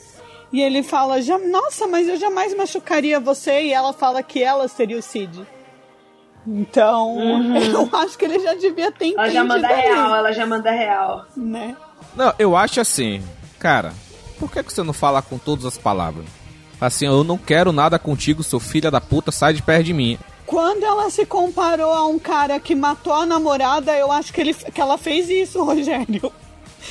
E 0.51 0.61
ele 0.61 0.81
fala, 0.81 1.21
"Já- 1.21 1.37
nossa, 1.37 1.87
mas 1.87 2.07
eu 2.07 2.17
jamais 2.17 2.55
machucaria 2.55 3.19
você. 3.19 3.63
E 3.63 3.73
ela 3.73 3.93
fala 3.93 4.23
que 4.23 4.41
ela 4.43 4.67
seria 4.67 4.97
o 4.97 5.01
Cid. 5.01 5.45
Então, 6.47 7.15
eu 7.73 7.89
acho 7.99 8.17
que 8.17 8.25
ele 8.25 8.39
já 8.39 8.53
devia 8.55 8.91
ter 8.91 9.13
Ela 9.13 9.29
já 9.29 9.43
manda 9.43 9.67
entendido 9.67 9.93
real, 9.93 10.05
ali, 10.07 10.17
ela 10.19 10.31
já 10.33 10.45
manda 10.45 10.71
real. 10.71 11.25
né? 11.35 11.75
Não, 12.15 12.33
eu 12.39 12.55
acho 12.55 12.81
assim, 12.81 13.21
cara, 13.59 13.93
por 14.39 14.51
que, 14.51 14.63
que 14.63 14.73
você 14.73 14.81
não 14.81 14.93
fala 14.93 15.21
com 15.21 15.37
todas 15.37 15.65
as 15.65 15.77
palavras? 15.77 16.25
Assim, 16.81 17.05
eu 17.05 17.23
não 17.23 17.37
quero 17.37 17.71
nada 17.71 17.99
contigo, 17.99 18.41
seu 18.41 18.59
filho 18.59 18.89
da 18.89 19.01
puta, 19.01 19.31
sai 19.31 19.53
de 19.53 19.61
perto 19.61 19.83
de 19.83 19.93
mim. 19.93 20.17
Quando 20.45 20.83
ela 20.83 21.09
se 21.11 21.25
comparou 21.25 21.91
a 21.93 22.07
um 22.07 22.17
cara 22.17 22.59
que 22.59 22.73
matou 22.73 23.13
a 23.13 23.25
namorada, 23.25 23.95
eu 23.95 24.11
acho 24.11 24.33
que, 24.33 24.41
ele, 24.41 24.53
que 24.53 24.81
ela 24.81 24.97
fez 24.97 25.29
isso, 25.29 25.61
Rogério. 25.63 26.31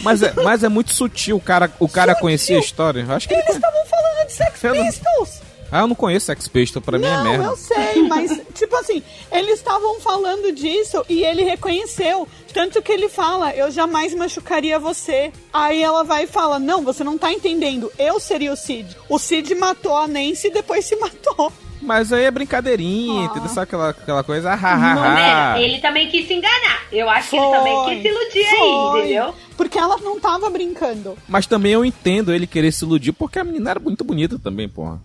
Mas 0.00 0.22
é, 0.22 0.32
mas 0.42 0.62
é 0.64 0.68
muito 0.68 0.92
sutil, 0.92 1.36
o 1.36 1.40
cara, 1.40 1.70
o 1.80 1.88
cara 1.88 2.12
Sutil? 2.12 2.22
conhecia 2.22 2.56
a 2.56 2.60
história. 2.60 3.00
Eu 3.06 3.12
acho 3.12 3.26
que 3.28 3.34
ele 3.34 3.42
Eles 3.42 3.54
estavam 3.56 3.84
falando 3.86 4.26
de 4.26 4.32
Sex 4.32 4.64
Eu 4.64 4.74
não- 4.74 4.84
Pistols. 4.86 5.40
Ah, 5.70 5.80
eu 5.80 5.86
não 5.86 5.94
conheço 5.94 6.24
Sex 6.26 6.48
Pistol, 6.48 6.80
pra 6.80 6.98
mim 6.98 7.04
é 7.04 7.10
Não, 7.10 7.24
merda. 7.24 7.44
eu 7.44 7.56
sei, 7.56 8.02
mas, 8.08 8.40
tipo 8.54 8.74
assim, 8.76 9.02
eles 9.30 9.54
estavam 9.58 10.00
falando 10.00 10.50
disso 10.50 11.04
e 11.10 11.22
ele 11.22 11.42
reconheceu. 11.42 12.26
Tanto 12.54 12.80
que 12.80 12.90
ele 12.90 13.06
fala, 13.10 13.52
eu 13.54 13.70
jamais 13.70 14.14
machucaria 14.14 14.78
você. 14.78 15.30
Aí 15.52 15.82
ela 15.82 16.04
vai 16.04 16.24
e 16.24 16.26
fala, 16.26 16.58
não, 16.58 16.82
você 16.82 17.04
não 17.04 17.18
tá 17.18 17.30
entendendo, 17.30 17.92
eu 17.98 18.18
seria 18.18 18.50
o 18.50 18.56
Cid. 18.56 18.96
O 19.10 19.18
Cid 19.18 19.54
matou 19.56 19.94
a 19.94 20.08
Nancy 20.08 20.46
e 20.46 20.50
depois 20.50 20.86
se 20.86 20.96
matou. 20.96 21.52
Mas 21.80 22.12
aí 22.12 22.24
é 22.24 22.30
brincadeirinha, 22.30 23.22
Ah. 23.22 23.24
entendeu? 23.26 23.48
Sabe 23.48 23.62
aquela, 23.64 23.90
aquela 23.90 24.24
coisa? 24.24 24.50
Ah, 24.52 24.58
ah, 24.62 24.72
ah, 24.74 24.94
Não, 24.94 25.02
ah. 25.04 25.54
né? 25.54 25.62
Ele 25.62 25.78
também 25.78 26.08
quis 26.08 26.26
se 26.26 26.34
enganar. 26.34 26.82
Eu 26.92 27.08
acho 27.08 27.30
que 27.30 27.36
ele 27.36 27.50
também 27.50 27.84
quis 27.86 28.02
se 28.02 28.08
iludir 28.08 28.46
aí, 28.46 28.58
Foi. 28.58 29.00
entendeu? 29.00 29.34
Porque 29.56 29.78
ela 29.78 29.96
não 29.98 30.18
tava 30.20 30.48
brincando. 30.50 31.16
Mas 31.28 31.46
também 31.46 31.72
eu 31.72 31.84
entendo 31.84 32.32
ele 32.34 32.46
querer 32.46 32.72
se 32.72 32.84
iludir, 32.84 33.12
porque 33.12 33.38
a 33.38 33.44
menina 33.44 33.70
era 33.70 33.80
muito 33.80 34.04
bonita 34.04 34.38
também, 34.38 34.68
porra. 34.68 35.00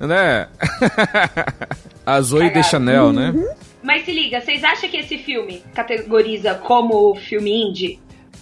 Né? 0.00 0.48
a 2.06 2.20
Zoe 2.20 2.50
de 2.50 2.62
Chanel, 2.62 3.12
né? 3.12 3.34
Mas 3.82 4.04
se 4.04 4.12
liga, 4.12 4.40
vocês 4.40 4.62
acham 4.64 4.88
que 4.88 4.96
esse 4.96 5.18
filme 5.18 5.62
categoriza 5.74 6.54
como 6.54 7.14
filme 7.14 7.50
indie? 7.68 7.98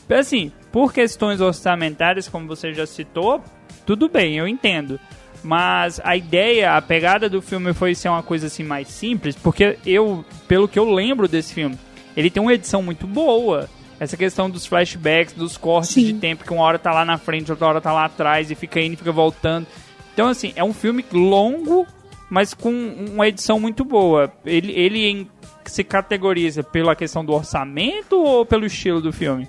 Assim, 0.09 0.53
por 0.71 0.93
questões 0.93 1.41
orçamentárias, 1.41 2.29
como 2.29 2.47
você 2.47 2.73
já 2.73 2.87
citou, 2.87 3.43
tudo 3.85 4.09
bem, 4.09 4.37
eu 4.37 4.47
entendo. 4.47 4.99
Mas 5.47 6.01
a 6.03 6.17
ideia, 6.17 6.77
a 6.77 6.83
pegada 6.83 7.29
do 7.29 7.41
filme 7.41 7.73
foi 7.73 7.95
ser 7.95 8.09
uma 8.09 8.21
coisa 8.21 8.49
assim 8.49 8.65
mais 8.65 8.89
simples, 8.89 9.37
porque 9.37 9.79
eu, 9.87 10.25
pelo 10.49 10.67
que 10.67 10.77
eu 10.77 10.93
lembro 10.93 11.29
desse 11.29 11.55
filme, 11.55 11.79
ele 12.17 12.31
tem 12.31 12.43
uma 12.43 12.53
edição 12.53 12.83
muito 12.83 13.07
boa. 13.07 13.71
Essa 14.01 14.17
questão 14.17 14.51
dos 14.51 14.67
flashbacks, 14.67 15.35
dos 15.35 15.57
cortes 15.57 15.91
Sim. 15.91 16.07
de 16.07 16.15
tempo, 16.15 16.45
que 16.45 16.53
uma 16.53 16.65
hora 16.65 16.81
tá 16.81 16.93
lá 16.93 17.05
na 17.05 17.17
frente, 17.17 17.49
outra 17.49 17.69
hora 17.69 17.81
tá 17.81 17.93
lá 17.93 18.07
atrás, 18.07 18.51
e 18.51 18.57
fica 18.57 18.81
indo 18.81 18.95
e 18.95 18.97
fica 18.97 19.13
voltando. 19.13 19.69
Então, 20.13 20.27
assim, 20.27 20.53
é 20.57 20.65
um 20.65 20.75
filme 20.75 21.05
longo, 21.13 21.87
mas 22.29 22.53
com 22.53 22.73
uma 23.09 23.29
edição 23.29 23.61
muito 23.61 23.85
boa. 23.85 24.33
Ele, 24.45 24.73
ele 24.73 25.31
se 25.65 25.85
categoriza 25.85 26.65
pela 26.65 26.97
questão 26.97 27.25
do 27.25 27.33
orçamento 27.33 28.21
ou 28.21 28.45
pelo 28.45 28.67
estilo 28.67 29.01
do 29.01 29.13
filme? 29.13 29.49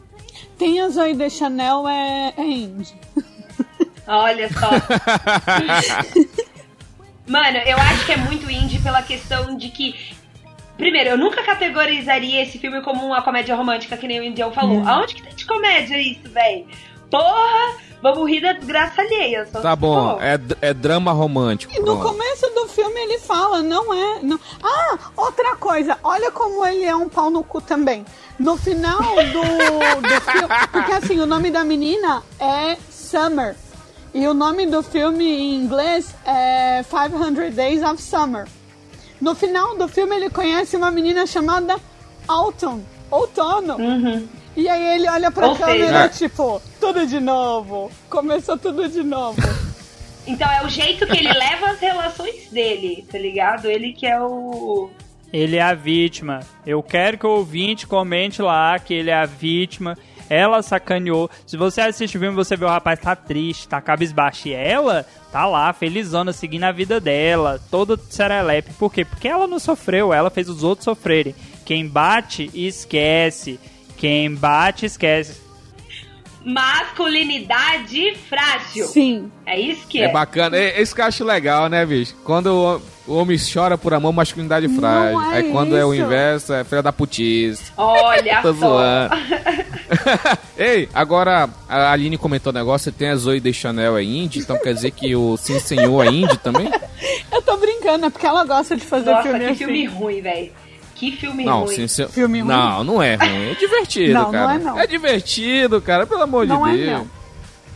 Tem 0.60 0.80
a 0.80 0.90
Zoe 0.90 1.16
de 1.16 1.28
Chanel, 1.32 1.88
é, 1.88 2.36
é 2.38 2.44
indie. 2.46 2.94
Olha 4.08 4.50
só. 4.54 4.70
Mano, 7.28 7.58
eu 7.66 7.78
acho 7.78 8.06
que 8.06 8.14
é 8.14 8.18
muito 8.18 8.50
indie 8.50 8.80
pela 8.80 9.02
questão 9.02 9.58
de 9.58 9.70
que. 9.70 9.94
Primeiro, 10.78 11.10
eu 11.10 11.18
nunca 11.18 11.44
categorizaria 11.44 12.42
esse 12.44 12.58
filme 12.60 12.82
como 12.82 13.06
uma 13.06 13.22
comédia 13.22 13.56
romântica, 13.56 13.98
que 13.98 14.08
nem 14.08 14.20
o 14.20 14.24
Indião 14.24 14.52
falou. 14.52 14.88
Aonde 14.88 15.16
que 15.16 15.24
tem 15.24 15.36
de 15.36 15.46
comédia 15.46 15.98
isso, 16.00 16.30
véi? 16.30 16.66
Porra! 17.10 17.76
Vamos 18.02 18.30
rir 18.30 18.42
da 18.42 18.54
desgraça 18.54 19.02
alheia. 19.02 19.48
Só 19.52 19.60
Tá 19.60 19.76
bom, 19.76 20.12
for. 20.12 20.24
é, 20.24 20.40
é 20.62 20.74
drama 20.74 21.12
romântico. 21.12 21.74
E 21.74 21.80
no 21.80 21.98
pronto. 21.98 22.04
começo 22.04 22.48
do 22.54 22.68
filme 22.68 23.00
ele 23.02 23.18
fala, 23.18 23.64
não 23.64 23.92
é. 23.92 24.20
Não... 24.22 24.40
Ah, 24.64 24.98
outra 25.18 25.56
coisa, 25.56 25.98
olha 26.04 26.30
como 26.32 26.64
ele 26.66 26.86
é 26.86 26.96
um 26.96 27.10
pau 27.10 27.32
no 27.32 27.44
cu 27.44 27.60
também. 27.60 28.06
No 28.38 28.56
final 28.56 29.00
do, 29.00 30.02
do 30.02 30.22
filme. 30.32 30.48
Porque 30.72 30.92
assim, 30.92 31.20
o 31.20 31.26
nome 31.26 31.50
da 31.50 31.64
menina 31.64 32.22
é 32.40 32.78
Summer. 32.90 33.56
E 34.20 34.28
o 34.28 34.34
nome 34.34 34.66
do 34.66 34.82
filme 34.82 35.24
em 35.26 35.56
inglês 35.56 36.16
é 36.26 36.84
500 36.84 37.54
Days 37.56 37.84
of 37.84 38.02
Summer. 38.02 38.48
No 39.22 39.36
final 39.36 39.78
do 39.78 39.88
filme 39.88 40.16
ele 40.16 40.30
conhece 40.30 40.76
uma 40.76 40.90
menina 40.90 41.26
chamada 41.28 41.76
Autumn. 42.28 42.82
Outono. 43.12 43.78
E 44.56 44.68
aí 44.68 44.96
ele 44.96 45.08
olha 45.08 45.30
pra 45.30 45.50
Ou 45.50 45.56
câmera, 45.56 46.10
seja- 46.12 46.28
tipo, 46.30 46.60
tudo 46.80 47.06
de 47.06 47.20
novo. 47.20 47.92
Começou 48.10 48.58
tudo 48.58 48.88
de 48.90 49.04
novo. 49.04 49.40
Então 50.30 50.52
é 50.52 50.62
o 50.62 50.68
jeito 50.68 51.08
que 51.08 51.18
ele 51.18 51.32
leva 51.32 51.68
as 51.68 51.80
relações 51.80 52.50
dele, 52.52 53.08
tá 53.10 53.18
ligado? 53.18 53.68
Ele 53.68 53.94
que 53.94 54.06
é 54.06 54.20
o. 54.20 54.90
Ele 55.32 55.56
é 55.56 55.62
a 55.62 55.74
vítima. 55.74 56.42
Eu 56.66 56.84
quero 56.84 57.18
que 57.18 57.26
o 57.26 57.30
ouvinte 57.30 57.88
comente 57.88 58.42
lá 58.42 58.78
que 58.78 58.94
ele 58.94 59.10
é 59.10 59.14
a 59.16 59.26
vítima. 59.26 59.98
Ela 60.30 60.62
sacaneou. 60.62 61.30
Se 61.46 61.58
você 61.58 61.82
assiste 61.82 62.18
o 62.18 62.20
filme, 62.20 62.36
você 62.36 62.56
vê 62.56 62.66
o 62.66 62.70
rapaz 62.70 63.00
tá 63.00 63.16
triste, 63.16 63.68
tá 63.68 63.82
cabisbaixo. 63.82 64.48
E 64.48 64.54
ela 64.54 65.06
tá 65.32 65.46
lá, 65.46 65.72
felizona, 65.74 66.34
seguindo 66.34 66.64
a 66.64 66.72
vida 66.72 67.00
dela, 67.00 67.62
toda 67.70 67.98
serelepe. 68.10 68.74
Por 68.74 68.92
quê? 68.92 69.06
Porque 69.06 69.28
ela 69.28 69.48
não 69.48 69.60
sofreu, 69.60 70.14
ela 70.14 70.30
fez 70.30 70.50
os 70.50 70.64
outros 70.64 70.86
sofrerem. 70.86 71.36
Quem 71.66 71.88
bate, 71.88 72.50
esquece. 72.54 73.60
Quem 73.98 74.34
bate, 74.34 74.86
esquece. 74.86 75.47
Masculinidade 76.48 78.16
frágil. 78.30 78.86
Sim. 78.88 79.32
É 79.46 79.60
isso 79.60 79.88
que 79.88 80.00
É 80.02 80.06
é. 80.06 80.12
bacana, 80.12 80.58
é, 80.58 80.80
esse 80.82 80.94
que 80.94 81.02
eu 81.02 81.06
acho 81.06 81.24
legal, 81.24 81.68
né, 81.70 81.86
bicho? 81.86 82.16
Quando 82.24 82.48
o, 83.08 83.12
o 83.14 83.18
homem 83.18 83.38
chora 83.38 83.78
por 83.78 83.94
amor, 83.94 84.12
masculinidade 84.14 84.68
frágil. 84.70 85.22
é 85.32 85.38
Aí 85.38 85.52
quando 85.52 85.76
é 85.78 85.86
o 85.86 85.94
isso. 85.94 86.04
inverso, 86.04 86.54
é 86.54 86.64
filha 86.64 86.82
da 86.82 86.92
putice. 86.94 87.72
Olha 87.78 88.42
Tô 88.44 88.54
só. 88.54 88.60
zoando. 88.70 89.16
Ei, 90.58 90.90
agora 90.94 91.50
a 91.68 91.92
Aline 91.92 92.18
comentou 92.18 92.52
um 92.52 92.56
negócio, 92.56 92.92
tem 92.92 93.10
a 93.10 93.16
Zoe 93.16 93.40
de 93.40 93.54
Chanel 93.54 93.98
é 93.98 94.04
indie, 94.04 94.40
então 94.40 94.58
quer 94.60 94.74
dizer 94.74 94.92
que 94.92 95.16
o 95.16 95.38
Sim 95.38 95.60
Senhor 95.60 96.06
é 96.06 96.10
indie 96.10 96.38
também? 96.38 96.70
Eu 97.32 97.42
tô 97.42 97.56
brincando, 97.58 98.06
é 98.06 98.10
porque 98.10 98.26
ela 98.26 98.44
gosta 98.44 98.76
de 98.76 98.84
fazer 98.84 99.12
Nossa, 99.12 99.24
filme 99.24 99.40
que 99.40 99.46
assim. 99.46 99.56
filme 99.58 99.86
ruim, 99.86 100.22
velho. 100.22 100.52
Que 100.98 101.12
filme 101.16 101.46
Não, 101.46 101.64
ruim. 101.66 101.88
Sim. 101.88 102.08
Filme 102.08 102.42
ruim? 102.42 102.50
Não, 102.50 102.84
não 102.84 103.04
é 103.04 103.16
ruim, 103.16 103.52
é 103.52 103.54
divertido, 103.54 104.14
Não, 104.14 104.24
não 104.24 104.32
cara. 104.32 104.54
é 104.56 104.58
não. 104.58 104.80
É 104.80 104.88
divertido, 104.88 105.80
cara, 105.80 106.08
pelo 106.08 106.24
amor 106.24 106.48
Não 106.48 106.64
de 106.64 106.74
é 106.74 106.86
Deus. 106.86 106.92
não. 107.00 107.18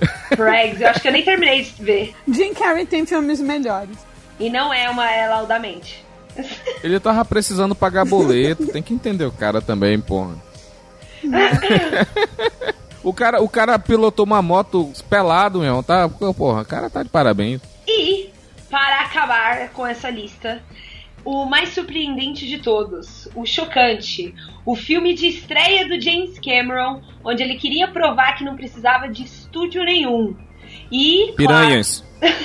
Prags, 0.36 0.82
eu 0.82 0.90
acho 0.90 1.00
que 1.00 1.08
eu 1.08 1.12
nem 1.12 1.24
terminei 1.24 1.64
de 1.64 1.84
ver. 1.84 2.16
Jim 2.28 2.54
Carrey 2.56 2.88
tem 2.88 3.06
filmes 3.06 3.40
melhores. 3.40 3.96
E 4.40 4.50
não 4.50 4.74
é 4.74 4.90
uma 4.90 5.08
é 5.10 5.28
laudamente. 5.28 6.04
Ele 6.84 7.00
tava 7.00 7.24
precisando 7.24 7.76
pagar 7.76 8.06
boleto, 8.06 8.66
tem 8.68 8.82
que 8.82 8.94
entender 8.94 9.26
o 9.26 9.32
cara 9.32 9.62
também, 9.62 10.00
porra. 10.00 10.36
o, 13.04 13.14
cara, 13.14 13.42
o 13.44 13.48
cara 13.48 13.78
pilotou 13.78 14.26
uma 14.26 14.42
moto 14.42 14.92
pelado, 15.08 15.60
meu, 15.60 15.84
tá? 15.84 16.10
Porra, 16.10 16.62
o 16.62 16.66
cara 16.66 16.90
tá 16.90 17.04
de 17.04 17.10
parabéns. 17.10 17.62
E, 17.88 18.30
para 18.72 19.02
acabar 19.02 19.70
com 19.70 19.86
essa 19.86 20.10
lista, 20.10 20.64
o 21.24 21.46
mais 21.46 21.70
surpreendente 21.70 22.48
de 22.48 22.58
todos, 22.60 23.30
o 23.36 23.46
chocante, 23.46 24.34
o 24.66 24.76
filme 24.76 25.14
de 25.14 25.28
estreia 25.28 25.88
do 25.88 26.02
James 26.02 26.40
Cameron, 26.40 27.02
onde 27.24 27.44
ele 27.44 27.56
queria 27.56 27.88
provar 27.88 28.36
que 28.36 28.44
não 28.44 28.56
precisava 28.56 29.08
de 29.08 29.24
estúdio 29.24 29.84
nenhum. 29.84 30.36
E. 30.92 31.34
Piranhas. 31.36 32.04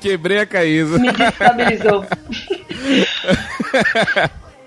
Quebrei 0.00 0.38
a 0.38 0.46
caísa. 0.46 0.98
Me 0.98 1.12
desestabilizou. 1.12 2.06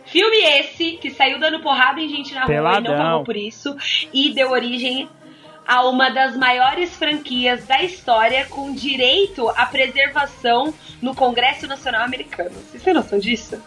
Filme 0.06 0.38
esse 0.38 0.92
que 0.98 1.10
saiu 1.12 1.40
dando 1.40 1.60
porrada 1.60 2.00
em 2.00 2.08
gente 2.08 2.34
na 2.34 2.46
rua 2.46 2.54
e 2.54 2.58
não 2.58 2.64
Peladão. 2.64 2.98
pagou 2.98 3.26
por 3.26 3.36
isso 3.36 3.76
e 4.14 4.34
deu 4.34 4.52
origem 4.52 5.10
a 5.68 5.88
uma 5.88 6.10
das 6.10 6.38
maiores 6.38 6.96
franquias 6.96 7.66
da 7.66 7.84
história 7.84 8.46
com 8.46 8.74
direito 8.74 9.50
à 9.50 9.66
preservação 9.66 10.74
no 11.02 11.14
Congresso 11.14 11.68
Nacional 11.68 12.06
Americano. 12.06 12.52
Vocês 12.52 12.82
têm 12.82 12.94
noção 12.94 13.20
disso? 13.20 13.62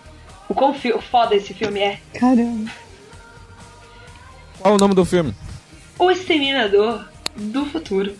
O 0.49 0.55
quão 0.55 0.75
foda 0.75 1.37
esse 1.37 1.53
filme 1.53 1.81
é? 1.81 2.01
Caramba. 2.15 2.71
Qual 4.59 4.75
o 4.75 4.79
nome 4.79 4.95
do 4.95 5.05
filme? 5.05 5.35
O 5.99 6.11
Exterminador 6.11 7.07
do 7.37 7.67
Futuro. 7.67 8.17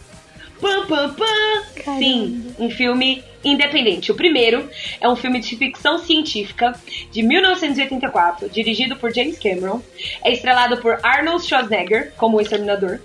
Pam, 0.61 0.87
pam, 0.87 1.15
pam. 1.15 1.99
Sim, 1.99 2.55
um 2.59 2.71
filme 2.71 3.25
independente. 3.43 4.13
O 4.13 4.15
primeiro 4.15 4.69
é 5.01 5.09
um 5.09 5.17
filme 5.17 5.41
de 5.41 5.57
ficção 5.57 5.99
científica 5.99 6.75
de 7.11 7.23
1984, 7.23 8.49
dirigido 8.51 8.97
por 8.97 9.13
James 9.13 9.39
Cameron. 9.39 9.81
É 10.23 10.31
estrelado 10.33 10.77
por 10.77 10.99
Arnold 11.03 11.45
Schwarzenegger 11.45 12.13
como 12.17 12.37
o 12.37 12.41
Exterminador, 12.41 13.01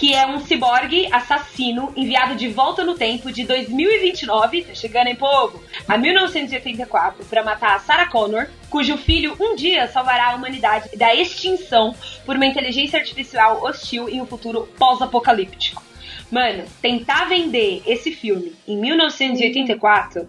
que 0.00 0.14
é 0.14 0.26
um 0.26 0.40
ciborgue 0.40 1.12
assassino 1.12 1.92
enviado 1.94 2.34
de 2.34 2.48
volta 2.48 2.82
no 2.82 2.94
tempo 2.94 3.30
de 3.30 3.44
2029, 3.44 4.62
tá 4.62 4.74
chegando 4.74 5.08
em 5.08 5.14
povo, 5.14 5.62
a 5.86 5.98
1984, 5.98 7.26
para 7.26 7.44
matar 7.44 7.76
a 7.76 7.80
Sarah 7.80 8.08
Connor, 8.08 8.46
cujo 8.70 8.96
filho 8.96 9.36
um 9.38 9.54
dia 9.54 9.86
salvará 9.88 10.30
a 10.30 10.34
humanidade 10.36 10.96
da 10.96 11.14
extinção 11.14 11.94
por 12.24 12.36
uma 12.36 12.46
inteligência 12.46 12.98
artificial 12.98 13.62
hostil 13.62 14.08
em 14.08 14.22
um 14.22 14.26
futuro 14.26 14.66
pós-apocalíptico. 14.78 15.82
Mano, 16.30 16.64
tentar 16.80 17.26
vender 17.26 17.82
esse 17.84 18.10
filme 18.10 18.54
em 18.66 18.78
1984, 18.78 20.26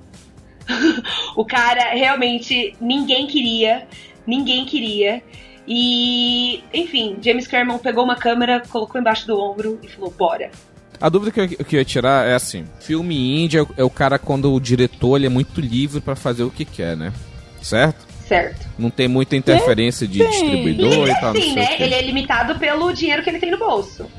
o 1.34 1.46
cara 1.46 1.92
realmente 1.92 2.76
ninguém 2.82 3.26
queria, 3.26 3.88
ninguém 4.28 4.66
queria. 4.66 5.24
E, 5.68 6.64
enfim, 6.74 7.18
James 7.22 7.48
Cameron 7.48 7.78
pegou 7.78 8.04
uma 8.04 8.16
câmera, 8.16 8.62
colocou 8.70 9.00
embaixo 9.00 9.28
do 9.28 9.40
ombro 9.40 9.80
e 9.84 9.88
falou: 9.88 10.14
bora. 10.18 10.52
A 11.00 11.10
dúvida 11.10 11.32
que 11.32 11.56
eu, 11.62 11.66
que 11.66 11.76
eu 11.76 11.80
ia 11.80 11.86
tirar 11.86 12.28
é 12.28 12.34
assim: 12.34 12.66
filme 12.80 13.44
indie 13.44 13.58
é 13.58 13.62
o, 13.62 13.68
é 13.78 13.90
cara 13.90 14.20
quando 14.20 14.54
o 14.54 14.60
diretor 14.60 15.18
ele 15.18 15.26
é 15.26 15.30
muito 15.30 15.62
livre 15.62 16.02
pra 16.02 16.16
fazer 16.16 16.44
o 16.44 16.52
que 16.52 16.66
quer, 16.66 16.96
né? 16.96 17.14
Certo? 17.62 18.12
Certo. 18.28 18.68
Não 18.78 18.90
tem 18.90 19.08
muita 19.08 19.36
interferência 19.36 20.08
de 20.08 20.20
distribuidor 20.20 21.10
e 21.10 21.20
tal. 21.20 21.34
não 21.34 21.42
Sim, 21.42 21.54
sei 21.54 21.64
o 21.64 21.70
né? 21.70 21.76
Ele 21.80 21.94
é 21.96 22.02
limitado 22.02 22.58
pelo 22.58 22.92
dinheiro 22.94 23.22
que 23.24 23.30
ele 23.30 23.40
tem 23.40 23.52
no 23.52 23.58
bolso. 23.58 24.10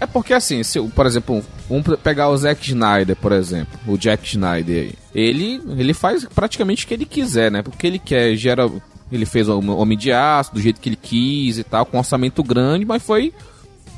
É 0.00 0.06
porque 0.06 0.32
assim, 0.32 0.62
se, 0.62 0.80
por 0.80 1.04
exemplo, 1.04 1.44
vamos 1.68 1.96
pegar 1.98 2.30
o 2.30 2.36
Zack 2.36 2.66
Snyder, 2.66 3.14
por 3.14 3.32
exemplo, 3.32 3.78
o 3.86 3.98
Jack 3.98 4.26
Snyder 4.26 4.84
aí. 4.84 4.94
Ele, 5.14 5.60
ele 5.76 5.92
faz 5.92 6.24
praticamente 6.24 6.84
o 6.84 6.88
que 6.88 6.94
ele 6.94 7.04
quiser, 7.04 7.50
né? 7.50 7.62
Porque 7.62 7.86
ele 7.86 7.98
quer, 7.98 8.34
gera. 8.34 8.68
Ele 9.10 9.26
fez 9.26 9.48
o 9.48 9.58
Homem 9.58 9.98
de 9.98 10.12
Aço 10.12 10.54
do 10.54 10.60
jeito 10.60 10.80
que 10.80 10.88
ele 10.88 10.96
quis 10.96 11.58
e 11.58 11.64
tal, 11.64 11.84
com 11.84 11.96
um 11.96 12.00
orçamento 12.00 12.42
grande, 12.42 12.84
mas 12.84 13.02
foi 13.02 13.32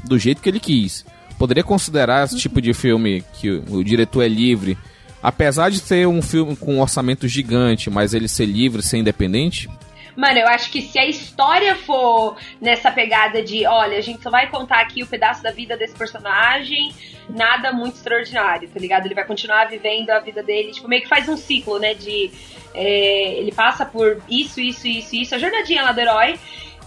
do 0.04 0.18
jeito 0.18 0.40
que 0.40 0.48
ele 0.48 0.60
quis. 0.60 1.04
Poderia 1.38 1.64
considerar 1.64 2.24
esse 2.24 2.36
tipo 2.36 2.60
de 2.60 2.72
filme 2.72 3.24
que 3.34 3.50
o, 3.50 3.82
diretor 3.82 4.22
é 4.22 4.28
livre, 4.28 4.78
apesar 5.22 5.70
de 5.70 5.80
ser 5.80 6.06
um 6.06 6.22
filme 6.22 6.56
com 6.56 6.76
um 6.76 6.80
orçamento 6.80 7.26
gigante, 7.26 7.90
mas 7.90 8.14
ele 8.14 8.28
ser 8.28 8.46
livre, 8.46 8.82
ser 8.82 8.98
independente? 8.98 9.68
Mano, 10.16 10.38
eu 10.38 10.46
acho 10.48 10.70
que 10.70 10.82
se 10.82 10.98
a 10.98 11.06
história 11.06 11.74
for 11.76 12.36
nessa 12.60 12.90
pegada 12.90 13.42
de, 13.42 13.66
olha, 13.66 13.98
a 13.98 14.00
gente 14.00 14.22
só 14.22 14.30
vai 14.30 14.48
contar 14.48 14.80
aqui 14.80 15.02
o 15.02 15.06
pedaço 15.06 15.42
da 15.42 15.50
vida 15.50 15.76
desse 15.76 15.94
personagem, 15.94 16.92
nada 17.28 17.72
muito 17.72 17.96
extraordinário, 17.96 18.68
tá 18.68 18.78
ligado? 18.78 19.06
Ele 19.06 19.14
vai 19.14 19.24
continuar 19.24 19.66
vivendo 19.66 20.10
a 20.10 20.18
vida 20.18 20.42
dele, 20.42 20.72
tipo, 20.72 20.88
meio 20.88 21.02
que 21.02 21.08
faz 21.08 21.28
um 21.28 21.36
ciclo, 21.36 21.78
né? 21.78 21.94
De. 21.94 22.30
é, 22.74 23.34
ele 23.38 23.52
passa 23.52 23.84
por 23.84 24.22
isso, 24.28 24.60
isso, 24.60 24.86
isso, 24.86 25.14
isso, 25.14 25.34
a 25.34 25.38
jornadinha 25.38 25.82
lá 25.82 25.92
do 25.92 26.00
herói, 26.00 26.38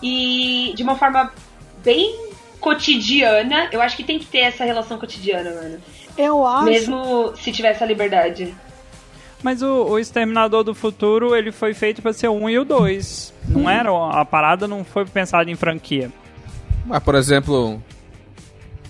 e 0.02 0.74
de 0.76 0.84
uma 0.84 0.96
forma 0.96 1.34
bem 1.84 2.26
cotidiana, 2.60 3.70
eu 3.72 3.82
acho 3.82 3.96
que 3.96 4.04
tem 4.04 4.18
que 4.20 4.26
ter 4.26 4.40
essa 4.40 4.64
relação 4.66 4.98
cotidiana, 4.98 5.52
mano. 5.52 5.82
Eu 6.18 6.46
acho. 6.46 6.66
Mesmo 6.66 7.36
se 7.36 7.52
tiver 7.52 7.70
essa 7.70 7.86
liberdade. 7.86 8.56
Mas 9.44 9.62
o, 9.62 9.86
o 9.86 10.00
Exterminador 10.00 10.64
do 10.64 10.74
Futuro, 10.74 11.36
ele 11.36 11.52
foi 11.52 11.74
feito 11.74 12.02
pra 12.02 12.14
ser 12.14 12.28
o 12.28 12.34
1 12.34 12.50
e 12.50 12.60
o 12.60 12.66
2. 12.66 13.34
Não 13.48 13.70
era, 13.70 13.90
a 14.12 14.26
parada 14.26 14.68
não 14.68 14.84
foi 14.84 15.06
pensada 15.06 15.50
em 15.50 15.56
franquia. 15.56 16.12
Mas, 16.86 17.04
por 17.04 17.16
exemplo, 17.16 17.82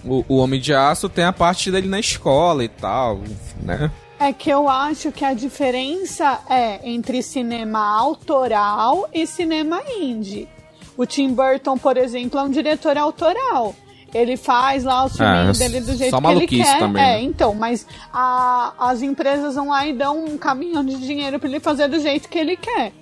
o, 0.03 0.23
o 0.27 0.37
Homem 0.37 0.59
de 0.59 0.73
Aço 0.73 1.09
tem 1.09 1.25
a 1.25 1.33
parte 1.33 1.71
dele 1.71 1.87
na 1.87 1.99
escola 1.99 2.63
e 2.63 2.69
tal, 2.69 3.21
né? 3.61 3.91
É 4.17 4.31
que 4.31 4.49
eu 4.49 4.69
acho 4.69 5.11
que 5.11 5.25
a 5.25 5.33
diferença 5.33 6.39
é 6.49 6.79
entre 6.89 7.21
cinema 7.21 7.79
autoral 7.99 9.09
e 9.13 9.27
cinema 9.27 9.81
indie. 9.99 10.47
O 10.95 11.05
Tim 11.05 11.33
Burton, 11.33 11.77
por 11.77 11.97
exemplo, 11.97 12.39
é 12.39 12.43
um 12.43 12.49
diretor 12.49 12.97
autoral. 12.97 13.75
Ele 14.17 14.37
faz 14.37 14.85
lá 14.85 15.03
os 15.03 15.17
filminhos 15.17 15.59
Ah, 15.61 15.67
dele 15.67 15.81
do 15.81 15.93
jeito 15.93 16.09
só 16.11 16.21
que 16.21 16.25
ele 16.27 16.35
maluquice 16.35 16.63
quer. 16.63 16.79
também, 16.79 17.03
é, 17.03 17.07
né? 17.17 17.21
então, 17.21 17.53
mas 17.53 17.85
a- 18.13 18.71
as 18.79 19.01
empresas 19.01 19.55
vão 19.55 19.67
lá 19.69 19.85
e 19.85 19.91
dão 19.91 20.23
um 20.23 20.37
caminhão 20.37 20.85
de 20.85 20.95
dinheiro 20.95 21.37
pra 21.37 21.49
ele 21.49 21.59
fazer 21.59 21.89
do 21.89 21.99
jeito 21.99 22.29
que 22.29 22.37
ele 22.39 22.55
quer. 22.55 22.93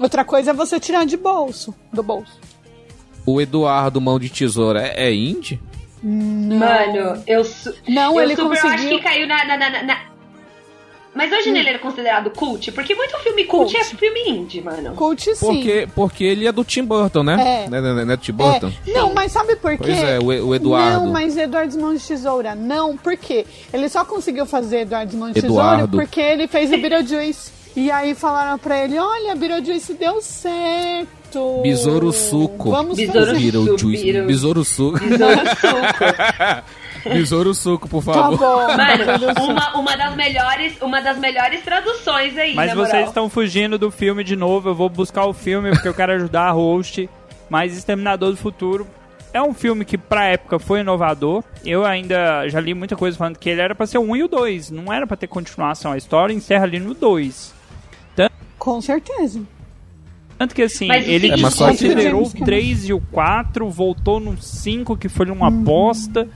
Outra 0.00 0.24
coisa 0.24 0.52
é 0.52 0.54
você 0.54 0.80
tirar 0.80 1.04
de 1.04 1.18
bolso, 1.18 1.74
do 1.92 2.02
bolso. 2.02 2.40
O 3.26 3.40
Eduardo 3.42 4.00
Mão 4.00 4.18
de 4.18 4.30
Tesoura 4.30 4.80
é, 4.80 5.08
é 5.08 5.14
indie? 5.14 5.60
Mano, 6.02 7.22
eu, 7.26 7.44
su 7.44 7.72
Não, 7.88 8.14
eu 8.16 8.22
ele 8.22 8.36
super 8.36 8.52
acho 8.58 8.62
conseguiu- 8.62 8.98
que 8.98 9.04
caiu 9.04 9.26
na. 9.28 9.44
na- 9.44 9.56
na- 9.58 9.82
na- 9.82 10.00
Mas 11.14 11.32
hoje 11.32 11.50
ele 11.50 11.68
é 11.68 11.78
considerado 11.78 12.30
cult? 12.30 12.72
Porque 12.72 12.94
muito 12.94 13.16
filme 13.20 13.44
cult, 13.44 13.72
Cult. 13.72 13.76
é 13.76 13.84
filme 13.96 14.20
indie, 14.28 14.60
mano. 14.60 14.94
Cult 14.94 15.22
sim. 15.22 15.46
Porque, 15.46 15.88
porque 15.94 16.24
ele 16.24 16.46
é 16.46 16.50
do 16.52 16.64
Tim 16.64 16.84
Burton, 16.84 17.22
né? 17.22 17.64
É. 17.66 17.70
Não 17.70 17.78
é, 17.78 17.80
não 18.04 18.12
é 18.12 18.16
do 18.16 18.22
Tim 18.22 18.32
Burton? 18.32 18.72
É. 18.86 18.92
Não, 18.92 19.14
mas 19.14 19.30
sabe 19.30 19.54
por 19.56 19.70
quê? 19.72 19.78
Pois 19.78 20.02
é, 20.02 20.18
o, 20.18 20.24
o 20.48 20.54
Eduardo. 20.54 21.04
Não, 21.04 21.12
mas 21.12 21.36
Eduardo 21.36 21.78
Mão 21.78 21.94
de 21.94 22.00
Tesoura, 22.02 22.54
não, 22.54 22.96
por 22.96 23.16
quê? 23.16 23.46
Ele 23.72 23.88
só 23.88 24.04
conseguiu 24.04 24.44
fazer 24.44 24.80
Eduardo 24.80 25.16
Mão 25.16 25.30
de 25.30 25.38
Eduardo. 25.38 25.86
Tesoura 25.86 26.04
porque 26.06 26.20
ele 26.20 26.48
fez 26.48 26.70
o 26.72 26.76
Beetlejuice. 26.78 27.52
E 27.76 27.90
aí 27.90 28.14
falaram 28.14 28.56
pra 28.56 28.84
ele, 28.84 28.96
olha, 28.96 29.34
Beetlejuice 29.34 29.94
deu 29.94 30.20
certo. 30.22 31.60
Besouro 31.60 32.12
Suco. 32.12 32.70
Vamos 32.70 32.96
Besouro 32.96 33.26
fazer. 33.26 33.38
Beetlejuice. 33.40 34.04
Beetle- 34.04 34.26
Besouro 34.26 34.64
Suco. 34.64 34.98
Besouro 35.00 35.40
Suco. 35.60 36.64
Besouro 37.04 37.54
Suco, 37.54 37.88
por 37.88 38.04
Tá 38.04 38.12
favor. 38.14 38.38
bom. 38.38 38.66
Mano, 38.76 39.44
uma, 39.50 39.76
uma, 39.78 39.96
das 39.96 40.14
melhores, 40.16 40.74
uma 40.80 41.00
das 41.00 41.18
melhores 41.18 41.62
traduções 41.62 42.36
aí, 42.38 42.54
Mas 42.54 42.68
na 42.70 42.74
vocês 42.74 42.92
moral. 42.94 43.08
estão 43.08 43.28
fugindo 43.30 43.78
do 43.78 43.90
filme 43.90 44.22
de 44.24 44.36
novo. 44.36 44.68
Eu 44.70 44.74
vou 44.74 44.88
buscar 44.88 45.24
o 45.26 45.32
filme 45.32 45.70
porque 45.70 45.88
eu 45.88 45.94
quero 45.94 46.12
ajudar 46.12 46.48
a 46.48 46.50
host. 46.52 47.08
Mas 47.50 47.76
Exterminador 47.76 48.30
do 48.30 48.36
Futuro 48.36 48.86
é 49.32 49.42
um 49.42 49.52
filme 49.52 49.84
que 49.84 49.98
pra 49.98 50.24
época 50.26 50.58
foi 50.58 50.80
inovador. 50.80 51.44
Eu 51.64 51.84
ainda 51.84 52.48
já 52.48 52.58
li 52.60 52.72
muita 52.74 52.96
coisa 52.96 53.16
falando 53.18 53.38
que 53.38 53.48
ele 53.50 53.60
era 53.60 53.74
pra 53.74 53.86
ser 53.86 53.98
o 53.98 54.02
1 54.02 54.16
e 54.16 54.22
o 54.24 54.28
2. 54.28 54.70
Não 54.70 54.92
era 54.92 55.06
pra 55.06 55.16
ter 55.16 55.26
continuação. 55.26 55.92
A 55.92 55.96
história 55.96 56.32
encerra 56.32 56.64
ali 56.64 56.78
no 56.80 56.94
2. 56.94 57.52
Com 58.56 58.80
certeza. 58.80 59.42
Tanto 60.38 60.54
que 60.54 60.62
assim, 60.62 60.86
Mas 60.88 61.06
ele 61.06 61.30
É, 61.30 61.36
desconsiderou 61.36 62.22
o 62.22 62.24
James 62.24 62.32
Cameron. 62.32 62.44
3 62.46 62.84
e 62.88 62.92
o 62.94 63.00
4, 63.12 63.68
voltou 63.68 64.18
no 64.18 64.40
5, 64.40 64.96
que 64.96 65.08
foi 65.08 65.30
uma 65.30 65.50
bosta. 65.50 66.26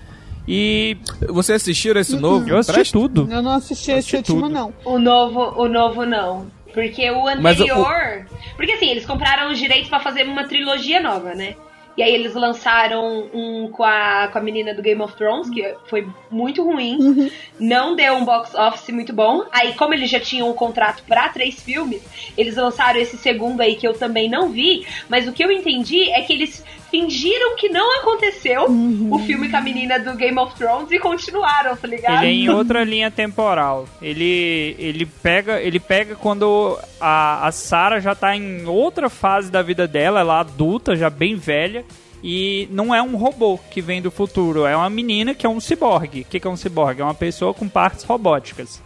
E 0.51 0.97
Você 1.29 1.53
assistiram 1.53 2.01
esse 2.01 2.17
novo? 2.17 2.49
eu 2.49 2.57
assisti 2.57 2.75
Presta- 2.75 2.99
tudo. 2.99 3.29
Eu 3.31 3.43
não 3.43 3.53
assisti 3.53 3.91
esse 3.91 4.17
Assisti 4.17 4.17
último, 4.17 4.43
tudo. 4.43 4.53
não. 4.55 4.73
O 4.85 4.99
novo, 4.99 5.41
o 5.61 5.69
novo 5.69 6.07
não. 6.07 6.47
Porque 6.73 7.11
o 7.11 7.25
Mas 7.41 7.59
o- 7.61 7.63
anterior. 7.65 8.27
Porque 8.57 8.73
assim, 8.73 8.89
eles 8.91 9.05
compraram 9.05 9.51
os 9.53 9.59
direitos 9.59 9.89
pra 9.89 10.01
fazer 10.01 10.23
uma 10.25 10.45
trilogia 10.45 11.01
nova, 11.01 11.35
né? 11.35 11.55
E 11.97 12.03
aí 12.03 12.15
eles 12.15 12.33
lançaram 12.35 13.29
um 13.35 13.69
com 13.73 13.83
a, 13.83 14.29
com 14.33 14.39
a 14.39 14.41
menina 14.41 14.73
do 14.73 14.81
Game 14.81 15.03
of 15.03 15.17
Thrones, 15.17 15.51
que 15.51 15.75
foi 15.89 16.07
muito 16.31 16.63
ruim. 16.63 17.29
Não 17.59 17.97
deu 17.97 18.15
um 18.15 18.25
box 18.25 18.55
office 18.55 18.91
muito 18.91 19.13
bom. 19.13 19.43
Aí, 19.51 19.75
como 19.75 19.95
eles 19.95 20.09
já 20.09 20.21
tinham 20.21 20.49
um 20.49 20.53
contrato 20.53 21.03
pra 21.09 21.29
três 21.31 21.61
filmes, 21.61 22.01
eles 22.37 22.55
lançaram 22.55 23.01
esse 23.01 23.17
segundo 23.19 23.61
aí 23.61 23.75
que 23.75 23.87
eu 23.89 23.95
também 23.95 24.31
não 24.31 24.49
vi. 24.51 24.87
Mas 25.09 25.27
o 25.27 25.33
que 25.33 25.43
eu 25.45 25.51
entendi 25.51 26.09
é 26.13 26.21
que 26.23 26.33
eles 26.33 26.65
fingiram 26.91 27.57
que 27.57 27.69
não 27.69 28.01
aconteceu 28.01 28.67
o 29.11 29.19
filme 29.21 29.49
com 29.49 29.57
a 29.57 29.61
menina 29.61 29.99
do 29.99 30.15
Game 30.15 30.39
of 30.39 30.55
Thrones 30.57 30.91
e 30.91 30.99
continuaram, 30.99 31.77
tá 31.77 31.87
ligado? 31.87 32.25
Ele 32.25 32.27
é 32.27 32.45
em 32.45 32.49
outra 32.51 32.85
linha 32.85 33.11
temporal. 33.11 33.87
Ele, 34.01 34.75
ele 34.79 35.07
pega 35.07 35.61
ele 35.61 35.79
pega 35.79 36.15
quando 36.15 36.79
a, 37.01 37.47
a 37.47 37.53
Sarah 37.53 38.01
já 38.01 38.15
tá 38.15 38.35
em 38.37 38.67
outra 38.67 39.09
fase 39.11 39.51
da 39.51 39.63
vida 39.63 39.87
dela, 39.87 40.21
ela 40.21 40.39
é 40.39 40.41
adulta, 40.41 40.97
já 40.97 41.11
bem 41.11 41.37
velha. 41.37 41.85
E 42.23 42.67
não 42.73 42.93
é 42.93 43.01
um 43.01 43.17
robô 43.17 43.59
que 43.71 43.81
vem 43.81 44.03
do 44.03 44.11
futuro, 44.11 44.67
é 44.67 44.77
uma 44.77 44.91
menina 44.91 45.35
que 45.35 45.47
é 45.47 45.49
um 45.49 45.61
ciborgue. 45.61 46.23
O 46.23 46.25
que, 46.25 46.41
que 46.41 46.47
é 46.49 46.51
um 46.51 46.57
ciborgue? 46.57 47.01
É 47.01 47.05
uma 47.05 47.15
pessoa 47.15 47.55
com 47.55 47.69
partes 47.69 48.03
robóticas. 48.03 48.83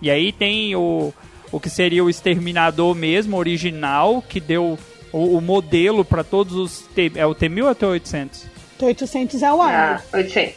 E 0.00 0.08
aí 0.08 0.30
tem 0.30 0.76
o, 0.76 1.12
o 1.50 1.58
que 1.58 1.68
seria 1.68 2.04
o 2.04 2.10
exterminador 2.10 2.94
mesmo, 2.94 3.36
original, 3.36 4.22
que 4.22 4.38
deu 4.38 4.78
o, 5.12 5.36
o 5.36 5.40
modelo 5.40 6.04
para 6.04 6.22
todos 6.24 6.54
os. 6.54 6.80
T, 6.94 7.12
é 7.14 7.26
o 7.26 7.34
T1000 7.34 7.62
ou 7.62 7.68
é 7.68 7.72
o 7.72 7.74
T800? 7.74 8.44
T800 8.78 9.42
é 9.42 9.52
o 9.52 9.62
Ah, 9.62 9.66
ar. 9.66 10.04
800. 10.12 10.54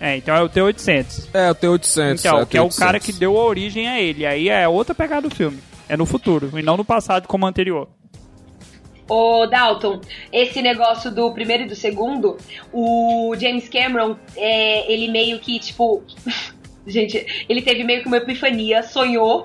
É, 0.00 0.16
então 0.16 0.34
é 0.34 0.42
o 0.42 0.48
T800. 0.48 1.28
É, 1.32 1.50
o 1.50 1.54
T800. 1.54 2.18
Então, 2.20 2.38
é, 2.40 2.46
que 2.46 2.56
é 2.56 2.62
o 2.62 2.68
T800. 2.68 2.78
cara 2.78 3.00
que 3.00 3.12
deu 3.12 3.38
a 3.38 3.44
origem 3.44 3.88
a 3.88 4.00
ele. 4.00 4.26
Aí 4.26 4.48
é 4.48 4.66
outra 4.68 4.94
pegada 4.94 5.28
do 5.28 5.34
filme. 5.34 5.58
É 5.88 5.96
no 5.96 6.06
futuro, 6.06 6.50
e 6.58 6.62
não 6.62 6.76
no 6.78 6.84
passado 6.84 7.28
como 7.28 7.44
o 7.44 7.48
anterior. 7.48 7.88
Ô, 9.06 9.46
Dalton, 9.46 10.00
esse 10.32 10.62
negócio 10.62 11.10
do 11.10 11.30
primeiro 11.32 11.64
e 11.64 11.66
do 11.66 11.76
segundo, 11.76 12.38
o 12.72 13.34
James 13.38 13.68
Cameron, 13.68 14.16
é, 14.34 14.90
ele 14.90 15.08
meio 15.08 15.38
que, 15.38 15.58
tipo. 15.58 16.02
gente, 16.86 17.44
ele 17.48 17.60
teve 17.60 17.84
meio 17.84 18.00
que 18.00 18.08
uma 18.08 18.16
epifania, 18.16 18.82
sonhou 18.82 19.44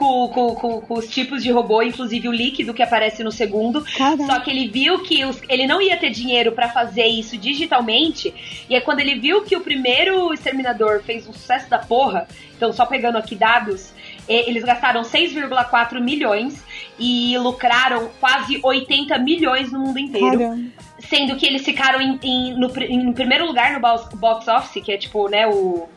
com, 0.00 0.28
com, 0.28 0.54
com, 0.54 0.80
com 0.80 0.94
os 0.94 1.06
tipos 1.06 1.42
de 1.42 1.50
robô, 1.52 1.82
inclusive 1.82 2.26
o 2.26 2.32
líquido 2.32 2.72
que 2.72 2.82
aparece 2.82 3.22
no 3.22 3.30
segundo. 3.30 3.84
Caraca. 3.98 4.24
Só 4.24 4.40
que 4.40 4.50
ele 4.50 4.66
viu 4.68 5.00
que 5.00 5.22
os- 5.26 5.38
ele 5.46 5.66
não 5.66 5.80
ia 5.82 5.96
ter 5.98 6.08
dinheiro 6.08 6.52
pra 6.52 6.70
fazer 6.70 7.04
isso 7.06 7.36
digitalmente. 7.36 8.32
E 8.68 8.74
aí, 8.74 8.80
quando 8.80 9.00
ele 9.00 9.16
viu 9.20 9.42
que 9.42 9.54
o 9.54 9.60
primeiro 9.60 10.32
Exterminador 10.32 11.02
fez 11.02 11.28
um 11.28 11.32
sucesso 11.34 11.68
da 11.68 11.78
porra, 11.78 12.26
então 12.56 12.72
só 12.72 12.86
pegando 12.86 13.18
aqui 13.18 13.34
dados, 13.36 13.92
e- 14.26 14.48
eles 14.48 14.64
gastaram 14.64 15.02
6,4 15.04 16.00
milhões 16.00 16.64
e 16.98 17.36
lucraram 17.38 18.10
quase 18.18 18.58
80 18.62 19.18
milhões 19.18 19.70
no 19.70 19.80
mundo 19.80 19.98
inteiro. 19.98 20.38
Caramba. 20.38 20.60
Sendo 20.98 21.36
que 21.36 21.46
eles 21.46 21.62
ficaram 21.64 22.00
em, 22.00 22.18
em- 22.22 22.54
no, 22.58 22.70
em 22.82 23.12
primeiro 23.12 23.44
lugar 23.46 23.72
no 23.74 23.80
box, 23.80 24.14
box 24.16 24.48
office, 24.48 24.82
que 24.82 24.92
é 24.92 24.96
tipo, 24.96 25.28
né, 25.28 25.46
o, 25.46 25.88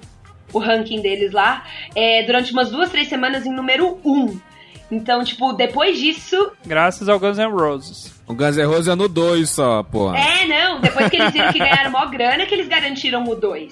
o 0.54 0.60
ranking 0.60 1.02
deles 1.02 1.32
lá, 1.32 1.64
é, 1.96 2.24
durante 2.24 2.52
umas 2.54 2.70
duas, 2.70 2.90
três 2.90 3.08
semanas 3.10 3.46
em 3.46 3.52
número 3.54 4.00
um. 4.06 4.38
Então, 4.92 5.24
tipo, 5.24 5.54
depois 5.54 5.98
disso. 5.98 6.52
Graças 6.66 7.10
ao 7.10 7.20
Guns 7.20 7.38
N' 7.40 7.50
Roses. 7.52 8.14
O 8.28 8.34
Guns 8.36 8.56
N' 8.58 8.66
Roses 8.66 8.88
é 8.90 8.96
no 8.96 9.08
2 9.08 9.50
só, 9.50 9.82
porra. 9.82 10.18
É, 10.20 10.46
não, 10.46 10.80
depois 10.80 11.10
que 11.10 11.16
eles 11.16 11.32
viram 11.34 11.52
que 11.52 11.58
ganharam 11.60 11.90
mó 11.92 12.06
grana, 12.06 12.46
que 12.46 12.54
eles 12.54 12.68
garantiram 12.68 13.24
o 13.24 13.36
2. 13.36 13.72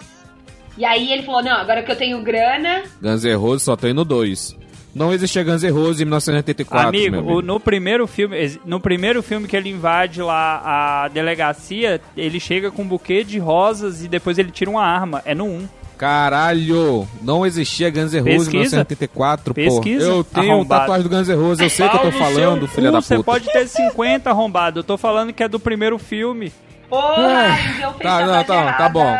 E 0.77 0.83
aí 0.85 1.11
ele 1.11 1.21
falou: 1.23 1.43
não, 1.43 1.51
agora 1.57 1.83
que 1.83 1.91
eu 1.91 1.95
tenho 1.95 2.19
grana. 2.23 2.83
Guns 3.01 3.23
N' 3.23 3.35
Roses 3.35 3.61
só 3.63 3.75
tem 3.75 3.93
no 3.93 4.03
2. 4.03 4.57
Não 4.95 5.13
existia 5.13 5.43
Guns 5.43 5.61
N' 5.63 5.69
Roses 5.69 6.01
em 6.01 6.05
1984, 6.05 6.87
amigo, 6.89 7.21
meu 7.21 7.35
o- 7.37 7.41
no 7.41 7.59
primeiro 7.59 8.07
filme, 8.07 8.59
no 8.65 8.79
primeiro 8.79 9.21
filme 9.21 9.47
que 9.47 9.55
ele 9.55 9.69
invade 9.69 10.21
lá 10.21 10.61
a 11.05 11.07
delegacia, 11.07 12.01
ele 12.17 12.39
chega 12.39 12.71
com 12.71 12.81
um 12.81 12.87
buquê 12.87 13.23
de 13.23 13.37
rosas 13.37 14.03
e 14.03 14.07
depois 14.07 14.37
ele 14.39 14.51
tira 14.51 14.69
uma 14.71 14.83
arma. 14.83 15.21
É 15.23 15.35
no 15.35 15.45
1. 15.45 15.69
Caralho, 16.01 17.07
não 17.21 17.45
existia 17.45 17.91
Guns 17.91 18.11
N' 18.13 18.19
Roses 18.21 18.47
em 18.47 18.51
Pesquisa. 18.51 18.77
1984, 18.77 19.53
pô. 19.53 19.61
Pesquisa, 19.61 20.05
Eu 20.05 20.23
tenho 20.23 20.53
arrombado. 20.53 20.81
tatuagem 20.81 21.03
do 21.07 21.15
Guns 21.15 21.27
N' 21.29 21.35
Roses, 21.35 21.59
eu 21.61 21.69
sei 21.69 21.85
o 21.85 21.89
que 21.91 21.95
eu 21.95 22.01
tô 22.01 22.11
falando, 22.11 22.67
filha 22.67 22.87
cu, 22.87 22.93
da 22.93 23.01
Você 23.01 23.15
puta. 23.17 23.25
pode 23.31 23.45
ter 23.51 23.67
50 23.67 24.29
arrombado. 24.31 24.79
Eu 24.79 24.83
tô 24.83 24.97
falando 24.97 25.31
que 25.31 25.43
é 25.43 25.47
do 25.47 25.59
primeiro 25.59 25.99
filme. 25.99 26.51
Porra, 26.89 27.55
fez 27.55 27.97
Tá, 28.01 28.17
a 28.17 28.25
não, 28.25 28.43
tá, 28.43 28.73
tá 28.73 28.89
bom. 28.89 29.15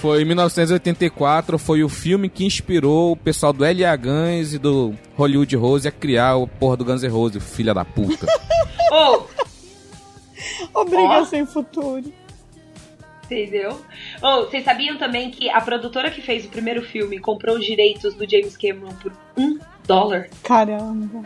Foi 0.00 0.22
em 0.22 0.24
1984, 0.24 1.58
foi 1.58 1.84
o 1.84 1.88
filme 1.90 2.30
que 2.30 2.44
inspirou 2.46 3.12
o 3.12 3.16
pessoal 3.16 3.52
do 3.52 3.62
L.A. 3.62 3.94
Guns 3.94 4.54
e 4.54 4.58
do 4.58 4.94
Hollywood 5.16 5.54
Rose 5.56 5.86
a 5.86 5.92
criar 5.92 6.36
o 6.36 6.48
porra 6.48 6.78
do 6.78 6.84
Guns 6.86 7.02
N' 7.02 7.08
Roses, 7.10 7.42
filha 7.44 7.74
da 7.74 7.84
puta. 7.84 8.26
Ô, 8.90 9.22
Obriga 10.80 11.20
Ó. 11.20 11.24
sem 11.26 11.44
futuro. 11.46 12.02
Entendeu? 13.24 13.80
Ou, 14.22 14.44
vocês 14.44 14.64
sabiam 14.64 14.96
também 14.96 15.30
que 15.30 15.48
a 15.48 15.60
produtora 15.60 16.10
que 16.10 16.20
fez 16.20 16.44
o 16.44 16.48
primeiro 16.48 16.82
filme 16.82 17.18
comprou 17.18 17.56
os 17.56 17.64
direitos 17.64 18.14
do 18.14 18.28
James 18.28 18.56
Cameron 18.56 18.94
por 19.02 19.12
um 19.36 19.58
dólar? 19.86 20.28
Caramba. 20.42 21.22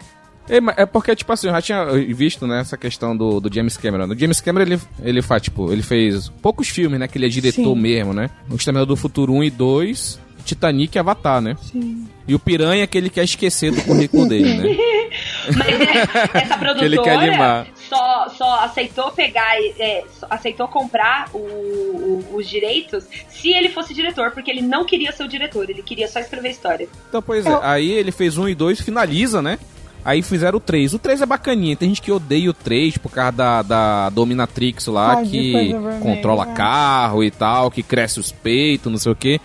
É, 0.48 0.82
é 0.82 0.86
porque, 0.86 1.14
tipo 1.14 1.30
assim, 1.32 1.48
eu 1.48 1.52
já 1.52 1.60
tinha 1.60 1.84
visto, 2.14 2.46
né, 2.46 2.60
essa 2.60 2.76
questão 2.76 3.16
do, 3.16 3.38
do 3.38 3.52
James 3.52 3.76
Cameron. 3.76 4.06
O 4.06 4.18
James 4.18 4.40
Cameron, 4.40 4.64
ele, 4.64 4.80
ele 5.02 5.22
faz, 5.22 5.42
tipo, 5.42 5.70
ele 5.70 5.82
fez 5.82 6.30
poucos 6.40 6.68
filmes, 6.68 6.98
né, 6.98 7.06
que 7.06 7.18
ele 7.18 7.26
é 7.26 7.28
diretor 7.28 7.74
Sim. 7.74 7.80
mesmo, 7.80 8.14
né? 8.14 8.30
O 8.50 8.54
Exterminador 8.54 8.86
do 8.86 8.96
Futuro 8.96 9.34
1 9.34 9.44
e 9.44 9.50
2, 9.50 10.20
Titanic 10.48 10.96
e 10.96 10.98
Avatar, 10.98 11.40
né? 11.40 11.56
Sim. 11.62 12.06
E 12.26 12.34
o 12.34 12.38
Piranha 12.38 12.86
que 12.86 12.96
ele 12.98 13.08
quer 13.10 13.24
esquecer 13.24 13.70
do 13.72 13.80
currículo 13.82 14.26
dele, 14.28 14.54
né? 14.58 15.08
Mas 15.56 15.68
é, 15.80 16.38
essa 16.42 16.58
Que 16.76 16.84
ele 16.84 16.98
quer 16.98 17.18
produtora 17.18 17.66
só, 17.88 18.28
só 18.36 18.60
aceitou 18.64 19.10
pegar, 19.12 19.56
é, 19.78 20.04
só 20.18 20.26
aceitou 20.28 20.68
comprar 20.68 21.28
o- 21.32 21.38
o- 21.38 22.24
os 22.34 22.46
direitos 22.48 23.04
se 23.28 23.48
ele 23.50 23.68
fosse 23.70 23.94
diretor, 23.94 24.30
porque 24.32 24.50
ele 24.50 24.60
não 24.62 24.84
queria 24.84 25.10
ser 25.12 25.24
o 25.24 25.28
diretor, 25.28 25.68
ele 25.70 25.82
queria 25.82 26.06
só 26.08 26.20
escrever 26.20 26.50
história. 26.50 26.88
Então, 27.08 27.22
pois 27.22 27.46
é, 27.46 27.58
aí 27.62 27.90
ele 27.90 28.12
fez 28.12 28.36
um 28.36 28.48
e 28.48 28.54
dois, 28.54 28.80
finaliza, 28.80 29.40
né? 29.40 29.58
Aí 30.04 30.22
fizeram 30.22 30.56
o 30.58 30.60
3. 30.60 30.94
O 30.94 30.98
3 30.98 31.20
é 31.20 31.26
bacaninha. 31.26 31.76
Tem 31.76 31.88
gente 31.88 32.00
que 32.00 32.10
odeia 32.10 32.48
o 32.48 32.54
3 32.54 32.96
por 32.96 33.10
causa 33.10 33.32
da, 33.32 33.62
da 33.62 34.08
Dominatrix 34.10 34.86
lá, 34.86 35.22
de 35.22 35.30
que 35.30 35.52
vermelha, 35.52 35.98
controla 36.00 36.46
carro 36.46 37.22
e 37.22 37.30
tal, 37.30 37.70
que 37.70 37.82
cresce 37.82 38.18
os 38.20 38.30
peitos, 38.32 38.90
não 38.90 38.98
sei 38.98 39.12
o 39.12 39.16
quê. 39.16 39.40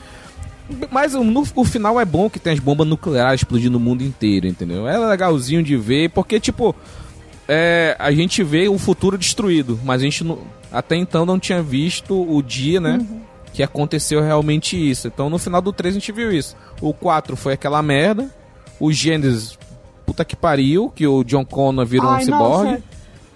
Mas 0.92 1.14
no, 1.14 1.44
o 1.56 1.64
final 1.66 2.00
é 2.00 2.06
bom 2.06 2.30
que 2.30 2.40
tem 2.40 2.54
as 2.54 2.60
bombas 2.60 2.88
nucleares 2.88 3.42
explodindo 3.42 3.72
no 3.78 3.80
mundo 3.80 4.04
inteiro, 4.04 4.48
entendeu? 4.48 4.88
É 4.88 4.98
legalzinho 4.98 5.64
de 5.64 5.76
ver, 5.78 6.10
porque, 6.10 6.40
tipo, 6.40 6.76
é, 7.48 7.96
a 8.00 8.12
gente 8.12 8.44
vê 8.44 8.68
o 8.68 8.78
futuro 8.78 9.18
destruído, 9.18 9.80
mas 9.84 10.02
a 10.02 10.06
gente 10.06 10.24
não- 10.24 10.40
até 10.72 10.96
então 10.96 11.26
não 11.26 11.38
tinha 11.40 11.62
visto 11.62 12.14
o 12.30 12.42
dia, 12.42 12.80
né? 12.80 12.98
Uhum. 13.00 13.22
Que 13.54 13.62
aconteceu 13.62 14.22
realmente 14.22 14.76
isso. 14.78 15.08
Então 15.08 15.30
no 15.30 15.38
final 15.38 15.62
do 15.62 15.72
3 15.72 15.96
a 15.96 16.00
gente 16.00 16.12
viu 16.12 16.32
isso. 16.32 16.56
O 16.82 16.94
4 16.94 17.36
foi 17.36 17.54
aquela 17.54 17.82
merda. 17.84 18.30
O 18.80 18.92
Gênesis, 18.92 19.58
puta 20.06 20.26
que 20.26 20.36
pariu, 20.36 20.92
que 20.96 21.06
o 21.06 21.24
John 21.24 21.46
Connor 21.46 21.86
virou 21.86 22.08
um 22.10 22.14
Ai, 22.14 22.24
ciborgue. 22.24 22.72
nossa. 22.72 22.84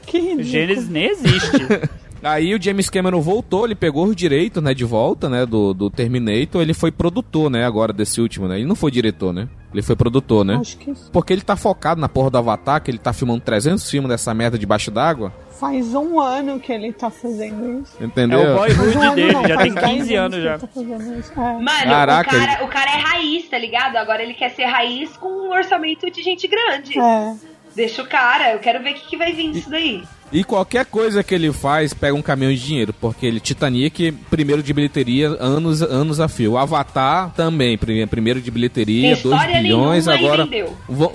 Que. 0.08 0.42
Gênesis 0.44 0.90
nem 0.90 1.10
existe. 1.12 1.58
Aí 2.32 2.54
o 2.54 2.62
James 2.62 2.90
Cameron 2.90 3.22
voltou, 3.22 3.66
ele 3.66 3.76
pegou 3.76 4.06
os 4.06 4.16
direitos, 4.16 4.62
né, 4.62 4.74
de 4.74 4.84
volta, 4.86 5.30
né, 5.30 5.46
do, 5.46 5.74
do 5.74 5.90
Terminator. 5.90 6.62
Ele 6.62 6.74
foi 6.74 6.92
produtor, 6.92 7.50
né, 7.50 7.66
agora 7.66 7.94
desse 7.94 8.20
último, 8.22 8.48
né. 8.48 8.58
Ele 8.58 8.66
não 8.66 8.76
foi 8.76 8.92
diretor, 8.92 9.34
né. 9.34 9.48
Ele 9.74 9.82
foi 9.82 9.96
produtor, 9.96 10.44
né. 10.46 10.58
Acho 10.60 10.78
que 10.78 10.94
Porque 11.12 11.34
ele 11.34 11.42
tá 11.42 11.56
focado 11.56 12.00
na 12.00 12.10
porra 12.10 12.30
do 12.30 12.38
Avatar, 12.38 12.82
que 12.82 12.90
ele 12.90 12.98
tá 12.98 13.14
filmando 13.14 13.42
300 13.42 13.90
filmes 13.90 14.10
dessa 14.10 14.34
merda 14.34 14.58
debaixo 14.58 14.90
d'água. 14.90 15.32
faz 15.60 15.94
um 15.94 16.20
ano 16.20 16.60
que 16.60 16.72
ele 16.72 16.94
tá 16.94 17.10
fazendo 17.10 17.82
isso. 17.82 18.02
Entendeu? 18.02 18.40
É 18.40 18.54
o 18.54 18.58
Faz 18.58 18.74
um 18.74 18.78
boyhood 18.78 19.06
ano 19.06 19.16
dele, 19.16 19.34
não, 19.34 19.48
já 19.48 19.58
tem 19.58 19.74
10 19.74 19.86
15 19.86 20.16
anos 20.16 20.38
que 20.38 20.44
já. 20.44 20.54
ele 20.56 20.60
tá 20.60 21.20
isso. 21.20 21.34
É. 21.34 21.54
Mano, 21.54 21.84
Caraca, 21.84 22.30
o, 22.30 22.40
cara, 22.40 22.66
o 22.66 22.68
cara 22.68 22.92
é 22.92 23.02
raiz, 23.02 23.50
tá 23.50 23.58
ligado? 23.58 23.96
Agora 23.98 24.24
ele 24.24 24.34
quer 24.34 24.50
ser 24.50 24.66
raiz 24.66 25.16
com 25.18 25.28
um 25.28 25.52
orçamento 25.52 26.10
de 26.10 26.22
gente 26.22 26.48
grande. 26.48 26.98
É. 26.98 27.36
Deixa 27.78 28.02
o 28.02 28.08
cara, 28.08 28.54
eu 28.54 28.60
quero 28.60 28.84
ver 28.84 28.92
o 28.92 28.96
que, 28.96 29.08
que 29.08 29.16
vai 29.18 29.32
vir 29.34 29.52
disso 29.52 29.70
daí. 29.70 30.04
E 30.34 30.44
qualquer 30.44 30.84
coisa 30.86 31.24
que 31.24 31.34
ele 31.34 31.54
faz 31.54 31.94
pega 31.94 32.14
um 32.16 32.22
caminhão 32.24 32.52
de 32.52 32.60
dinheiro, 32.60 32.92
porque 32.92 33.26
ele 33.26 33.40
Titanic, 33.40 34.12
primeiro 34.32 34.62
de 34.64 34.74
bilheteria, 34.74 35.28
anos, 35.40 35.82
anos 35.84 36.20
a 36.20 36.28
fio. 36.28 36.54
O 36.54 36.58
Avatar 36.58 37.32
também, 37.36 37.78
prime- 37.78 38.06
primeiro 38.08 38.42
de 38.42 38.50
bilheteria, 38.52 39.14
Tem 39.16 39.24
2 39.24 39.36
história 39.36 39.62
bilhões. 39.62 40.08
Agora 40.08 40.48
vão, 40.90 41.14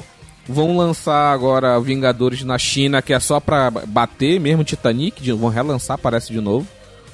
vão 0.49 0.77
lançar 0.77 1.33
agora 1.33 1.79
Vingadores 1.81 2.43
na 2.45 2.57
China, 2.57 3.03
que 3.03 3.13
é 3.13 3.19
só 3.21 3.41
pra 3.41 3.69
bater 3.71 4.39
mesmo 4.41 4.63
o 4.63 4.65
Titanic, 4.65 5.31
vão 5.33 5.51
relançar, 5.51 5.99
parece 5.99 6.33
de 6.33 6.41
novo, 6.41 6.67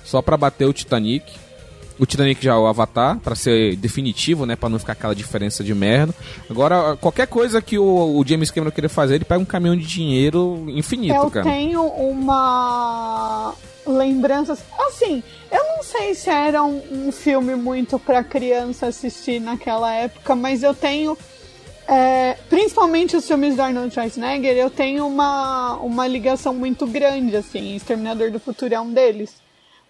só 0.05 0.21
pra 0.23 0.37
bater 0.37 0.67
o 0.67 0.73
Titanic. 0.75 1.25
O 1.99 2.07
Titanic 2.07 2.45
já 2.45 2.53
é 2.53 2.57
o 2.57 2.67
Avatar, 2.67 3.19
pra 3.19 3.35
ser 3.35 3.75
definitivo, 3.77 4.47
né? 4.47 4.55
Pra 4.55 4.69
não 4.69 4.79
ficar 4.79 4.93
aquela 4.93 5.15
diferença 5.15 5.65
de 5.65 5.75
merda. 5.75 6.15
Agora, 6.49 6.97
qualquer 6.97 7.27
coisa 7.27 7.61
que 7.61 7.79
o, 7.79 7.85
o 8.19 8.25
James 8.27 8.51
Cameron 8.51 8.71
querer 8.71 8.89
fazer, 8.89 9.17
ele 9.17 9.25
pega 9.25 9.41
um 9.41 9.45
caminhão 9.45 9.77
de 9.77 9.85
dinheiro 9.87 10.65
infinito, 10.69 11.15
Eu 11.15 11.31
cara. 11.31 11.45
tenho 11.45 11.83
uma 11.83 13.53
lembrança. 13.87 14.57
Assim, 14.87 15.23
eu 15.51 15.65
não 15.77 15.83
sei 15.83 16.15
se 16.15 16.31
era 16.31 16.63
um, 16.63 16.83
um 17.09 17.13
filme 17.13 17.55
muito 17.57 17.99
pra 17.99 18.23
criança 18.23 18.87
assistir 18.87 19.41
naquela 19.41 19.93
época, 19.93 20.37
mas 20.37 20.63
eu 20.63 20.75
tenho. 20.75 21.17
é, 21.89 22.37
principalmente 22.49 23.17
os 23.17 23.27
filmes 23.27 23.57
do 23.57 23.63
Arnold 23.63 23.93
Schwarzenegger, 23.93 24.57
eu 24.57 24.71
tenho 24.71 25.07
uma, 25.07 25.75
uma 25.77 26.07
ligação 26.07 26.53
muito 26.55 26.87
grande, 26.87 27.35
assim. 27.35 27.75
Exterminador 27.75 28.31
do 28.31 28.39
Futuro 28.39 28.73
é 28.75 28.81
um 28.81 28.93
deles. 28.93 29.35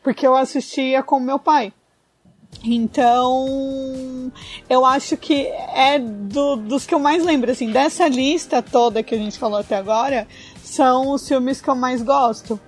Porque 0.03 0.27
eu 0.27 0.37
assistia 0.37 1.03
com 1.03 1.19
meu 1.21 1.39
pai. 1.39 1.73
Então, 2.65 4.33
eu 4.69 4.85
acho 4.85 5.17
que 5.17 5.47
é 5.75 5.99
do- 5.99 6.57
dos 6.57 6.85
que 6.87 6.95
eu 6.95 6.99
mais 6.99 7.25
lembro, 7.25 7.51
assim, 7.51 7.71
dessa 7.71 8.09
lista 8.09 8.61
toda 8.63 9.03
que 9.03 9.15
a 9.15 9.19
gente 9.19 9.39
falou 9.39 9.59
até 9.59 9.77
agora, 9.77 10.27
são 10.63 11.13
os 11.13 11.27
filmes 11.27 11.61
que 11.61 11.69
eu 11.69 11.75
mais 11.75 12.03
gosto, 12.03 12.59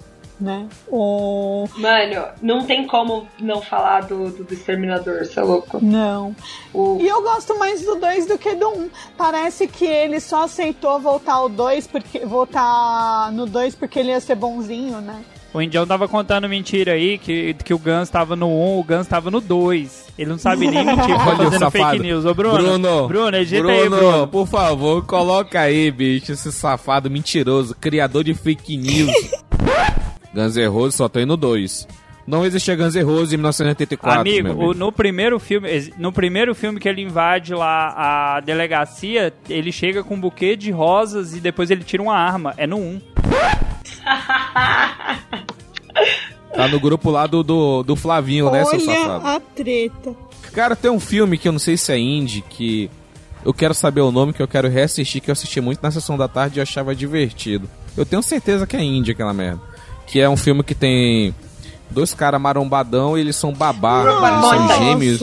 né? 0.40 0.66
O... 0.88 1.66
Mano, 1.76 2.28
não 2.40 2.64
tem 2.64 2.86
como 2.86 3.26
não 3.38 3.60
falar 3.60 4.02
do, 4.02 4.30
do, 4.30 4.44
do 4.44 4.54
Exterminador, 4.54 5.24
você 5.24 5.38
é 5.38 5.42
louco. 5.42 5.84
Não. 5.84 6.34
O, 6.72 6.96
E 7.00 7.06
eu 7.08 7.20
gosto 7.22 7.58
mais 7.58 7.82
do 7.82 7.96
2 7.96 8.26
do 8.26 8.38
que 8.38 8.54
do 8.54 8.68
1. 8.68 8.72
Um. 8.82 8.90
Parece 9.18 9.66
que 9.66 9.84
ele 9.84 10.18
só 10.20 10.44
aceitou 10.44 10.98
voltar 11.00 11.34
ao 11.34 11.48
2 11.48 11.86
porque 11.88 12.20
voltar 12.20 13.30
no 13.32 13.44
2 13.44 13.74
porque 13.74 13.98
ele 13.98 14.10
ia 14.10 14.20
ser 14.20 14.34
bonzinho, 14.36 15.00
né? 15.00 15.22
O 15.52 15.60
Indião 15.60 15.84
tava 15.84 16.06
contando 16.06 16.48
mentira 16.48 16.92
aí, 16.92 17.18
que, 17.18 17.54
que 17.54 17.74
o 17.74 17.78
Guns 17.78 18.08
tava 18.08 18.36
no 18.36 18.46
1, 18.48 18.78
o 18.78 18.84
Guns 18.84 19.06
tava 19.08 19.30
no 19.32 19.40
2. 19.40 20.06
Ele 20.16 20.30
não 20.30 20.38
sabe 20.38 20.68
nem 20.70 20.84
mentir, 20.86 21.08
tá 21.16 21.24
fazendo 21.24 21.58
safado. 21.58 21.72
fake 21.90 21.98
news. 21.98 22.24
Ô, 22.24 22.32
Bruno, 22.34 22.56
Bruno, 22.58 23.08
Bruno, 23.08 23.36
edita 23.36 23.62
Bruno, 23.62 23.74
aí, 23.82 23.88
Bruno. 23.88 24.28
por 24.28 24.46
favor, 24.46 25.04
coloca 25.04 25.60
aí, 25.60 25.90
bicho, 25.90 26.30
esse 26.32 26.52
safado 26.52 27.10
mentiroso, 27.10 27.74
criador 27.74 28.22
de 28.22 28.32
fake 28.32 28.76
news. 28.76 29.10
Guns 30.32 30.56
N' 30.56 30.68
Roses 30.68 30.94
só 30.94 31.08
tem 31.08 31.26
no 31.26 31.36
2. 31.36 31.88
Não 32.26 32.44
existia 32.46 32.76
Guns 32.76 32.94
N' 32.94 33.02
Roses 33.02 33.32
em 33.32 33.36
1984, 33.38 34.20
Amigo, 34.20 34.48
meu 34.54 34.68
o- 34.68 34.74
no 34.74 34.92
primeiro 34.92 35.40
filme, 35.40 35.68
no 35.98 36.12
primeiro 36.12 36.54
filme 36.54 36.78
que 36.78 36.88
ele 36.88 37.02
invade 37.02 37.52
lá 37.54 38.36
a 38.36 38.40
delegacia, 38.40 39.32
ele 39.48 39.72
chega 39.72 40.04
com 40.04 40.14
um 40.14 40.20
buquê 40.20 40.54
de 40.54 40.70
rosas 40.70 41.34
e 41.34 41.40
depois 41.40 41.72
ele 41.72 41.82
tira 41.82 42.00
uma 42.00 42.14
arma. 42.14 42.54
É 42.56 42.68
no 42.68 42.76
1. 42.76 43.00
Tá 46.54 46.66
no 46.68 46.80
grupo 46.80 47.10
lá 47.10 47.26
do, 47.26 47.42
do, 47.42 47.82
do 47.82 47.96
Flavinho, 47.96 48.50
né, 48.50 48.64
seu 48.64 48.80
Olha 48.80 48.94
safado? 48.94 49.26
a 49.26 49.40
treta. 49.40 50.14
Cara, 50.52 50.74
tem 50.74 50.90
um 50.90 50.98
filme 50.98 51.38
que 51.38 51.46
eu 51.46 51.52
não 51.52 51.58
sei 51.60 51.76
se 51.76 51.92
é 51.92 51.98
indie, 51.98 52.42
que 52.42 52.90
Eu 53.44 53.54
quero 53.54 53.72
saber 53.72 54.00
o 54.00 54.10
nome 54.10 54.32
que 54.32 54.42
eu 54.42 54.48
quero 54.48 54.68
reassistir, 54.68 55.22
que 55.22 55.30
eu 55.30 55.32
assisti 55.32 55.60
muito 55.60 55.80
na 55.80 55.90
sessão 55.90 56.18
da 56.18 56.26
tarde 56.28 56.58
e 56.58 56.62
achava 56.62 56.94
divertido. 56.94 57.70
Eu 57.96 58.04
tenho 58.04 58.22
certeza 58.22 58.66
que 58.66 58.76
é 58.76 58.82
Índia 58.82 59.12
aquela 59.12 59.32
merda. 59.32 59.60
Que 60.06 60.20
é 60.20 60.28
um 60.28 60.36
filme 60.36 60.62
que 60.64 60.74
tem 60.74 61.32
dois 61.88 62.12
caras 62.12 62.40
marombadão 62.40 63.16
e 63.16 63.20
eles 63.20 63.36
são 63.36 63.52
babá, 63.52 64.02
eles 64.02 64.40
são 64.50 64.78
gêmeos. 64.78 65.20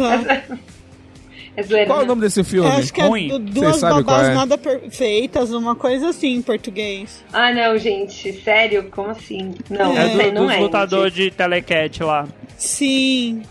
É 1.57 1.63
zoeira, 1.63 1.87
Qual 1.87 1.97
é 1.97 2.01
o 2.01 2.03
né? 2.03 2.07
nome 2.09 2.21
desse 2.21 2.43
filme? 2.43 2.69
Acho 2.69 2.93
que 2.93 3.01
é 3.01 3.07
Ruim. 3.07 3.27
du- 3.29 3.39
duas 3.39 3.81
babás 3.81 4.27
é? 4.27 4.33
nada 4.35 4.57
perfeitas, 4.59 5.49
uma 5.51 5.75
coisa 5.75 6.09
assim 6.09 6.35
em 6.35 6.41
português. 6.43 7.23
Ah, 7.33 7.51
não, 7.51 7.75
gente. 7.79 8.31
Sério? 8.43 8.83
Como 8.91 9.09
assim? 9.09 9.55
Não, 9.67 9.97
É 9.97 10.03
não, 10.05 10.09
do, 10.11 10.17
sei, 10.21 10.31
não 10.31 10.45
dos 10.45 10.55
é. 10.55 10.59
lutadores 10.59 11.13
gente. 11.15 11.31
de 11.31 11.35
telecat 11.35 12.03
lá. 12.03 12.27
Sim. 12.57 13.41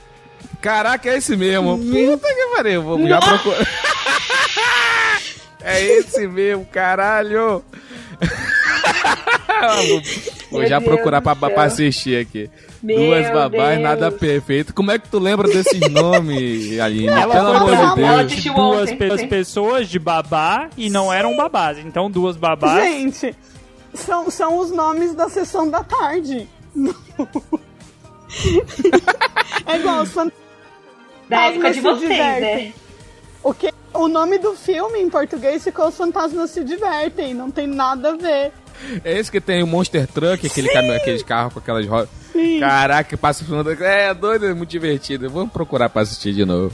Caraca, 0.60 1.08
é 1.10 1.16
esse 1.18 1.36
mesmo. 1.36 1.76
Puta 1.78 2.28
que 2.32 2.46
pariu, 2.56 2.82
vou 2.82 3.08
já 3.08 3.18
procurar. 3.20 3.66
é 5.64 5.82
esse 5.84 6.28
mesmo, 6.28 6.64
caralho. 6.66 7.64
vou 10.50 10.60
Meu 10.60 10.68
já 10.68 10.78
Deus 10.78 10.88
procurar 10.90 11.20
pra, 11.20 11.34
pra 11.34 11.62
assistir 11.64 12.20
aqui. 12.20 12.48
Meu 12.82 12.96
Duas 12.98 13.30
babás, 13.30 13.70
Deus. 13.78 13.82
nada 13.82 14.12
perfeito. 14.12 14.74
Como 14.74 14.90
é 14.90 14.98
que 14.98 15.08
tu 15.08 15.18
lembra 15.18 15.48
desses 15.48 15.80
nomes, 15.90 16.78
Aline? 16.78 17.06
Ela 17.08 17.34
Pelo 17.34 17.48
amor 17.48 17.70
de 17.70 17.94
Deus. 17.96 18.10
assistiu 18.26 18.54
duas 18.54 18.90
ontem. 18.92 18.96
pe- 18.96 19.26
pessoas 19.26 19.88
de 19.88 19.98
babá 19.98 20.68
e 20.76 20.88
não 20.90 21.12
eram 21.12 21.36
babás. 21.36 21.78
Então, 21.78 22.10
duas 22.10 22.36
babás. 22.36 22.84
Gente, 22.84 23.34
são, 23.94 24.30
são 24.30 24.58
os 24.58 24.70
nomes 24.70 25.14
da 25.14 25.28
sessão 25.28 25.68
da 25.68 25.82
tarde. 25.82 26.48
é 29.66 29.76
igual 29.78 30.02
os 30.02 30.10
fan- 30.12 30.30
Da 31.28 31.46
época 31.46 31.72
de 31.72 31.80
Fantasmas 31.80 31.98
se 32.00 32.06
vocês, 32.06 32.18
né? 32.18 32.34
divertem. 32.34 32.74
O, 33.42 33.54
que, 33.54 33.72
o 33.94 34.08
nome 34.08 34.38
do 34.38 34.54
filme 34.54 34.98
em 35.00 35.08
português 35.08 35.62
ficou 35.64 35.88
Os 35.88 35.96
Fantasmas 35.96 36.50
Se 36.50 36.62
Divertem. 36.64 37.32
Não 37.34 37.50
tem 37.50 37.66
nada 37.66 38.10
a 38.10 38.16
ver. 38.16 38.52
É 39.04 39.18
esse 39.18 39.30
que 39.30 39.40
tem 39.40 39.62
o 39.62 39.66
Monster 39.66 40.06
Truck, 40.06 40.46
aquele, 40.46 40.68
caminhão, 40.68 40.96
aquele 40.96 41.22
carro 41.22 41.50
com 41.50 41.58
aquelas 41.58 41.86
rodas. 41.86 42.08
Sim. 42.32 42.60
Caraca, 42.60 43.16
passa 43.16 43.42
o 43.42 43.46
filme. 43.46 43.76
É 43.80 44.12
doido, 44.14 44.46
é 44.46 44.54
muito 44.54 44.70
divertido. 44.70 45.28
Vamos 45.30 45.52
procurar 45.52 45.88
pra 45.88 46.02
assistir 46.02 46.32
de 46.32 46.44
novo. 46.44 46.72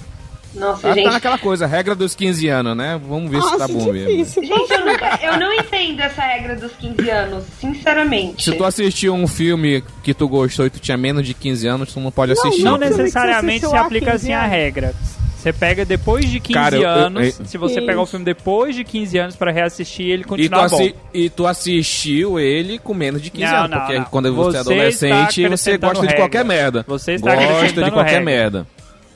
Nossa, 0.55 0.83
Tá, 0.83 0.89
tá 0.89 0.95
gente. 0.95 1.11
naquela 1.11 1.39
coisa, 1.39 1.67
regra 1.67 1.95
dos 1.95 2.15
15 2.15 2.47
anos, 2.49 2.77
né? 2.77 3.01
Vamos 3.09 3.31
ver 3.31 3.41
se 3.41 3.51
tá 3.53 3.59
Nossa, 3.67 3.73
bom 3.73 3.91
mesmo. 3.91 4.09
difícil. 4.11 4.43
Gente, 4.45 4.71
eu, 4.71 4.85
nunca, 4.85 5.19
eu 5.23 5.39
não 5.41 5.53
entendo 5.55 6.01
essa 6.01 6.21
regra 6.23 6.57
dos 6.57 6.73
15 6.73 7.09
anos, 7.11 7.45
sinceramente. 7.59 8.45
Se 8.45 8.53
tu 8.57 8.63
assistiu 8.65 9.15
um 9.15 9.27
filme 9.27 9.83
que 10.03 10.13
tu 10.13 10.29
gostou 10.29 10.67
e 10.67 10.71
tu 10.71 10.79
tinha 10.79 10.97
menos 10.99 11.27
de 11.27 11.33
15 11.33 11.67
anos, 11.67 11.93
tu 11.95 12.01
não 12.01 12.11
pode 12.11 12.33
assistir. 12.33 12.63
Não 12.63 12.79
que 12.79 12.87
você 12.87 13.03
necessariamente 13.03 13.67
se 13.67 13.75
aplica 13.77 14.13
15 14.13 14.17
assim 14.25 14.33
a 14.35 14.47
regra. 14.47 14.95
Você 15.43 15.53
pega 15.53 15.85
depois 15.85 16.25
de 16.31 16.39
15 16.39 16.55
Cara, 16.55 16.77
eu- 16.77 16.83
eu- 16.83 16.89
anos, 16.89 17.41
eu- 17.41 17.47
se 17.47 17.59
você 17.59 17.79
Isso. 17.79 17.87
pegar 17.87 18.01
o 18.01 18.07
filme 18.07 18.25
depois 18.25 18.77
de 18.77 18.85
15 18.85 19.19
anos 19.19 19.35
pra 19.35 19.51
reassistir, 19.51 20.07
ele 20.07 20.23
E 20.23 20.25
tu, 20.25 20.29
continua 20.29 20.69
bom. 20.69 20.77
assi- 20.77 20.95
e 21.13 21.29
tu 21.31 21.47
assistiu 21.49 22.39
ele 22.39 22.79
com 22.79 22.95
menos 22.95 23.21
de 23.21 23.29
15 23.31 23.51
Não, 23.51 23.59
anos, 23.65 23.71
não, 23.71 23.79
porque 23.81 23.99
não. 23.99 24.05
quando 24.05 24.33
você 24.35 24.59
é 24.59 24.63
Você 24.63 24.73
adolescente, 24.73 25.11
está 25.11 25.31
você 25.33 25.43
acrescentando 25.45 25.93
gosta 25.95 26.07
de 26.07 26.15
qualquer 26.15 26.39
regra. 26.39 26.55
merda. 26.55 26.85
Você 26.87 27.13
está 27.15 27.31
gosta 27.35 27.47
de 27.47 27.53
acrescentando 27.55 27.93
qualquer 27.93 28.11
regra. 28.11 28.25
merda. 28.25 28.67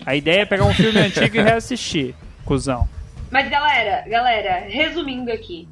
A 0.05 0.17
ideia 0.17 0.41
é 0.41 0.45
pegar 0.45 0.65
um 0.65 0.75
filme 0.75 0.99
antigo 0.99 1.37
e 1.37 1.41
reassistir, 1.43 2.15
cuzão. 2.45 2.89
Mas 3.31 3.49
galera, 3.49 4.05
galera, 4.09 4.65
resumindo 4.69 5.31
aqui, 5.31 5.69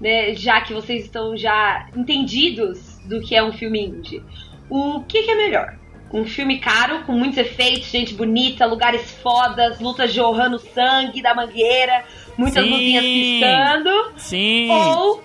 né, 0.00 0.34
já 0.34 0.60
que 0.60 0.72
vocês 0.72 1.04
estão 1.04 1.36
já 1.36 1.86
entendidos 1.96 2.98
do 3.06 3.20
que 3.20 3.34
é 3.34 3.42
um 3.42 3.52
filme 3.52 3.86
indie, 3.86 4.22
o 4.70 5.00
que, 5.02 5.22
que 5.24 5.30
é 5.30 5.34
melhor? 5.34 5.74
Um 6.12 6.24
filme 6.24 6.58
caro, 6.58 7.02
com 7.04 7.12
muitos 7.12 7.36
efeitos, 7.38 7.88
gente 7.90 8.14
bonita, 8.14 8.64
lugares 8.64 9.10
fodas, 9.22 9.80
lutas 9.80 10.12
jorrando 10.12 10.58
sangue 10.58 11.20
da 11.20 11.34
mangueira, 11.34 12.04
muitas 12.38 12.64
Sim. 12.64 12.70
luzinhas 12.70 13.04
piscando, 13.04 14.12
Sim. 14.16 14.70
ou, 14.70 15.24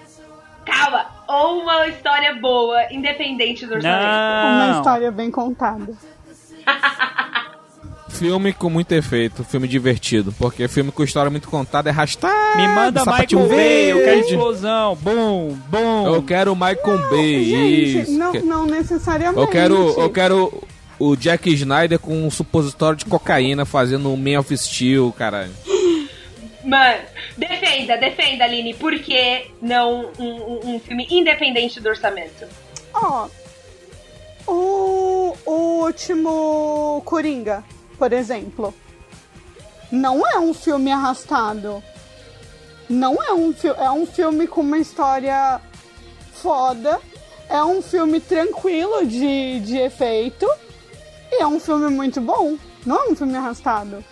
calma, 0.65 1.05
ou 1.27 1.61
uma 1.61 1.87
história 1.87 2.33
boa, 2.35 2.91
independente 2.91 3.65
do 3.65 3.75
orçamento. 3.75 4.05
Uma 4.07 4.67
Não. 4.67 4.77
história 4.77 5.11
bem 5.11 5.29
contada. 5.29 5.93
Filme 8.21 8.53
com 8.53 8.69
muito 8.69 8.91
efeito, 8.91 9.43
filme 9.43 9.67
divertido. 9.67 10.31
Porque 10.33 10.67
filme 10.67 10.91
com 10.91 11.03
história 11.03 11.31
muito 11.31 11.49
contada 11.49 11.89
é 11.89 11.91
arrastado. 11.91 12.55
Me 12.55 12.67
manda 12.67 13.03
sapatinho 13.03 13.41
Michael 13.41 13.57
Bay, 13.57 13.91
eu 13.91 13.97
quero 14.03 14.19
explosão. 14.19 14.95
Bum, 15.01 15.57
bum. 15.67 16.05
Eu 16.13 16.21
quero 16.21 16.53
o 16.53 16.55
Michael 16.55 17.09
Bay. 17.09 17.43
Gente, 17.45 17.99
isso. 18.01 18.11
não, 18.11 18.31
não 18.33 18.65
necessariamente. 18.67 19.39
Eu 19.41 19.47
quero, 19.47 19.99
eu 19.99 20.09
quero 20.11 20.63
o 20.99 21.15
Jack 21.15 21.51
Snyder 21.51 21.97
com 21.97 22.13
um 22.13 22.29
supositório 22.29 22.95
de 22.95 23.05
cocaína 23.05 23.65
fazendo 23.65 24.07
um 24.13 24.15
Man 24.15 24.39
of 24.39 24.55
Steel, 24.55 25.11
caralho. 25.17 25.51
Mano, 26.63 26.99
defenda, 27.35 27.97
defenda, 27.97 28.43
Aline, 28.43 28.75
por 28.75 28.93
que 28.99 29.47
não 29.59 30.11
um, 30.19 30.23
um- 30.27 30.75
um 30.75 30.79
filme 30.79 31.07
independente 31.09 31.79
do 31.79 31.89
orçamento? 31.89 32.45
Ó, 32.93 33.27
o, 34.47 35.35
o 35.43 35.51
último 35.85 37.01
Coringa, 37.03 37.63
por 38.01 38.13
exemplo, 38.13 38.73
não 39.91 40.25
é 40.25 40.39
um 40.39 40.55
filme 40.55 40.91
arrastado. 40.91 41.83
Não 42.89 43.21
é 43.21 43.31
um 43.31 43.53
filme. 43.53 43.79
É 43.79 43.91
um 43.91 44.07
filme 44.07 44.47
com 44.47 44.61
uma 44.61 44.79
história 44.79 45.61
foda. 46.33 46.99
É 47.47 47.63
um 47.63 47.79
filme 47.79 48.19
tranquilo 48.19 49.05
de, 49.05 49.59
de 49.59 49.77
efeito. 49.77 50.47
E 51.31 51.43
é 51.43 51.45
um 51.45 51.59
filme 51.59 51.91
muito 51.91 52.19
bom. 52.19 52.57
Não 52.83 53.05
é 53.05 53.11
um 53.11 53.15
filme 53.15 53.35
arrastado. 53.35 54.03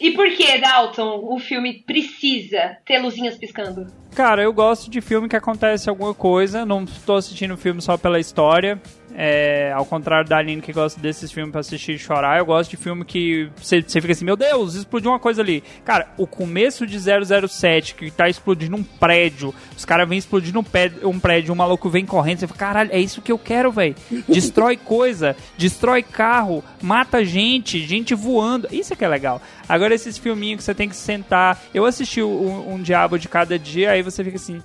E 0.00 0.10
por 0.10 0.28
que, 0.32 0.58
Dalton, 0.58 1.20
o 1.22 1.38
filme 1.38 1.84
precisa 1.86 2.78
ter 2.84 2.98
luzinhas 2.98 3.36
piscando? 3.38 3.86
Cara, 4.12 4.42
eu 4.42 4.52
gosto 4.52 4.90
de 4.90 5.00
filme 5.00 5.28
que 5.28 5.36
acontece 5.36 5.88
alguma 5.88 6.12
coisa. 6.12 6.66
Não 6.66 6.82
estou 6.82 7.14
assistindo 7.14 7.54
o 7.54 7.56
filme 7.56 7.80
só 7.80 7.96
pela 7.96 8.18
história. 8.18 8.82
É, 9.18 9.72
ao 9.72 9.86
contrário 9.86 10.28
da 10.28 10.36
Aline 10.36 10.60
que 10.60 10.74
gosta 10.74 11.00
desses 11.00 11.32
filmes 11.32 11.50
pra 11.50 11.60
assistir 11.62 11.92
e 11.92 11.98
chorar, 11.98 12.38
eu 12.38 12.44
gosto 12.44 12.68
de 12.68 12.76
filme 12.76 13.02
que 13.02 13.48
você 13.56 13.80
fica 13.82 14.12
assim, 14.12 14.26
meu 14.26 14.36
Deus, 14.36 14.74
explodiu 14.74 15.10
uma 15.10 15.18
coisa 15.18 15.40
ali. 15.40 15.64
Cara, 15.86 16.08
o 16.18 16.26
começo 16.26 16.86
de 16.86 16.98
007, 17.00 17.94
que 17.94 18.10
tá 18.10 18.28
explodindo 18.28 18.76
um 18.76 18.82
prédio, 18.82 19.54
os 19.74 19.86
caras 19.86 20.06
vêm 20.06 20.18
explodindo 20.18 20.60
um, 20.60 21.08
um 21.08 21.18
prédio, 21.18 21.54
um 21.54 21.56
maluco 21.56 21.88
vem 21.88 22.04
correndo, 22.04 22.40
você 22.40 22.46
fala, 22.46 22.58
caralho, 22.58 22.90
é 22.92 23.00
isso 23.00 23.22
que 23.22 23.32
eu 23.32 23.38
quero, 23.38 23.72
velho. 23.72 23.94
Destrói 24.28 24.76
coisa, 24.76 25.34
destrói 25.56 26.02
carro, 26.02 26.62
mata 26.82 27.24
gente, 27.24 27.86
gente 27.86 28.14
voando. 28.14 28.68
Isso 28.70 28.92
é 28.92 28.96
que 28.96 29.04
é 29.04 29.08
legal. 29.08 29.40
Agora 29.66 29.94
esses 29.94 30.18
filminhos 30.18 30.58
que 30.58 30.64
você 30.64 30.74
tem 30.74 30.90
que 30.90 30.96
sentar. 30.96 31.62
Eu 31.72 31.86
assisti 31.86 32.22
um, 32.22 32.74
um 32.74 32.82
Diabo 32.82 33.18
de 33.18 33.28
Cada 33.28 33.58
Dia, 33.58 33.92
aí 33.92 34.02
você 34.02 34.22
fica 34.22 34.36
assim, 34.36 34.62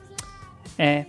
é. 0.78 1.06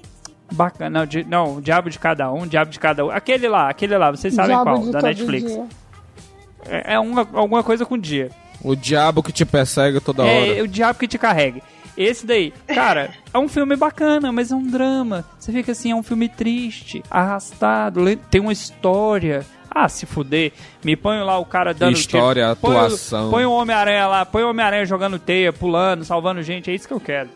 Bacana, 0.52 1.00
não, 1.00 1.06
di- 1.06 1.24
não, 1.24 1.56
o 1.56 1.60
Diabo 1.62 1.88
de 1.90 1.98
Cada 1.98 2.30
Um, 2.32 2.46
Diabo 2.46 2.70
de 2.70 2.78
Cada 2.78 3.04
Um. 3.04 3.10
Aquele 3.10 3.48
lá, 3.48 3.68
aquele 3.70 3.96
lá, 3.96 4.10
vocês 4.10 4.34
sabem 4.34 4.54
Diabo 4.54 4.70
qual, 4.70 4.78
de 4.84 4.90
da 4.92 4.98
todo 5.00 5.08
Netflix. 5.08 5.52
dia. 5.52 5.66
É, 6.68 6.94
é 6.94 6.98
uma, 6.98 7.26
alguma 7.32 7.62
coisa 7.62 7.84
com 7.84 7.98
dia. 7.98 8.30
O 8.62 8.76
diabo 8.76 9.22
que 9.22 9.32
te 9.32 9.44
persegue 9.44 10.00
toda 10.00 10.22
hora. 10.22 10.30
É 10.58 10.62
o 10.62 10.68
Diabo 10.68 10.98
que 10.98 11.08
te 11.08 11.18
carregue. 11.18 11.62
Esse 11.96 12.24
daí, 12.24 12.54
cara, 12.68 13.10
é 13.34 13.38
um 13.38 13.48
filme 13.48 13.76
bacana, 13.76 14.30
mas 14.32 14.50
é 14.52 14.54
um 14.54 14.66
drama. 14.66 15.24
Você 15.38 15.50
fica 15.52 15.72
assim, 15.72 15.90
é 15.90 15.94
um 15.96 16.02
filme 16.02 16.28
triste, 16.28 17.02
arrastado, 17.10 18.00
tem 18.30 18.40
uma 18.40 18.52
história. 18.52 19.44
Ah, 19.74 19.88
se 19.88 20.06
fuder. 20.06 20.52
Me 20.84 20.94
põe 20.96 21.18
lá 21.22 21.38
o 21.38 21.44
cara 21.46 21.72
dando 21.74 21.94
História, 21.96 22.44
tiro. 22.44 22.56
Põe 22.56 22.74
o- 22.74 22.78
atuação. 22.78 23.30
Põe 23.30 23.44
o 23.46 23.52
Homem-Aranha 23.52 24.06
lá, 24.06 24.24
põe 24.24 24.42
o 24.42 24.50
Homem-Aranha 24.50 24.84
jogando 24.86 25.18
teia, 25.18 25.52
pulando, 25.52 26.04
salvando 26.04 26.42
gente, 26.42 26.70
é 26.70 26.74
isso 26.74 26.86
que 26.86 26.94
eu 26.94 27.00
quero. 27.00 27.28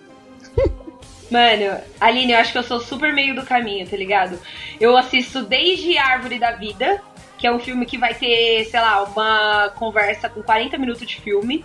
Mano, 1.31 1.81
Aline, 2.01 2.33
eu 2.33 2.39
acho 2.39 2.53
que 2.53 2.59
eu 2.59 2.63
sou 2.63 2.81
super 2.81 3.13
meio 3.13 3.35
do 3.35 3.45
caminho, 3.45 3.89
tá 3.89 3.97
ligado? 3.97 4.39
Eu 4.81 4.97
assisto 4.97 5.43
desde 5.43 5.99
Árvore 5.99 6.39
da 6.39 6.53
Vida, 6.53 7.03
que 7.37 7.47
é 7.47 7.53
um 7.53 7.59
filme 7.59 7.85
que 7.85 7.99
vai 7.99 8.15
ter, 8.15 8.65
sei 8.67 8.81
lá, 8.81 9.03
uma 9.05 9.71
conversa 9.77 10.29
com 10.29 10.43
40 10.43 10.79
minutos 10.79 11.07
de 11.07 11.21
filme. 11.21 11.65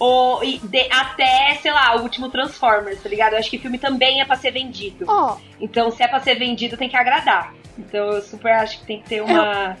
Ou 0.00 0.40
de- 0.40 0.88
até, 0.92 1.58
sei 1.60 1.72
lá, 1.72 1.96
o 1.96 2.02
último 2.02 2.28
Transformers, 2.28 3.02
tá 3.02 3.08
ligado? 3.08 3.32
Eu 3.32 3.38
acho 3.40 3.50
que 3.50 3.58
filme 3.58 3.78
também 3.78 4.20
é 4.20 4.24
pra 4.24 4.36
ser 4.36 4.52
vendido. 4.52 5.04
Ó, 5.08 5.36
Então, 5.60 5.90
se 5.90 6.02
é 6.04 6.06
pra 6.08 6.20
ser 6.20 6.36
vendido, 6.36 6.76
tem 6.76 6.88
que 6.88 6.96
agradar. 6.96 7.52
Então, 7.76 8.12
eu 8.12 8.22
super 8.22 8.52
acho 8.52 8.78
que 8.80 8.86
tem 8.86 9.00
que 9.02 9.08
ter 9.08 9.22
uma, 9.22 9.76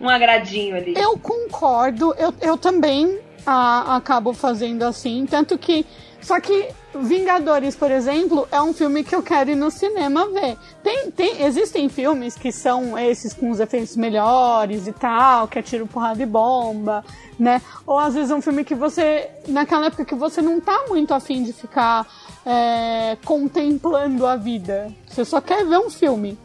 um 0.00 0.08
agradinho 0.08 0.76
ali. 0.76 0.94
Eu 0.96 1.18
concordo, 1.18 2.14
eu, 2.18 2.32
eu 2.40 2.56
também 2.56 3.18
ah, 3.44 3.96
acabo 3.96 4.32
fazendo 4.32 4.84
assim, 4.84 5.26
tanto 5.28 5.58
que. 5.58 5.84
Só 6.20 6.40
que 6.40 6.68
Vingadores, 7.02 7.76
por 7.76 7.90
exemplo, 7.90 8.48
é 8.50 8.60
um 8.60 8.72
filme 8.72 9.04
que 9.04 9.14
eu 9.14 9.22
quero 9.22 9.50
ir 9.50 9.54
no 9.54 9.70
cinema 9.70 10.26
ver. 10.28 10.56
Tem, 10.82 11.10
tem, 11.10 11.42
existem 11.42 11.88
filmes 11.88 12.34
que 12.34 12.50
são 12.50 12.98
esses 12.98 13.32
com 13.32 13.50
os 13.50 13.60
efeitos 13.60 13.96
melhores 13.96 14.86
e 14.86 14.92
tal, 14.92 15.46
que 15.48 15.58
é 15.58 15.62
tiro, 15.62 15.86
porrada 15.86 16.22
e 16.22 16.26
bomba, 16.26 17.04
né? 17.38 17.62
Ou 17.86 17.98
às 17.98 18.14
vezes 18.14 18.30
um 18.30 18.40
filme 18.40 18.64
que 18.64 18.74
você, 18.74 19.30
naquela 19.46 19.86
época 19.86 20.04
que 20.04 20.14
você 20.14 20.42
não 20.42 20.60
tá 20.60 20.84
muito 20.88 21.14
afim 21.14 21.42
de 21.42 21.52
ficar 21.52 22.06
é, 22.44 23.16
contemplando 23.24 24.26
a 24.26 24.36
vida. 24.36 24.92
Você 25.06 25.24
só 25.24 25.40
quer 25.40 25.64
ver 25.64 25.78
um 25.78 25.90
filme. 25.90 26.38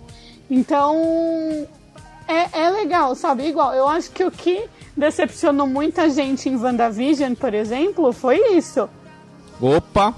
Então, 0.49 1.67
é, 2.27 2.65
é 2.65 2.69
legal, 2.69 3.15
sabe? 3.15 3.47
Igual, 3.47 3.73
eu 3.73 3.87
acho 3.87 4.11
que 4.11 4.23
o 4.23 4.31
que 4.31 4.65
decepcionou 4.95 5.67
muita 5.67 6.09
gente 6.09 6.47
em 6.49 6.55
WandaVision, 6.55 7.33
por 7.33 7.53
exemplo, 7.53 8.11
foi 8.13 8.55
isso. 8.55 8.89
Opa! 9.61 10.13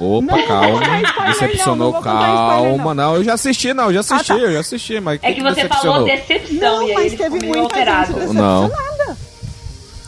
Opa, 0.00 0.42
calma. 0.44 0.80
Decepcionou, 1.26 1.76
não, 1.76 1.92
não 1.92 2.02
calma. 2.02 2.94
Não, 2.94 3.16
eu 3.16 3.24
já 3.24 3.34
assisti, 3.34 3.74
não, 3.74 3.84
eu 3.86 3.94
já 3.94 4.00
assisti, 4.00 4.32
Ah, 4.32 4.36
tá. 4.36 4.40
eu 4.42 4.52
já 4.52 4.60
assisti, 4.60 4.98
mas 5.00 5.20
É 5.22 5.32
que 5.32 5.42
você 5.42 5.54
decepcionou? 5.56 5.92
falou 5.92 6.04
decepção 6.08 6.56
Não, 6.58 6.82
e 6.82 6.90
aí 6.90 6.94
mas 6.94 7.14
teve 7.14 7.58
alterado. 7.58 8.12
gente 8.20 8.32
Não. 8.32 8.62
decepcionada. 8.68 9.16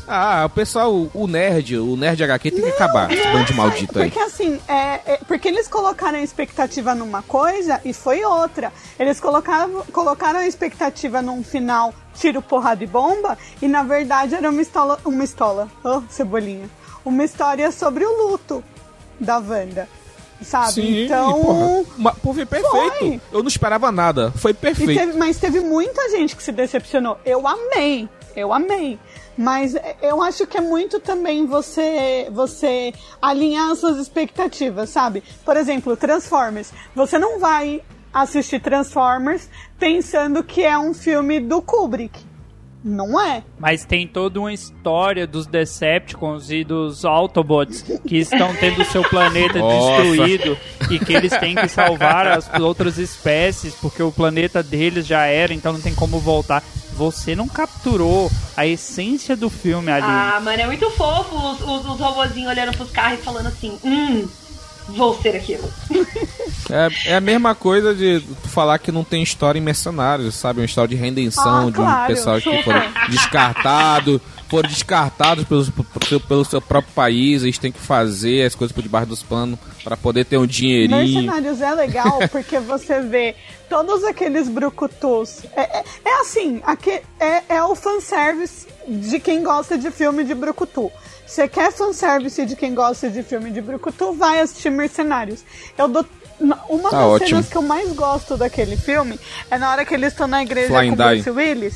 Ah, 0.08 0.42
o 0.46 0.50
pessoal, 0.50 1.06
o 1.14 1.26
nerd, 1.26 1.78
o 1.78 1.96
nerd 1.96 2.22
HQ 2.24 2.50
tem 2.50 2.62
que 2.62 2.68
acabar, 2.70 3.10
esse 3.10 3.26
bando 3.28 3.44
de 3.44 3.54
maldito 3.54 3.98
aí. 3.98 4.10
Porque 4.10 4.22
assim, 4.24 4.60
é, 4.68 5.00
é- 5.06 5.20
porque 5.28 5.48
eles 5.48 5.68
colocaram 5.68 6.18
a 6.18 6.22
expectativa 6.22 6.94
numa 6.94 7.22
coisa 7.22 7.80
e 7.84 7.92
foi 7.94 8.22
outra. 8.24 8.72
Eles 8.98 9.20
colocaram, 9.20 9.82
colocaram 9.92 10.40
a 10.40 10.46
expectativa 10.46 11.22
num 11.22 11.42
final 11.44 11.94
tiro, 12.14 12.42
porrada 12.42 12.82
e 12.82 12.86
bomba, 12.86 13.38
e 13.62 13.68
na 13.68 13.82
verdade 13.84 14.34
era 14.34 14.50
uma 14.50 14.60
estola. 14.60 14.98
Uma 15.04 15.24
estola. 15.24 15.68
Oh, 15.84 16.02
cebolinha. 16.10 16.68
Uma 17.04 17.24
história 17.24 17.70
sobre 17.70 18.04
o 18.04 18.28
luto 18.28 18.62
da 19.22 19.38
Wanda. 19.38 19.88
Sabe? 20.42 20.72
Sim, 20.72 21.04
então. 21.04 21.40
porra, 21.40 21.84
uma- 21.96 22.12
foi 22.14 22.44
perfeito. 22.44 22.98
Foi. 22.98 23.20
Eu 23.32 23.40
não 23.42 23.48
esperava 23.48 23.92
nada, 23.92 24.32
foi 24.32 24.52
perfeito. 24.52 24.98
teve- 24.98 25.16
mas 25.16 25.38
teve 25.38 25.60
muita 25.60 26.10
gente 26.10 26.34
que 26.34 26.42
se 26.42 26.50
decepcionou. 26.50 27.16
Eu 27.24 27.46
amei, 27.46 28.08
eu 28.34 28.52
amei. 28.52 28.98
Mas 29.38 29.74
eu 30.02 30.20
acho 30.20 30.44
que 30.46 30.58
é 30.58 30.60
muito 30.60 30.98
também 31.00 31.46
você 31.46 32.26
você 32.32 32.92
alinhar 33.20 33.70
as 33.70 33.78
suas 33.78 33.96
expectativas, 33.98 34.90
sabe? 34.90 35.22
Por 35.44 35.56
exemplo, 35.56 35.96
Transformers. 35.96 36.72
Você 36.94 37.18
não 37.20 37.38
vai 37.38 37.80
assistir 38.12 38.60
Transformers 38.60 39.48
pensando 39.78 40.42
que 40.42 40.62
é 40.64 40.76
um 40.76 40.92
filme 40.92 41.38
do 41.40 41.62
Kubrick. 41.62 42.18
Não 42.84 43.20
é. 43.20 43.42
Mas 43.58 43.84
tem 43.84 44.06
toda 44.06 44.40
uma 44.40 44.52
história 44.52 45.26
dos 45.26 45.46
Decepticons 45.46 46.50
e 46.50 46.64
dos 46.64 47.04
Autobots 47.04 47.82
que 48.06 48.16
estão 48.16 48.54
tendo 48.56 48.84
seu 48.84 49.02
planeta 49.02 49.60
destruído 49.62 50.58
e 50.90 50.98
que 50.98 51.12
eles 51.12 51.36
têm 51.38 51.54
que 51.54 51.68
salvar 51.68 52.26
as 52.26 52.50
outras 52.60 52.98
espécies 52.98 53.74
porque 53.74 54.02
o 54.02 54.10
planeta 54.10 54.62
deles 54.62 55.06
já 55.06 55.26
era, 55.26 55.54
então 55.54 55.72
não 55.72 55.80
tem 55.80 55.94
como 55.94 56.18
voltar. 56.18 56.62
Você 56.94 57.34
não 57.34 57.48
capturou 57.48 58.30
a 58.56 58.66
essência 58.66 59.36
do 59.36 59.48
filme 59.48 59.90
ali. 59.90 60.04
Ah, 60.06 60.40
mano, 60.42 60.60
é 60.60 60.66
muito 60.66 60.90
fofo 60.90 61.34
os, 61.36 61.60
os, 61.60 61.86
os 61.86 62.00
robozinhos 62.00 62.50
olhando 62.50 62.76
pros 62.76 62.90
carros 62.90 63.20
e 63.20 63.22
falando 63.22 63.46
assim, 63.46 63.78
hum, 63.82 64.28
vou 64.88 65.20
ser 65.20 65.36
aquilo. 65.36 65.68
É, 66.70 67.10
é 67.12 67.16
a 67.16 67.20
mesma 67.20 67.54
coisa 67.54 67.94
de 67.94 68.20
tu 68.42 68.48
falar 68.48 68.78
que 68.78 68.90
não 68.92 69.04
tem 69.04 69.22
história 69.22 69.58
em 69.58 69.62
Mercenários, 69.62 70.34
sabe? 70.34 70.60
Uma 70.60 70.66
história 70.66 70.88
de 70.88 70.96
redenção 71.02 71.58
Ah, 71.58 71.70
de 71.70 71.80
um 71.80 71.84
claro, 71.84 72.06
pessoal 72.14 72.36
que 72.40 72.44
super. 72.44 72.62
foram 72.64 72.82
descartados, 73.10 74.20
foram 74.48 74.68
descartados 74.68 75.44
pelo, 75.44 76.20
pelo, 76.20 76.44
seu 76.44 76.60
próprio 76.60 76.92
país, 76.94 77.42
eles 77.42 77.58
têm 77.58 77.72
que 77.72 77.80
fazer 77.80 78.46
as 78.46 78.54
coisas 78.54 78.74
por 78.74 78.82
debaixo 78.82 79.08
dos 79.08 79.22
panos 79.22 79.58
para 79.82 79.96
poder 79.96 80.24
ter 80.24 80.36
um 80.38 80.46
dinheirinho. 80.46 81.22
Mercenários 81.22 81.60
é 81.60 81.74
legal 81.74 82.18
porque 82.30 82.58
você 82.60 83.00
vê 83.00 83.34
todos 83.68 84.04
aqueles 84.04 84.48
brucutus. 84.48 85.40
É, 85.56 85.78
é, 85.78 85.84
é 86.04 86.20
assim, 86.20 86.60
aque- 86.64 87.02
é, 87.18 87.42
é 87.56 87.62
o 87.64 87.74
fanservice 87.74 88.66
de 88.86 89.18
quem 89.20 89.42
gosta 89.42 89.76
de 89.76 89.90
filme 89.90 90.24
de 90.24 90.34
brucutu. 90.34 90.90
Você 91.32 91.48
quer 91.48 91.72
fanservice 91.72 92.44
de 92.44 92.54
quem 92.54 92.74
gosta 92.74 93.08
de 93.08 93.22
filme 93.22 93.50
de 93.50 93.62
brucutu, 93.62 94.12
vai 94.12 94.40
assistir 94.40 94.70
Mercenários. 94.70 95.42
Eu 95.78 95.88
dou. 95.88 96.04
Uma 96.68 96.90
Tá 96.90 96.98
das 96.98 97.06
ótimo. 97.06 97.28
cenas 97.28 97.48
que 97.48 97.56
eu 97.56 97.62
mais 97.62 97.90
gosto 97.94 98.36
daquele 98.36 98.76
filme 98.76 99.18
é 99.50 99.56
na 99.56 99.70
hora 99.70 99.82
que 99.82 99.94
eles 99.94 100.12
estão 100.12 100.26
na 100.26 100.42
igreja 100.42 100.68
Flying 100.68 100.90
com 100.90 100.96
Die. 100.96 101.22
Bruce 101.22 101.30
Willis. 101.30 101.74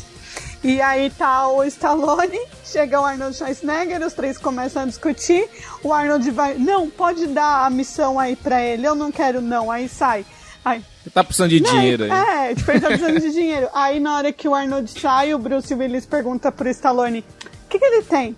E 0.62 0.78
aí 0.82 1.08
tá 1.08 1.48
o 1.48 1.64
Stallone, 1.64 2.38
chega 2.66 3.00
o 3.00 3.04
Arnold 3.06 3.34
Schwarzenegger, 3.34 4.04
os 4.06 4.12
três 4.12 4.36
começam 4.36 4.82
a 4.82 4.84
discutir. 4.84 5.48
O 5.82 5.90
Arnold 5.90 6.30
vai, 6.32 6.54
não, 6.58 6.90
pode 6.90 7.26
dar 7.28 7.64
a 7.64 7.70
missão 7.70 8.20
aí 8.20 8.36
pra 8.36 8.60
ele, 8.62 8.86
eu 8.86 8.94
não 8.94 9.10
quero 9.10 9.40
não. 9.40 9.70
Aí 9.70 9.88
sai. 9.88 10.26
Aí, 10.62 10.84
tá 11.14 11.24
precisando 11.24 11.48
de 11.50 11.60
dinheiro 11.60 12.04
aí. 12.04 12.50
É, 12.50 12.54
tipo, 12.54 12.70
ele 12.72 12.80
tá 12.80 12.88
precisando 12.88 13.20
de 13.20 13.32
dinheiro. 13.32 13.70
Aí 13.72 14.00
na 14.00 14.16
hora 14.18 14.30
que 14.34 14.46
o 14.46 14.54
Arnold 14.54 14.90
sai, 15.00 15.32
o 15.32 15.38
Bruce 15.38 15.72
Willis 15.72 16.04
pergunta 16.04 16.52
pro 16.52 16.68
Stallone, 16.68 17.20
o 17.20 17.68
que, 17.70 17.78
que 17.78 17.84
ele 17.86 18.02
tem? 18.02 18.36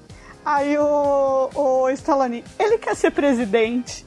Aí 0.49 0.79
o, 0.79 1.51
o 1.55 1.91
Stallone, 1.91 2.43
ele 2.59 2.79
quer 2.79 2.97
ser 2.97 3.11
presidente. 3.11 4.07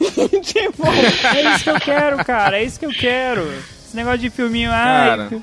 tipo, 0.00 0.86
É 0.86 1.54
isso 1.54 1.64
que 1.64 1.70
eu 1.70 1.80
quero, 1.80 2.24
cara. 2.24 2.58
É 2.58 2.64
isso 2.64 2.80
que 2.80 2.86
eu 2.86 2.94
quero. 2.94 3.42
Esse 3.86 3.94
negócio 3.94 4.20
de 4.20 4.30
filminho. 4.30 4.70
Cara, 4.70 5.28
Ai, 5.30 5.42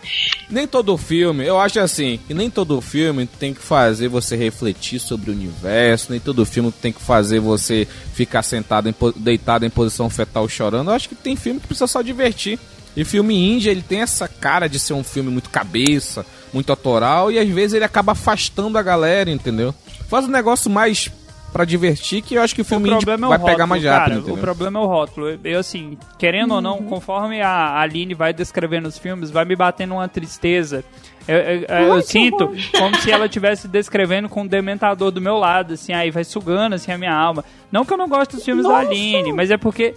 nem 0.50 0.66
todo 0.66 0.98
filme, 0.98 1.46
eu 1.46 1.60
acho 1.60 1.80
assim, 1.80 2.20
que 2.28 2.34
nem 2.34 2.50
todo 2.50 2.82
filme 2.82 3.28
tem 3.28 3.54
que 3.54 3.62
fazer 3.62 4.08
você 4.08 4.36
refletir 4.36 5.00
sobre 5.00 5.30
o 5.30 5.34
universo, 5.34 6.08
nem 6.10 6.20
todo 6.20 6.44
filme 6.48 6.72
tem 6.72 6.92
que 6.92 7.00
fazer 7.00 7.40
você 7.40 7.88
ficar 8.16 8.42
sentado, 8.42 8.90
em 8.90 8.96
deitado 9.18 9.68
em 9.68 9.70
posição 9.70 10.10
fetal 10.10 10.50
chorando. 10.50 10.90
Eu 10.90 10.96
acho 10.96 11.10
que 11.10 11.14
tem 11.14 11.36
filme 11.36 11.60
que 11.60 11.68
precisa 11.68 11.86
só 11.86 12.02
divertir. 12.02 12.58
E 12.98 13.06
filme 13.06 13.36
indie, 13.36 13.70
ele 13.70 13.84
tem 13.84 14.02
essa 14.02 14.28
cara 14.28 14.68
de 14.68 14.80
ser 14.80 14.94
um 14.94 15.04
filme 15.04 15.30
muito 15.30 15.52
cabeça, 15.52 16.26
muito 16.52 16.72
autoral, 16.72 17.32
e 17.32 17.38
às 17.38 17.48
vezes 17.48 17.76
ele 17.76 17.86
acaba 17.86 18.14
afastando 18.14 18.80
a 18.80 18.82
galera, 18.82 19.30
entendeu? 19.30 19.76
Faz 20.10 20.26
um 20.26 20.32
negócio 20.32 20.70
mais 20.70 21.10
pra 21.54 21.66
divertir, 21.66 22.22
que 22.22 22.36
eu 22.36 22.42
acho 22.44 22.54
que 22.54 22.62
o 22.62 22.64
O 22.64 22.66
filme 22.66 22.90
indie 22.90 22.98
problema 23.06 23.26
é 23.26 23.28
o 23.28 23.30
vai 23.30 23.38
rótulo, 23.40 23.56
pegar 23.56 23.68
mais 23.68 23.84
cara. 23.84 23.98
rápido, 24.00 24.16
O 24.18 24.20
entendeu? 24.22 24.38
problema 24.38 24.80
é 24.80 24.84
o 24.84 24.86
rótulo. 24.86 25.40
Eu, 25.44 25.60
assim, 25.60 25.98
querendo 26.18 26.54
ou 26.54 26.62
não, 26.62 26.78
conforme 26.84 27.42
a 27.42 27.80
Aline 27.80 28.14
vai 28.14 28.34
descrevendo 28.34 28.88
os 28.88 28.98
filmes, 28.98 29.32
vai 29.32 29.46
me 29.46 29.56
batendo 29.56 29.94
uma 29.96 30.08
tristeza. 30.08 30.84
Eu, 31.28 31.36
eu- 31.38 31.62
eu 31.88 31.94
Ai, 31.94 32.02
sinto 32.02 32.52
como 32.78 32.96
se 33.02 33.12
ela 33.12 33.26
estivesse 33.26 33.68
descrevendo 33.68 34.28
com 34.30 34.42
um 34.42 34.48
dementador 34.48 35.10
do 35.12 35.20
meu 35.22 35.38
lado, 35.38 35.74
assim, 35.74 35.92
aí 35.94 36.10
vai 36.12 36.24
sugando 36.24 36.74
assim, 36.74 36.92
a 36.92 36.98
minha 36.98 37.14
alma. 37.14 37.44
Não 37.72 37.84
que 37.86 37.94
eu 37.94 37.98
não 37.98 38.08
gosto 38.10 38.36
dos 38.36 38.46
filmes 38.46 38.64
da 38.66 38.70
Nossa! 38.72 38.88
Aline, 38.88 39.32
mas 39.34 39.50
é 39.52 39.58
porque 39.58 39.96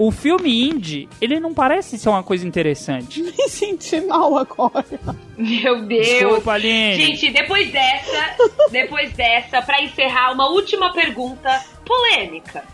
o 0.00 0.10
filme 0.10 0.66
indie, 0.66 1.10
ele 1.20 1.38
não 1.38 1.52
parece 1.52 1.98
ser 1.98 2.08
uma 2.08 2.22
coisa 2.22 2.48
interessante. 2.48 3.20
me 3.20 3.48
senti 3.50 4.00
mal 4.00 4.34
agora. 4.38 4.86
Meu 5.36 5.84
Deus. 5.84 6.06
Desculpa, 6.06 6.52
Aline. 6.52 6.94
Gente, 6.94 7.30
depois 7.30 7.70
dessa, 7.70 8.36
depois 8.70 9.12
dessa, 9.12 9.60
pra 9.60 9.82
encerrar, 9.82 10.32
uma 10.32 10.48
última 10.48 10.90
pergunta 10.94 11.50
polêmica. 11.84 12.64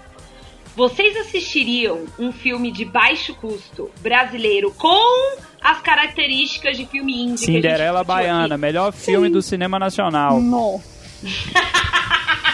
Vocês 0.76 1.16
assistiriam 1.16 2.04
um 2.16 2.30
filme 2.30 2.70
de 2.70 2.84
baixo 2.84 3.34
custo 3.34 3.90
brasileiro 4.00 4.72
com 4.78 5.36
as 5.60 5.80
características 5.80 6.76
de 6.76 6.86
filme 6.86 7.12
indie? 7.12 7.44
que 7.44 7.50
a 7.50 7.54
gente 7.54 7.62
Cinderela 7.62 8.04
Baiana, 8.04 8.54
aqui? 8.54 8.62
melhor 8.62 8.92
filme 8.92 9.28
do 9.28 9.42
cinema 9.42 9.80
nacional. 9.80 10.40
Não. 10.40 10.80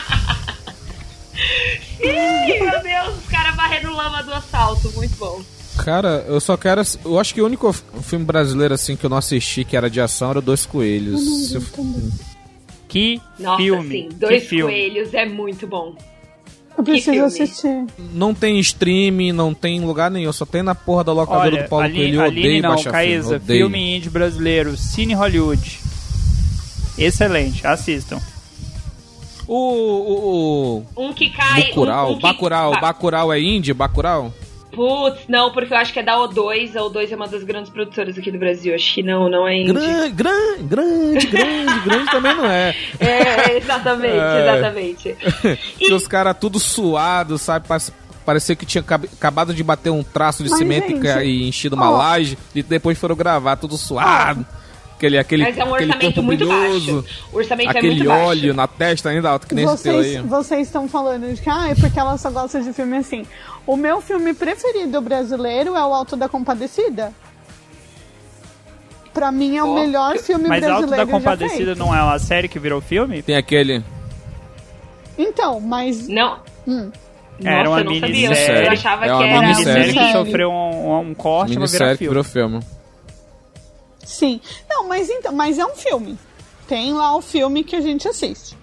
Ih, 2.00 2.60
meu 2.60 2.82
Deus, 2.82 3.18
os 3.18 3.28
caras 3.30 3.54
varrendo 3.56 3.92
lama 3.94 4.22
do 4.22 4.32
assalto. 4.32 4.90
Muito 4.92 5.16
bom. 5.16 5.42
Cara, 5.84 6.24
eu 6.28 6.40
só 6.40 6.56
quero. 6.56 6.82
Eu 7.04 7.18
acho 7.18 7.32
que 7.32 7.40
o 7.40 7.46
único 7.46 7.72
filme 7.72 8.24
brasileiro 8.24 8.74
assim 8.74 8.94
que 8.96 9.04
eu 9.06 9.10
não 9.10 9.16
assisti 9.16 9.64
que 9.64 9.76
era 9.76 9.88
de 9.88 10.00
ação 10.00 10.30
era 10.30 10.40
Dois 10.40 10.66
Coelhos. 10.66 11.52
Eu- 11.54 11.62
Que 12.88 13.20
Nossa, 13.38 13.56
filme. 13.62 13.88
sim, 14.02 14.08
Dois 14.18 14.42
que 14.42 14.48
filme. 14.50 14.72
Coelhos 14.72 15.14
é 15.14 15.24
muito 15.24 15.66
bom. 15.66 15.94
Eu 16.76 16.84
preciso 16.84 17.10
filme? 17.12 17.26
assistir. 17.26 17.86
Não 18.12 18.34
tem 18.34 18.58
streaming, 18.60 19.32
não 19.32 19.54
tem 19.54 19.80
lugar 19.80 20.10
nenhum, 20.10 20.32
só 20.32 20.44
tem 20.44 20.62
na 20.62 20.74
porra 20.74 21.04
da 21.04 21.12
locadora 21.12 21.54
Olha, 21.54 21.62
do 21.64 21.68
Paulo 21.68 21.84
Aline, 21.84 21.98
Coelho. 22.00 22.14
Eu 22.16 22.22
Aline 22.24 22.40
odeio 22.40 22.62
não, 22.62 22.68
baixar 22.70 22.82
filme. 22.90 22.96
Caísa, 23.06 23.36
odeio. 23.36 23.58
filme 23.60 23.96
indie 23.96 24.10
brasileiro, 24.10 24.76
Cine 24.76 25.14
Hollywood. 25.14 25.80
Excelente, 26.98 27.66
assistam. 27.66 28.20
O. 29.46 29.54
O. 29.56 30.84
o... 30.96 31.04
Um 31.08 31.12
que 31.12 31.30
cai. 31.30 31.64
Bacurau, 31.68 32.08
um, 32.08 32.12
um 32.12 32.16
que... 32.16 32.22
Bacurau, 32.22 32.70
Ba- 32.72 32.80
Bacurau 32.80 33.32
é 33.32 33.40
indie? 33.40 33.72
Bacurau? 33.74 34.32
Putz, 34.72 35.24
não, 35.28 35.52
porque 35.52 35.74
eu 35.74 35.76
acho 35.76 35.92
que 35.92 35.98
é 35.98 36.02
da 36.02 36.14
O2. 36.16 36.74
A 36.76 36.80
O2 36.80 37.12
é 37.12 37.14
uma 37.16 37.28
das 37.28 37.44
grandes 37.44 37.70
produtoras 37.70 38.16
aqui 38.16 38.30
do 38.30 38.38
Brasil. 38.38 38.74
Acho 38.74 38.94
que 38.94 39.02
não, 39.02 39.28
não 39.28 39.46
é 39.46 39.58
indie. 39.60 39.72
Grande, 39.74 40.10
grande, 40.12 40.62
grande, 40.62 41.26
grande, 41.26 41.80
grande 41.84 42.10
também 42.10 42.34
não 42.34 42.46
é. 42.46 42.74
É, 42.98 43.56
exatamente, 43.58 44.16
É. 44.16 44.48
exatamente. 44.56 45.16
E 45.78 45.92
os 45.92 46.06
caras 46.08 46.34
tudo 46.40 46.58
suados, 46.58 47.42
sabe? 47.42 47.66
Parecia- 48.24 48.56
que 48.56 48.64
tinha 48.64 48.82
cab- 48.82 49.04
acabado 49.12 49.52
de 49.52 49.62
bater 49.62 49.90
um 49.90 50.02
traço 50.02 50.42
de 50.42 50.48
Mas, 50.48 50.58
cimento 50.58 50.90
e 50.90 51.02
gente, 51.02 51.24
e 51.26 51.48
enchido 51.48 51.76
uma 51.76 51.90
ó. 51.90 51.96
laje 51.98 52.38
e 52.54 52.62
depois 52.62 52.96
foram 52.96 53.14
gravar 53.16 53.56
tudo 53.56 53.76
suado. 53.76 54.46
Aquele, 55.02 55.18
aquele, 55.18 55.42
Mas 55.42 55.58
é 55.58 55.64
um 55.64 55.74
aquele 55.74 55.90
orçamento 55.90 56.14
corpo 56.14 56.22
muito 56.22 56.46
brilhoso, 56.46 57.02
baixo. 57.02 57.18
O 57.32 57.36
orçamento 57.38 57.66
é 57.66 57.70
aquele 57.78 57.96
muito 57.96 58.10
óleo 58.10 58.40
baixo. 58.42 58.54
na 58.54 58.66
testa 58.68 59.08
ainda, 59.08 59.30
alto 59.30 59.46
que 59.48 59.54
nem 59.54 59.64
esse 59.64 59.82
teu 59.82 59.92
Vocês, 59.94 60.16
aí. 60.16 60.22
vocês 60.22 60.66
estão 60.68 60.88
falando 60.88 61.34
de 61.34 61.40
que 61.42 61.50
ah, 61.50 61.68
é 61.70 61.74
porque 61.74 61.98
ela 61.98 62.16
só 62.16 62.30
gosta 62.30 62.60
de 62.60 62.72
filme 62.72 62.96
assim. 62.98 63.26
O 63.66 63.76
meu 63.76 64.00
filme 64.00 64.32
preferido 64.32 65.00
brasileiro 65.00 65.74
é 65.76 65.84
o 65.84 65.92
Alto 65.92 66.14
da 66.16 66.28
Compadecida. 66.28 67.12
Pra 69.12 69.30
mim 69.32 69.56
é 69.56 69.62
o 69.64 69.70
Ó, 69.70 69.74
melhor 69.74 70.16
filme 70.18 70.48
Mas 70.48 70.62
Alto 70.64 70.86
brasileiro 70.86 71.06
da 71.06 71.12
já 71.12 71.18
Compadecida 71.18 71.64
feito. 71.74 71.78
não 71.78 71.94
é 71.94 72.02
uma 72.02 72.18
série 72.18 72.48
que 72.48 72.58
virou 72.58 72.80
filme? 72.80 73.22
Tem 73.22 73.36
aquele. 73.36 73.82
Então, 75.18 75.60
mas 75.60 76.08
Não. 76.08 76.38
Hum. 76.66 76.90
Era 77.44 77.64
Nossa, 77.64 77.68
uma 77.70 77.80
eu 77.80 77.84
não 77.84 77.94
sabia. 78.00 78.28
minissérie. 78.28 78.66
Eu 78.66 78.72
achava 78.72 79.04
É 79.04 79.08
que 79.08 79.14
uma 79.14 79.24
era. 79.24 79.32
Uma 79.40 79.42
minissérie. 79.48 79.92
que 79.94 80.12
sofreu 80.12 80.50
um, 80.50 81.00
um 81.00 81.14
corte 81.14 81.56
Minissérie 81.56 81.92
que 81.92 81.98
filme. 81.98 82.08
virou 82.10 82.24
filme. 82.24 82.60
Sim. 84.04 84.40
Não, 84.68 84.88
mas 84.88 85.08
então, 85.08 85.32
mas 85.32 85.58
é 85.58 85.64
um 85.64 85.74
filme. 85.74 86.18
tem 86.68 86.92
lá 86.92 87.16
o 87.16 87.20
filme 87.20 87.64
que 87.64 87.76
a 87.76 87.80
gente 87.80 88.08
assiste. 88.08 88.56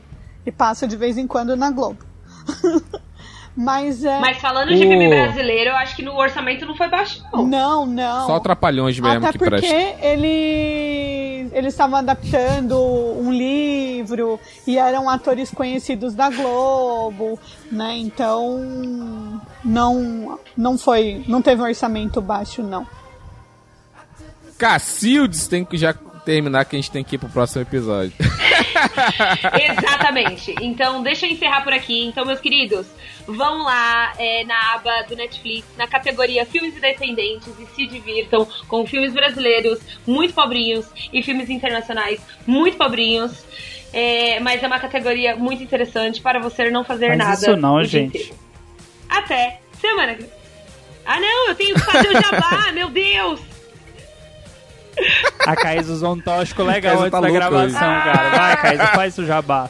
E 0.45 0.51
passa 0.51 0.87
de 0.87 0.95
vez 0.95 1.17
em 1.17 1.27
quando 1.27 1.55
na 1.55 1.69
Globo. 1.69 2.03
Mas 3.55 4.05
é. 4.05 4.19
Mas 4.21 4.37
falando 4.37 4.69
de 4.69 4.77
filme 4.77 5.09
brasileiro, 5.09 5.71
eu 5.71 5.75
acho 5.75 5.93
que 5.93 6.01
no 6.01 6.15
orçamento 6.15 6.65
não 6.65 6.75
foi 6.75 6.87
baixo, 6.87 7.21
não. 7.33 7.45
Não, 7.45 7.85
não. 7.85 8.25
Só 8.25 8.39
trapalhões 8.39 8.97
mesmo 8.97 9.17
Até 9.17 9.33
que 9.33 9.37
porque 9.37 9.59
presta. 9.59 10.05
eles 10.05 11.51
eles 11.51 11.73
estavam 11.73 11.97
adaptando 11.99 12.79
um 12.79 13.33
livro 13.33 14.39
e 14.65 14.77
eram 14.77 15.09
atores 15.09 15.51
conhecidos 15.51 16.13
da 16.13 16.29
Globo, 16.29 17.37
né? 17.69 17.97
Então 17.97 19.41
não 19.63 20.39
não 20.55 20.77
foi, 20.77 21.25
não 21.27 21.41
teve 21.41 21.61
um 21.61 21.65
orçamento 21.65 22.21
baixo 22.21 22.63
não. 22.63 22.87
Cacildes 24.59 25.47
tem 25.47 25.63
que 25.63 25.77
já 25.77 25.93
terminar 25.93 26.65
que 26.65 26.75
a 26.75 26.79
gente 26.79 26.91
tem 26.91 27.03
que 27.03 27.15
ir 27.15 27.17
pro 27.17 27.29
próximo 27.29 27.61
episódio. 27.61 28.11
Exatamente. 29.57 30.53
Então, 30.61 31.01
deixa 31.01 31.25
eu 31.25 31.31
encerrar 31.31 31.61
por 31.63 31.71
aqui. 31.73 32.05
Então, 32.05 32.25
meus 32.25 32.41
queridos, 32.41 32.85
vão 33.25 33.63
lá 33.63 34.13
é, 34.19 34.43
na 34.43 34.75
aba 34.75 35.03
do 35.07 35.15
Netflix, 35.15 35.65
na 35.77 35.87
categoria 35.87 36.45
Filmes 36.45 36.75
Independentes 36.75 37.47
e 37.57 37.65
se 37.73 37.87
divirtam 37.87 38.45
com 38.67 38.85
filmes 38.85 39.13
brasileiros 39.13 39.79
muito 40.05 40.33
pobrinhos 40.33 40.85
e 41.11 41.23
filmes 41.23 41.49
internacionais 41.49 42.19
muito 42.45 42.77
pobrinhos. 42.77 43.43
É, 43.91 44.39
mas 44.41 44.61
é 44.61 44.67
uma 44.67 44.79
categoria 44.79 45.35
muito 45.35 45.63
interessante 45.63 46.21
para 46.21 46.39
você 46.39 46.69
não 46.69 46.83
fazer 46.83 47.07
Faz 47.07 47.17
nada. 47.17 47.33
isso 47.33 47.55
não, 47.55 47.83
gente. 47.83 48.33
Até 49.09 49.61
semana 49.79 50.13
que 50.13 50.23
vem. 50.23 50.31
Ah, 51.05 51.19
não, 51.19 51.47
eu 51.47 51.55
tenho 51.55 51.73
que 51.73 51.81
fazer 51.81 52.09
o 52.09 52.21
jabá, 52.21 52.71
meu 52.75 52.89
Deus! 52.89 53.48
A 55.45 55.55
Caís 55.55 55.87
usou 55.89 56.13
um 56.13 56.19
tóxico 56.19 56.63
legal 56.63 56.97
Caísa 56.97 57.05
antes 57.05 57.11
tá 57.11 57.21
da 57.21 57.31
gravação, 57.31 57.95
hoje. 57.95 58.03
cara. 58.03 58.29
Vai, 58.29 58.57
Caís, 58.57 58.89
faz 58.91 59.17
o 59.17 59.25
jabá. 59.25 59.69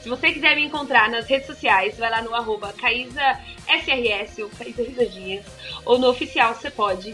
Se 0.00 0.08
você 0.08 0.30
quiser 0.30 0.54
me 0.54 0.64
encontrar 0.64 1.10
nas 1.10 1.26
redes 1.26 1.46
sociais, 1.46 1.98
vai 1.98 2.08
lá 2.08 2.22
no 2.22 2.32
arroba 2.32 2.72
Caísa 2.72 3.40
SRS 3.68 4.40
ou 4.40 4.48
Caísa 4.50 4.82
Risadinhas, 4.84 5.44
ou 5.84 5.98
no 5.98 6.08
oficial 6.08 6.54
você 6.54 6.70
pode. 6.70 7.12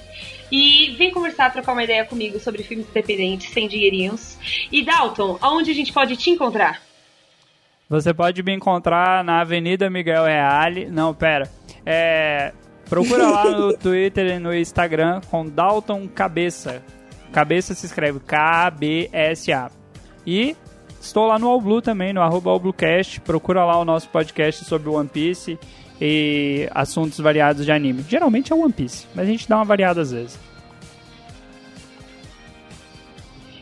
E 0.50 0.94
vem 0.98 1.10
conversar, 1.10 1.50
trocar 1.50 1.72
uma 1.72 1.84
ideia 1.84 2.04
comigo 2.04 2.38
sobre 2.38 2.62
filmes 2.62 2.86
independentes, 2.90 3.50
sem 3.50 3.66
dinheirinhos. 3.66 4.36
E 4.70 4.84
Dalton, 4.84 5.38
aonde 5.40 5.70
a 5.70 5.74
gente 5.74 5.90
pode 5.90 6.16
te 6.18 6.28
encontrar? 6.28 6.82
Você 7.88 8.12
pode 8.12 8.42
me 8.42 8.52
encontrar 8.52 9.24
na 9.24 9.40
Avenida 9.40 9.88
Miguel 9.88 10.24
Reale. 10.24 10.86
Não, 10.86 11.14
pera. 11.14 11.50
É, 11.86 12.52
procura 12.90 13.26
lá 13.26 13.50
no 13.50 13.72
Twitter 13.78 14.36
e 14.36 14.38
no 14.38 14.54
Instagram 14.54 15.22
com 15.30 15.46
Dalton 15.46 16.06
Cabeça. 16.08 16.82
Cabeça 17.32 17.74
se 17.74 17.86
escreve 17.86 18.20
K-B-S-A. 18.20 19.70
E 20.26 20.56
estou 21.00 21.26
lá 21.26 21.38
no 21.38 21.48
All 21.48 21.60
Blue 21.60 21.80
também, 21.82 22.12
no 22.12 22.20
arroba 22.20 22.50
All 22.50 22.60
Bluecast. 22.60 23.20
Procura 23.22 23.64
lá 23.64 23.78
o 23.78 23.84
nosso 23.84 24.08
podcast 24.08 24.64
sobre 24.64 24.88
One 24.90 25.08
Piece 25.08 25.58
e 26.00 26.68
assuntos 26.72 27.18
variados 27.18 27.64
de 27.64 27.72
anime. 27.72 28.04
Geralmente 28.08 28.52
é 28.52 28.56
One 28.56 28.72
Piece, 28.72 29.06
mas 29.14 29.26
a 29.26 29.30
gente 29.30 29.48
dá 29.48 29.56
uma 29.56 29.64
variada 29.64 30.00
às 30.02 30.12
vezes. 30.12 30.38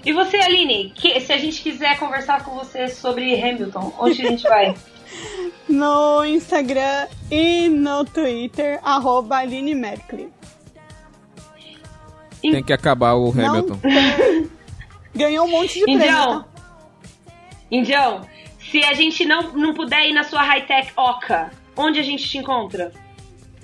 E 0.05 0.13
você, 0.13 0.39
Aline, 0.39 0.93
que- 0.95 1.21
se 1.21 1.33
a 1.33 1.37
gente 1.39 1.63
quiser 1.63 1.99
conversar 1.99 2.43
com 2.45 2.55
você 2.57 2.89
sobre 2.89 3.35
Hamilton, 3.41 3.93
onde 3.99 4.27
a 4.27 4.31
gente 4.31 4.43
vai? 4.43 4.75
No 5.69 6.25
Instagram 6.25 7.07
e 7.31 7.69
no 7.69 8.05
Twitter, 8.05 8.81
arroba 8.83 9.37
Aline 9.39 9.75
Merkley. 9.75 10.29
Tem 12.41 12.63
que 12.63 12.73
acabar 12.73 13.15
o 13.15 13.31
Hamilton. 13.31 13.79
Ganhou 15.15 15.47
um 15.47 15.51
monte 15.51 15.75
de 15.79 15.85
prêmio. 15.85 16.03
Indião, 16.03 16.43
tá? 16.43 16.47
Indião, 17.71 18.21
se 18.71 18.83
a 18.85 18.95
gente 18.95 19.25
não, 19.25 19.53
não 19.53 19.75
puder 19.75 20.09
ir 20.09 20.13
na 20.13 20.25
sua 20.25 20.43
high-tech 20.43 20.93
Oca, 20.97 21.51
onde 21.77 21.99
a 21.99 22.03
gente 22.03 22.29
te 22.29 22.39
encontra? 22.39 22.93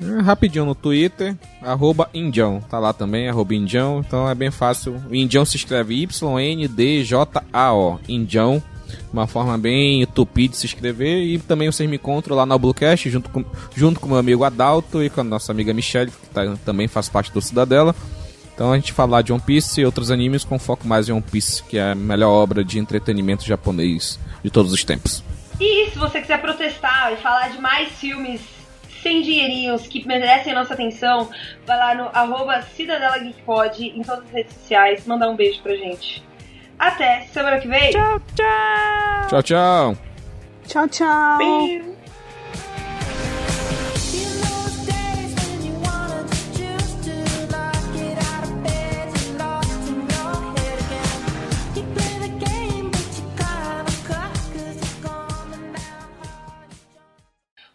É, 0.01 0.20
Rapidinho 0.20 0.64
no 0.66 0.74
Twitter, 0.74 1.35
arroba 1.62 2.11
Indião. 2.12 2.61
Tá 2.68 2.79
lá 2.79 2.93
também, 2.93 3.29
arroba 3.29 3.55
Indião. 3.55 4.03
Então 4.07 4.29
é 4.29 4.35
bem 4.35 4.51
fácil. 4.51 5.01
O 5.09 5.14
Indião 5.14 5.45
se 5.45 5.57
escreve 5.57 5.95
Y-N-D-J-A-O. 6.03 7.99
Indião. 8.09 8.62
Uma 9.12 9.27
forma 9.27 9.57
bem 9.59 10.07
tupi 10.07 10.49
de 10.49 10.57
se 10.57 10.66
escrever. 10.66 11.22
E 11.24 11.39
também 11.39 11.70
vocês 11.70 11.89
me 11.89 11.97
encontram 11.97 12.37
lá 12.37 12.45
na 12.45 12.57
Bluecast, 12.59 13.09
junto 13.09 13.31
com, 13.31 13.45
junto 13.74 13.99
com 13.99 14.07
meu 14.09 14.18
amigo 14.18 14.45
Adalto 14.45 15.03
e 15.03 15.09
com 15.11 15.22
a 15.22 15.24
nossa 15.24 15.51
amiga 15.53 15.72
Michelle, 15.72 16.11
que 16.11 16.27
tá- 16.29 16.57
também 16.64 16.87
faz 16.87 17.09
parte 17.09 17.33
do 17.33 17.41
Cidadela. 17.41 17.95
Então 18.57 18.72
a 18.72 18.76
gente 18.76 18.90
falar 18.94 19.20
de 19.20 19.34
One 19.34 19.42
Piece 19.42 19.82
e 19.82 19.84
outros 19.84 20.11
animes 20.11 20.42
com 20.42 20.59
foco 20.59 20.88
mais 20.88 21.11
em 21.11 21.12
One 21.12 21.20
Piece, 21.20 21.62
que 21.64 21.76
é 21.76 21.90
a 21.90 21.94
melhor 21.94 22.30
obra 22.30 22.64
de 22.64 22.78
entretenimento 22.78 23.44
japonês 23.44 24.18
de 24.42 24.48
todos 24.48 24.72
os 24.72 24.82
tempos. 24.82 25.22
E 25.61 25.90
se 25.90 25.98
você 25.98 26.22
quiser 26.22 26.40
protestar 26.40 27.12
e 27.12 27.16
falar 27.16 27.50
de 27.50 27.61
mais 27.61 27.92
filmes 27.92 28.40
sem 29.02 29.20
dinheirinhos 29.20 29.86
que 29.86 30.07
merecem 30.09 30.52
a 30.52 30.54
nossa 30.54 30.72
atenção, 30.72 31.28
vai 31.66 31.76
lá 31.76 31.94
no 31.94 32.09
arroba 32.14 32.62
Cidadela 32.62 33.18
Geek 33.18 33.42
Pod 33.42 33.84
em 33.84 34.02
todas 34.02 34.24
as 34.24 34.30
redes 34.30 34.54
sociais, 34.54 35.07
mandar 35.07 35.28
um 35.28 35.36
beijo 35.36 35.61
pra 35.62 35.76
gente. 35.76 36.24
Até 36.78 37.26
semana 37.32 37.59
que 37.59 37.68
vem. 37.68 37.90
Tchau, 37.90 38.20
tchau! 38.34 39.28
Tchau, 39.28 39.42
tchau! 39.42 39.96
Tchau, 40.66 40.88
tchau. 40.88 41.38
Beijo. 41.38 41.95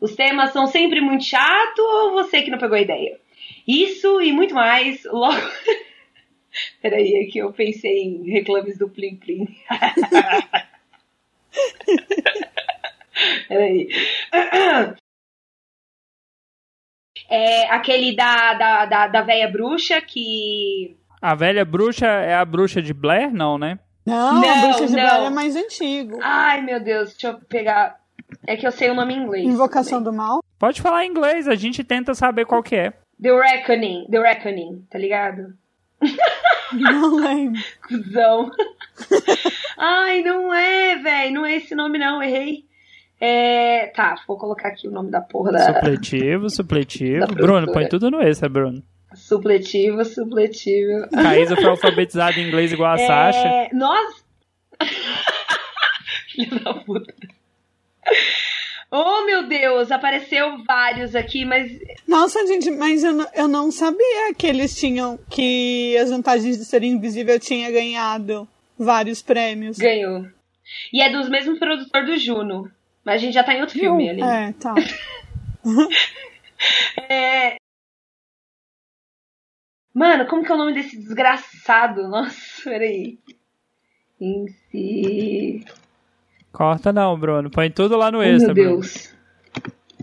Os 0.01 0.15
temas 0.15 0.51
são 0.51 0.65
sempre 0.65 0.99
muito 0.99 1.23
chato 1.23 1.79
ou 1.79 2.13
você 2.13 2.41
que 2.41 2.49
não 2.49 2.57
pegou 2.57 2.75
a 2.75 2.81
ideia? 2.81 3.19
Isso 3.67 4.19
e 4.19 4.33
muito 4.33 4.55
mais 4.55 5.03
logo. 5.05 5.37
Peraí, 6.81 7.13
é 7.15 7.25
que 7.31 7.37
eu 7.37 7.53
pensei 7.53 8.01
em 8.03 8.27
reclames 8.29 8.77
do 8.79 8.89
Plim 8.89 9.15
Plim. 9.17 9.45
Peraí. 13.47 13.87
É 17.29 17.69
aquele 17.69 18.13
da, 18.13 18.53
da, 18.55 18.85
da, 18.85 19.07
da 19.07 19.21
véia 19.21 19.49
bruxa 19.49 20.01
que. 20.01 20.97
A 21.21 21.33
velha 21.33 21.63
bruxa 21.63 22.05
é 22.05 22.33
a 22.33 22.43
bruxa 22.43 22.81
de 22.81 22.93
Blair? 22.93 23.33
Não, 23.33 23.57
né? 23.57 23.79
Não, 24.05 24.41
Não, 24.41 24.49
a 24.49 24.67
Bruxa 24.67 24.87
de 24.87 24.95
não. 24.97 25.03
Blair 25.03 25.27
é 25.27 25.29
mais 25.29 25.55
antigo. 25.55 26.19
Ai 26.21 26.61
meu 26.61 26.83
Deus, 26.83 27.11
deixa 27.11 27.29
eu 27.29 27.39
pegar. 27.47 28.00
É 28.45 28.55
que 28.55 28.65
eu 28.65 28.71
sei 28.71 28.89
o 28.89 28.93
nome 28.93 29.13
em 29.13 29.23
inglês. 29.23 29.45
Invocação 29.45 30.01
do 30.01 30.11
Mal. 30.13 30.43
Pode 30.57 30.81
falar 30.81 31.05
em 31.05 31.09
inglês, 31.09 31.47
a 31.47 31.55
gente 31.55 31.83
tenta 31.83 32.13
saber 32.13 32.45
qual 32.45 32.63
que 32.63 32.75
é. 32.75 32.93
The 33.21 33.31
Reckoning. 33.31 34.07
The 34.09 34.19
Reckoning, 34.19 34.85
tá 34.89 34.97
ligado? 34.97 35.53
Não 36.73 37.15
lembro. 37.15 37.61
Cusão. 37.87 38.49
Ai, 39.77 40.21
não 40.21 40.53
é, 40.53 40.95
velho. 40.95 41.33
Não 41.33 41.45
é 41.45 41.55
esse 41.55 41.75
nome, 41.75 41.99
não. 41.99 42.21
Errei. 42.21 42.65
É. 43.19 43.87
Tá, 43.95 44.15
vou 44.27 44.37
colocar 44.37 44.69
aqui 44.69 44.87
o 44.87 44.91
nome 44.91 45.11
da 45.11 45.21
porra 45.21 45.51
da. 45.51 45.73
Supletivo, 45.73 46.49
supletivo. 46.49 47.27
Da 47.27 47.33
Bruno, 47.33 47.71
põe 47.71 47.87
tudo 47.87 48.09
no 48.09 48.21
extra, 48.21 48.49
Bruno. 48.49 48.81
Supletivo, 49.13 50.03
supletivo. 50.05 51.07
Caísa 51.11 51.55
foi 51.55 51.65
alfabetizada 51.69 52.39
em 52.39 52.47
inglês 52.47 52.71
igual 52.71 52.93
a 52.93 52.97
Sasha. 52.97 53.47
É... 53.47 53.69
Nós. 53.73 54.25
Filha 56.29 56.59
da 56.59 56.73
puta. 56.73 57.13
Oh, 58.93 59.25
meu 59.25 59.47
Deus, 59.47 59.89
apareceu 59.89 60.63
vários 60.65 61.15
aqui, 61.15 61.45
mas 61.45 61.71
Nossa, 62.05 62.45
gente, 62.45 62.69
mas 62.69 63.05
eu 63.05 63.13
não, 63.13 63.27
eu 63.33 63.47
não 63.47 63.71
sabia 63.71 64.33
que 64.37 64.45
eles 64.45 64.75
tinham. 64.75 65.17
Que 65.29 65.95
as 65.97 66.09
vantagens 66.09 66.57
de 66.57 66.65
ser 66.65 66.83
invisível 66.83 67.39
tinha 67.39 67.71
ganhado 67.71 68.45
vários 68.77 69.21
prêmios. 69.21 69.77
ganhou. 69.77 70.25
E 70.91 71.01
é 71.01 71.09
dos 71.09 71.29
mesmos 71.29 71.57
produtores 71.57 72.09
do 72.09 72.17
Juno. 72.17 72.69
Mas 73.03 73.15
a 73.15 73.17
gente 73.19 73.33
já 73.33 73.43
tá 73.43 73.53
em 73.53 73.61
outro 73.61 73.79
filme 73.79 74.09
ali. 74.09 74.21
É, 74.21 74.53
tá. 74.53 74.75
É... 77.09 77.55
Mano, 79.93 80.27
como 80.27 80.43
que 80.43 80.51
é 80.51 80.53
o 80.53 80.57
nome 80.57 80.73
desse 80.73 80.95
desgraçado? 80.95 82.07
Nossa, 82.07 82.63
peraí. 82.63 83.17
Em 84.19 84.47
si. 84.69 85.65
Corta 86.51 86.91
não, 86.91 87.17
Bruno. 87.17 87.49
Põe 87.49 87.71
tudo 87.71 87.95
lá 87.97 88.11
no 88.11 88.19
Oh, 88.19 88.23
extra, 88.23 88.53
meu 88.53 88.63
Bruno. 88.63 88.81
Deus. 88.81 89.09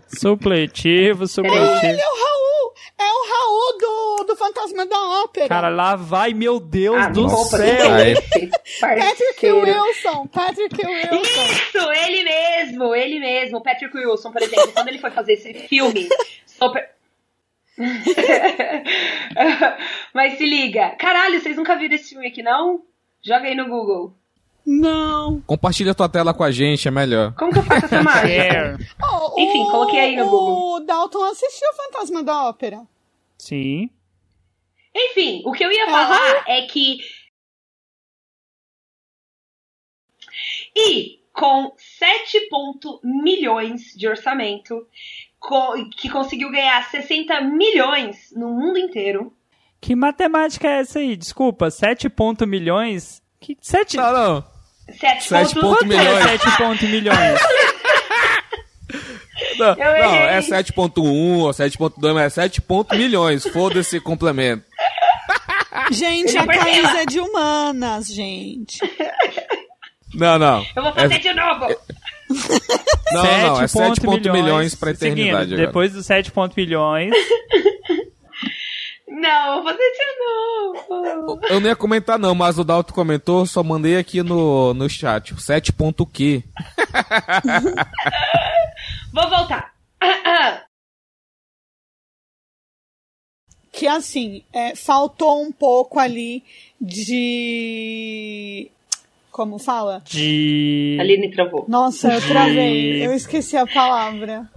Supletivo, 0.09 1.27
supletivo. 1.27 1.87
Ele 1.87 2.01
é 2.01 2.09
o 2.09 2.15
Raul! 2.15 2.73
É 3.01 3.05
o 3.05 3.27
Raul 3.31 3.79
do, 3.79 4.25
do 4.25 4.37
Fantasma 4.37 4.87
da 4.87 4.99
Ópera. 5.23 5.49
Cara, 5.49 5.69
lá 5.69 5.95
vai, 5.95 6.33
meu 6.33 6.59
Deus 6.59 6.97
Ah, 6.97 7.09
do 7.11 7.29
céu. 7.29 7.93
Aí. 7.93 8.15
Patrick. 8.81 9.53
Wilson! 9.53 10.27
Patrick 10.29 10.75
Wilson! 10.87 11.21
Isso, 11.21 11.93
ele 12.07 12.25
mesmo, 12.25 12.95
ele 12.95 13.21
mesmo. 13.21 13.63
Patrick 13.63 13.95
Wilson, 13.97 14.33
por 14.33 14.43
exemplo, 14.43 14.73
quando 14.73 14.89
ele 14.89 14.99
foi 14.99 15.11
fazer 15.11 15.35
esse 15.35 15.53
filme 15.55 16.09
super. 16.47 16.91
Mas 20.15 20.39
se 20.39 20.47
liga. 20.47 20.91
Caralho, 20.99 21.41
vocês 21.41 21.57
nunca 21.57 21.77
viram 21.77 21.95
esse 21.95 22.11
filme 22.11 22.27
aqui, 22.29 22.43
não? 22.43 22.83
Joga 23.23 23.47
aí 23.47 23.55
no 23.55 23.69
Google. 23.69 24.15
Não. 24.71 25.41
Compartilha 25.47 25.95
tua 25.95 26.11
tela 26.11 26.35
com 26.35 26.45
a 26.45 26.51
gente, 26.51 26.87
é 26.87 26.91
melhor. 26.91 27.33
Como 27.35 27.51
que 27.51 27.59
eu 27.59 27.63
faço 27.63 27.87
essa 27.87 28.03
mágica? 28.05 28.29
É. 28.29 28.77
Oh, 29.03 29.41
Enfim, 29.41 29.63
o- 29.63 29.71
coloquei 29.71 29.99
aí 30.01 30.17
no 30.17 30.25
Google. 30.29 30.75
O 30.75 30.81
Dalton 30.81 31.25
assistiu 31.25 31.69
Fantasma 31.75 32.23
da 32.23 32.49
Ópera. 32.49 32.83
Sim. 33.39 33.89
Enfim, 34.95 35.43
o 35.47 35.53
que 35.53 35.65
eu 35.65 35.73
ia 35.73 35.85
Aham. 35.85 35.93
falar 35.93 36.45
é 36.47 36.63
que. 36.67 36.99
E 40.77 41.21
com 41.33 41.73
7 41.77 42.49
ponto 42.51 43.01
milhões 43.03 43.95
de 43.97 44.09
orçamento, 44.09 44.87
que 45.97 46.11
conseguiu 46.11 46.51
ganhar 46.51 46.83
60 46.91 47.41
milhões 47.43 48.31
no 48.37 48.49
mundo 48.51 48.79
inteiro. 48.79 49.33
Que 49.81 49.95
matemática 49.95 50.69
é 50.69 50.81
essa 50.81 50.99
aí? 50.99 51.17
Desculpa, 51.17 51.71
7 51.71 52.09
ponto 52.09 52.47
milhões? 52.47 53.23
Que 53.41 53.57
7 53.61 53.97
Não, 53.97 54.13
não. 54.13 54.58
7 54.93 55.25
Sete 55.29 55.55
ponto 55.55 55.67
ponto 55.79 55.87
milhões. 55.87 56.23
7 56.25 56.57
ponto 56.59 56.85
milhões? 56.87 57.41
Não, 59.59 59.75
não, 59.75 59.85
é 59.85 60.41
7.1 60.41 60.99
ou 61.39 61.51
7.2, 61.51 62.15
mas 62.15 62.25
é 62.25 62.31
7 62.31 62.61
ponto 62.63 62.95
milhões. 62.97 63.47
Foda-se 63.49 63.81
esse 63.97 64.01
complemento. 64.05 64.65
Gente, 65.91 66.37
a. 66.37 66.47
Thaís 66.47 66.95
é 66.97 67.07
de 67.07 67.21
humanas, 67.21 68.07
gente. 68.09 68.79
Não, 70.15 70.39
não. 70.39 70.65
Eu 70.77 70.83
vou 70.83 70.93
fazer 70.93 71.15
É- 71.15 71.19
de 71.19 71.33
novo! 71.35 71.67
Não, 73.11 73.23
não, 73.23 73.63
é 73.63 73.67
7 73.67 74.03
ponto 74.03 74.03
ponto 74.03 74.33
milhões 74.33 74.75
pra 74.75 74.95
Seguindo, 74.95 75.19
eternidade 75.19 75.55
agora. 75.55 75.67
depois 75.67 75.93
dos 75.95 76.05
7 76.05 76.31
ponto 76.31 76.53
milhões. 76.55 77.11
Não, 79.09 79.63
vou 79.63 79.73
fazer 79.73 79.79
de 79.79 80.19
novo! 80.19 81.41
Eu 81.49 81.61
não 81.61 81.69
ia 81.69 81.77
comentar 81.77 82.19
não, 82.19 82.35
mas 82.35 82.59
o 82.59 82.65
Dalton 82.65 82.93
comentou, 82.93 83.47
só 83.47 83.63
mandei 83.63 83.97
aqui 83.97 84.23
no, 84.23 84.75
no 84.75 84.89
chat. 84.89 85.41
7 85.41 85.73
ponto 85.73 86.03
o 86.03 86.07
quê? 86.07 86.43
Vou 89.13 89.31
voltar. 89.31 89.73
Que 93.73 93.87
assim, 93.87 94.43
é, 94.53 94.75
faltou 94.75 95.43
um 95.43 95.53
pouco 95.53 95.99
ali 95.99 96.43
de. 96.81 98.71
Como 99.31 99.59
fala? 99.59 100.03
De. 100.05 100.99
Aline 101.01 101.31
travou. 101.31 101.65
Nossa, 101.69 102.13
eu 102.13 102.21
travei. 102.21 103.07
Eu 103.07 103.15
esqueci 103.15 103.57
a 103.57 103.67
palavra. 103.67 104.51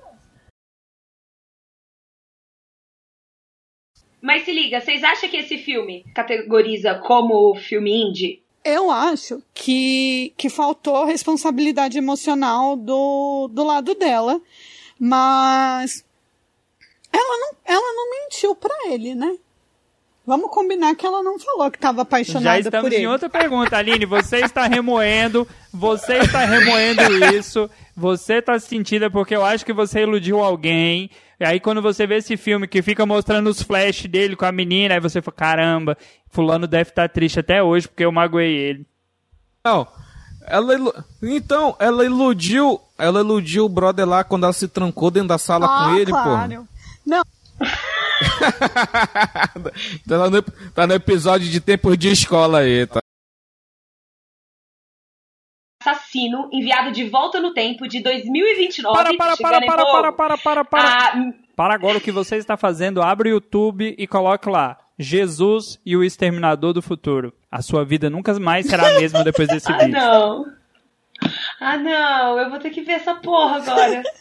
Mas 4.22 4.45
se 4.45 4.51
liga, 4.51 4.80
vocês 4.80 5.03
acham 5.03 5.30
que 5.30 5.38
esse 5.38 5.57
filme 5.57 6.05
categoriza 6.13 6.95
como 6.95 7.55
filme 7.55 7.91
indie? 7.91 8.41
Eu 8.63 8.91
acho 8.91 9.41
que, 9.53 10.34
que 10.38 10.47
faltou 10.47 11.03
responsabilidade 11.05 11.97
emocional 11.97 12.76
do, 12.76 13.47
do 13.51 13.63
lado 13.63 13.95
dela, 13.95 14.39
mas 14.99 16.05
ela 17.11 17.38
não, 17.39 17.57
ela 17.65 17.93
não 17.95 18.09
mentiu 18.11 18.55
pra 18.55 18.76
ele, 18.86 19.15
né? 19.15 19.36
Vamos 20.32 20.50
combinar 20.50 20.96
que 20.96 21.06
ela 21.06 21.22
não 21.22 21.38
falou 21.38 21.70
que 21.70 21.76
estava 21.76 21.98
Já 21.98 22.02
apaixonada 22.04 22.60
estamos 22.60 22.90
por 22.90 22.94
ele. 22.94 23.04
em 23.04 23.08
outra 23.08 23.30
pergunta, 23.30 23.76
Aline. 23.76 24.06
Você 24.06 24.38
está 24.38 24.66
remoendo, 24.66 25.46
você 25.74 26.20
está 26.20 26.46
remoendo 26.46 27.02
isso, 27.36 27.70
você 27.94 28.36
está 28.36 28.58
sentida 28.58 29.12
porque 29.12 29.36
eu 29.36 29.44
acho 29.44 29.66
que 29.66 29.74
você 29.74 30.04
iludiu 30.04 30.40
alguém. 30.40 31.10
E 31.38 31.44
aí 31.44 31.60
quando 31.60 31.82
você 31.82 32.08
vê 32.08 32.16
esse 32.16 32.38
filme 32.38 32.66
que 32.66 32.82
fica 32.82 33.06
mostrando 33.06 33.50
os 33.50 33.62
flash 33.62 34.06
dele 34.06 34.38
com 34.38 34.46
a 34.46 34.54
menina, 34.54 34.94
aí 34.94 35.02
você 35.02 35.22
fala, 35.22 35.36
caramba, 35.36 35.98
fulano 36.30 36.66
deve 36.66 36.92
estar 36.92 37.10
triste 37.10 37.42
até 37.42 37.62
hoje 37.62 37.90
porque 37.90 38.06
eu 38.06 38.12
magoei 38.14 38.56
ele. 38.56 38.88
Não. 39.66 39.86
Ela 40.48 40.76
ilu... 40.76 40.94
Então, 41.22 41.76
ela 41.78 42.06
iludiu. 42.06 42.80
Ela 42.98 43.20
iludiu 43.20 43.66
o 43.66 43.70
brother 43.70 44.08
lá 44.08 44.24
quando 44.24 44.46
ela 44.46 44.54
se 44.54 44.70
trancou 44.70 45.12
dentro 45.12 45.28
da 45.28 45.38
sala 45.38 45.66
ah, 45.66 45.90
com 45.90 45.96
ele, 45.98 46.12
pô. 46.14 46.24
claro. 46.24 46.68
Não, 47.06 47.22
tá, 50.07 50.30
no, 50.30 50.41
tá 50.74 50.88
no 50.88 50.93
episódio 50.93 51.49
de 51.49 51.59
tempos 51.59 51.97
de 51.97 52.09
escola 52.09 52.59
aí, 52.59 52.86
tá? 52.88 53.01
Assassino 55.84 56.47
enviado 56.53 56.91
de 56.91 57.09
volta 57.09 57.39
no 57.41 57.53
tempo 57.53 57.88
de 57.88 58.01
2029. 58.01 58.95
Para, 58.95 59.17
para, 59.17 59.36
chegando 59.36 59.65
para, 59.65 59.86
para, 59.86 59.86
para, 59.86 60.11
para, 60.11 60.38
para, 60.38 60.65
para. 60.65 60.89
Ah, 60.89 61.34
Para 61.55 61.74
agora 61.74 61.97
o 61.97 62.01
que 62.01 62.11
você 62.11 62.36
está 62.38 62.55
fazendo, 62.55 63.01
abre 63.01 63.30
o 63.30 63.34
YouTube 63.34 63.95
e 63.97 64.07
coloque 64.07 64.47
lá. 64.49 64.78
Jesus 64.99 65.80
e 65.84 65.97
o 65.97 66.03
Exterminador 66.03 66.74
do 66.74 66.82
Futuro. 66.82 67.34
A 67.51 67.63
sua 67.63 67.84
vida 67.84 68.09
nunca 68.09 68.38
mais 68.39 68.67
será 68.67 68.88
a 68.88 68.99
mesma 68.99 69.24
depois 69.24 69.47
desse 69.47 69.69
ah, 69.74 69.78
vídeo. 69.78 69.91
não. 69.91 70.45
Ah, 71.59 71.78
não. 71.78 72.39
Eu 72.39 72.49
vou 72.51 72.59
ter 72.59 72.69
que 72.69 72.82
ver 72.82 72.93
essa 72.93 73.15
porra 73.15 73.57
agora. 73.57 74.03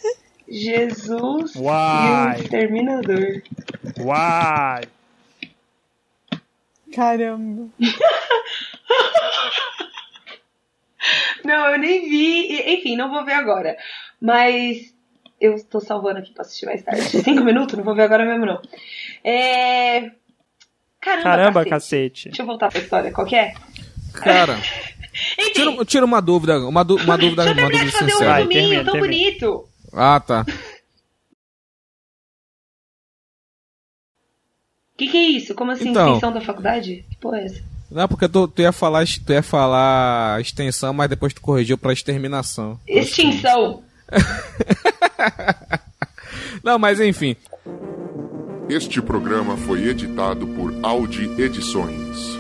Jesus 0.51 1.55
e 1.55 1.59
Uai. 1.59 2.39
o 2.39 2.43
Exterminador. 2.43 3.43
Uai! 4.01 4.83
caramba. 6.95 7.69
Não, 11.45 11.67
eu 11.71 11.79
nem 11.79 12.09
vi. 12.09 12.53
E- 12.53 12.75
Enfim, 12.75 12.97
não 12.97 13.11
vou 13.11 13.25
ver 13.25 13.33
agora. 13.33 13.77
Mas 14.21 14.95
eu 15.41 15.63
tô 15.65 15.81
salvando 15.81 16.19
aqui 16.19 16.33
pra 16.33 16.43
assistir 16.43 16.67
mais 16.67 16.83
tarde. 16.83 17.03
Cinco 17.23 17.43
minutos? 17.43 17.77
Não 17.77 17.85
vou 17.85 17.95
ver 17.95 18.03
agora 18.03 18.25
mesmo, 18.25 18.45
não. 18.45 18.61
É... 19.25 20.11
Caramba, 21.01 21.23
Caramba, 21.23 21.65
cacete. 21.65 21.71
cacete. 21.71 22.29
Deixa 22.29 22.43
eu 22.43 22.47
voltar 22.47 22.69
pra 22.69 22.79
história. 22.81 23.11
Qual 23.11 23.27
que 23.27 23.35
é? 23.37 23.55
Cara, 24.13 24.59
Enfim, 25.39 25.53
tira, 25.55 25.85
tira 25.87 26.05
uma 26.05 26.21
dúvida, 26.21 26.59
uma, 26.69 26.85
du- 26.85 26.97
uma 26.97 27.17
dúvida, 27.17 27.45
deixa 27.45 27.59
eu 27.61 27.65
uma 27.65 27.71
dúvida 27.71 27.87
de 27.87 27.93
fazer 27.93 28.05
um 28.05 28.09
sincera. 28.11 28.31
Vai, 28.31 28.39
resuminho 28.43 28.61
termina, 28.69 28.85
tão 28.85 28.93
termina. 28.93 29.15
bonito. 29.15 29.69
Ah, 29.93 30.21
tá. 30.21 30.45
O 34.95 34.99
que, 34.99 35.09
que 35.09 35.17
é 35.17 35.29
isso? 35.29 35.55
Como 35.55 35.71
assim, 35.71 35.91
Então. 35.91 36.09
extensão 36.09 36.33
da 36.33 36.41
faculdade? 36.41 37.05
Que 37.09 37.17
porra 37.17 37.39
é 37.39 37.45
essa? 37.47 37.63
Não, 37.91 38.07
porque 38.07 38.29
tu, 38.29 38.47
tu 38.47 38.63
ia 38.63 38.71
falar, 38.71 39.05
tu 39.27 39.33
ia 39.33 39.43
falar 39.43 40.41
extensão, 40.41 40.93
mas 40.93 41.11
depois 41.11 41.35
tu 41.35 41.41
corrigiu 41.41 41.77
pra 41.77 41.93
exterminação. 41.93 42.79
Extinção. 42.87 43.83
Não, 46.63 46.79
mas 46.79 47.01
enfim. 47.01 47.35
Este 48.69 49.01
programa 49.03 49.57
foi 49.57 49.89
editado 49.89 50.47
por 50.47 50.73
Audi 50.83 51.25
Edições. 51.41 52.39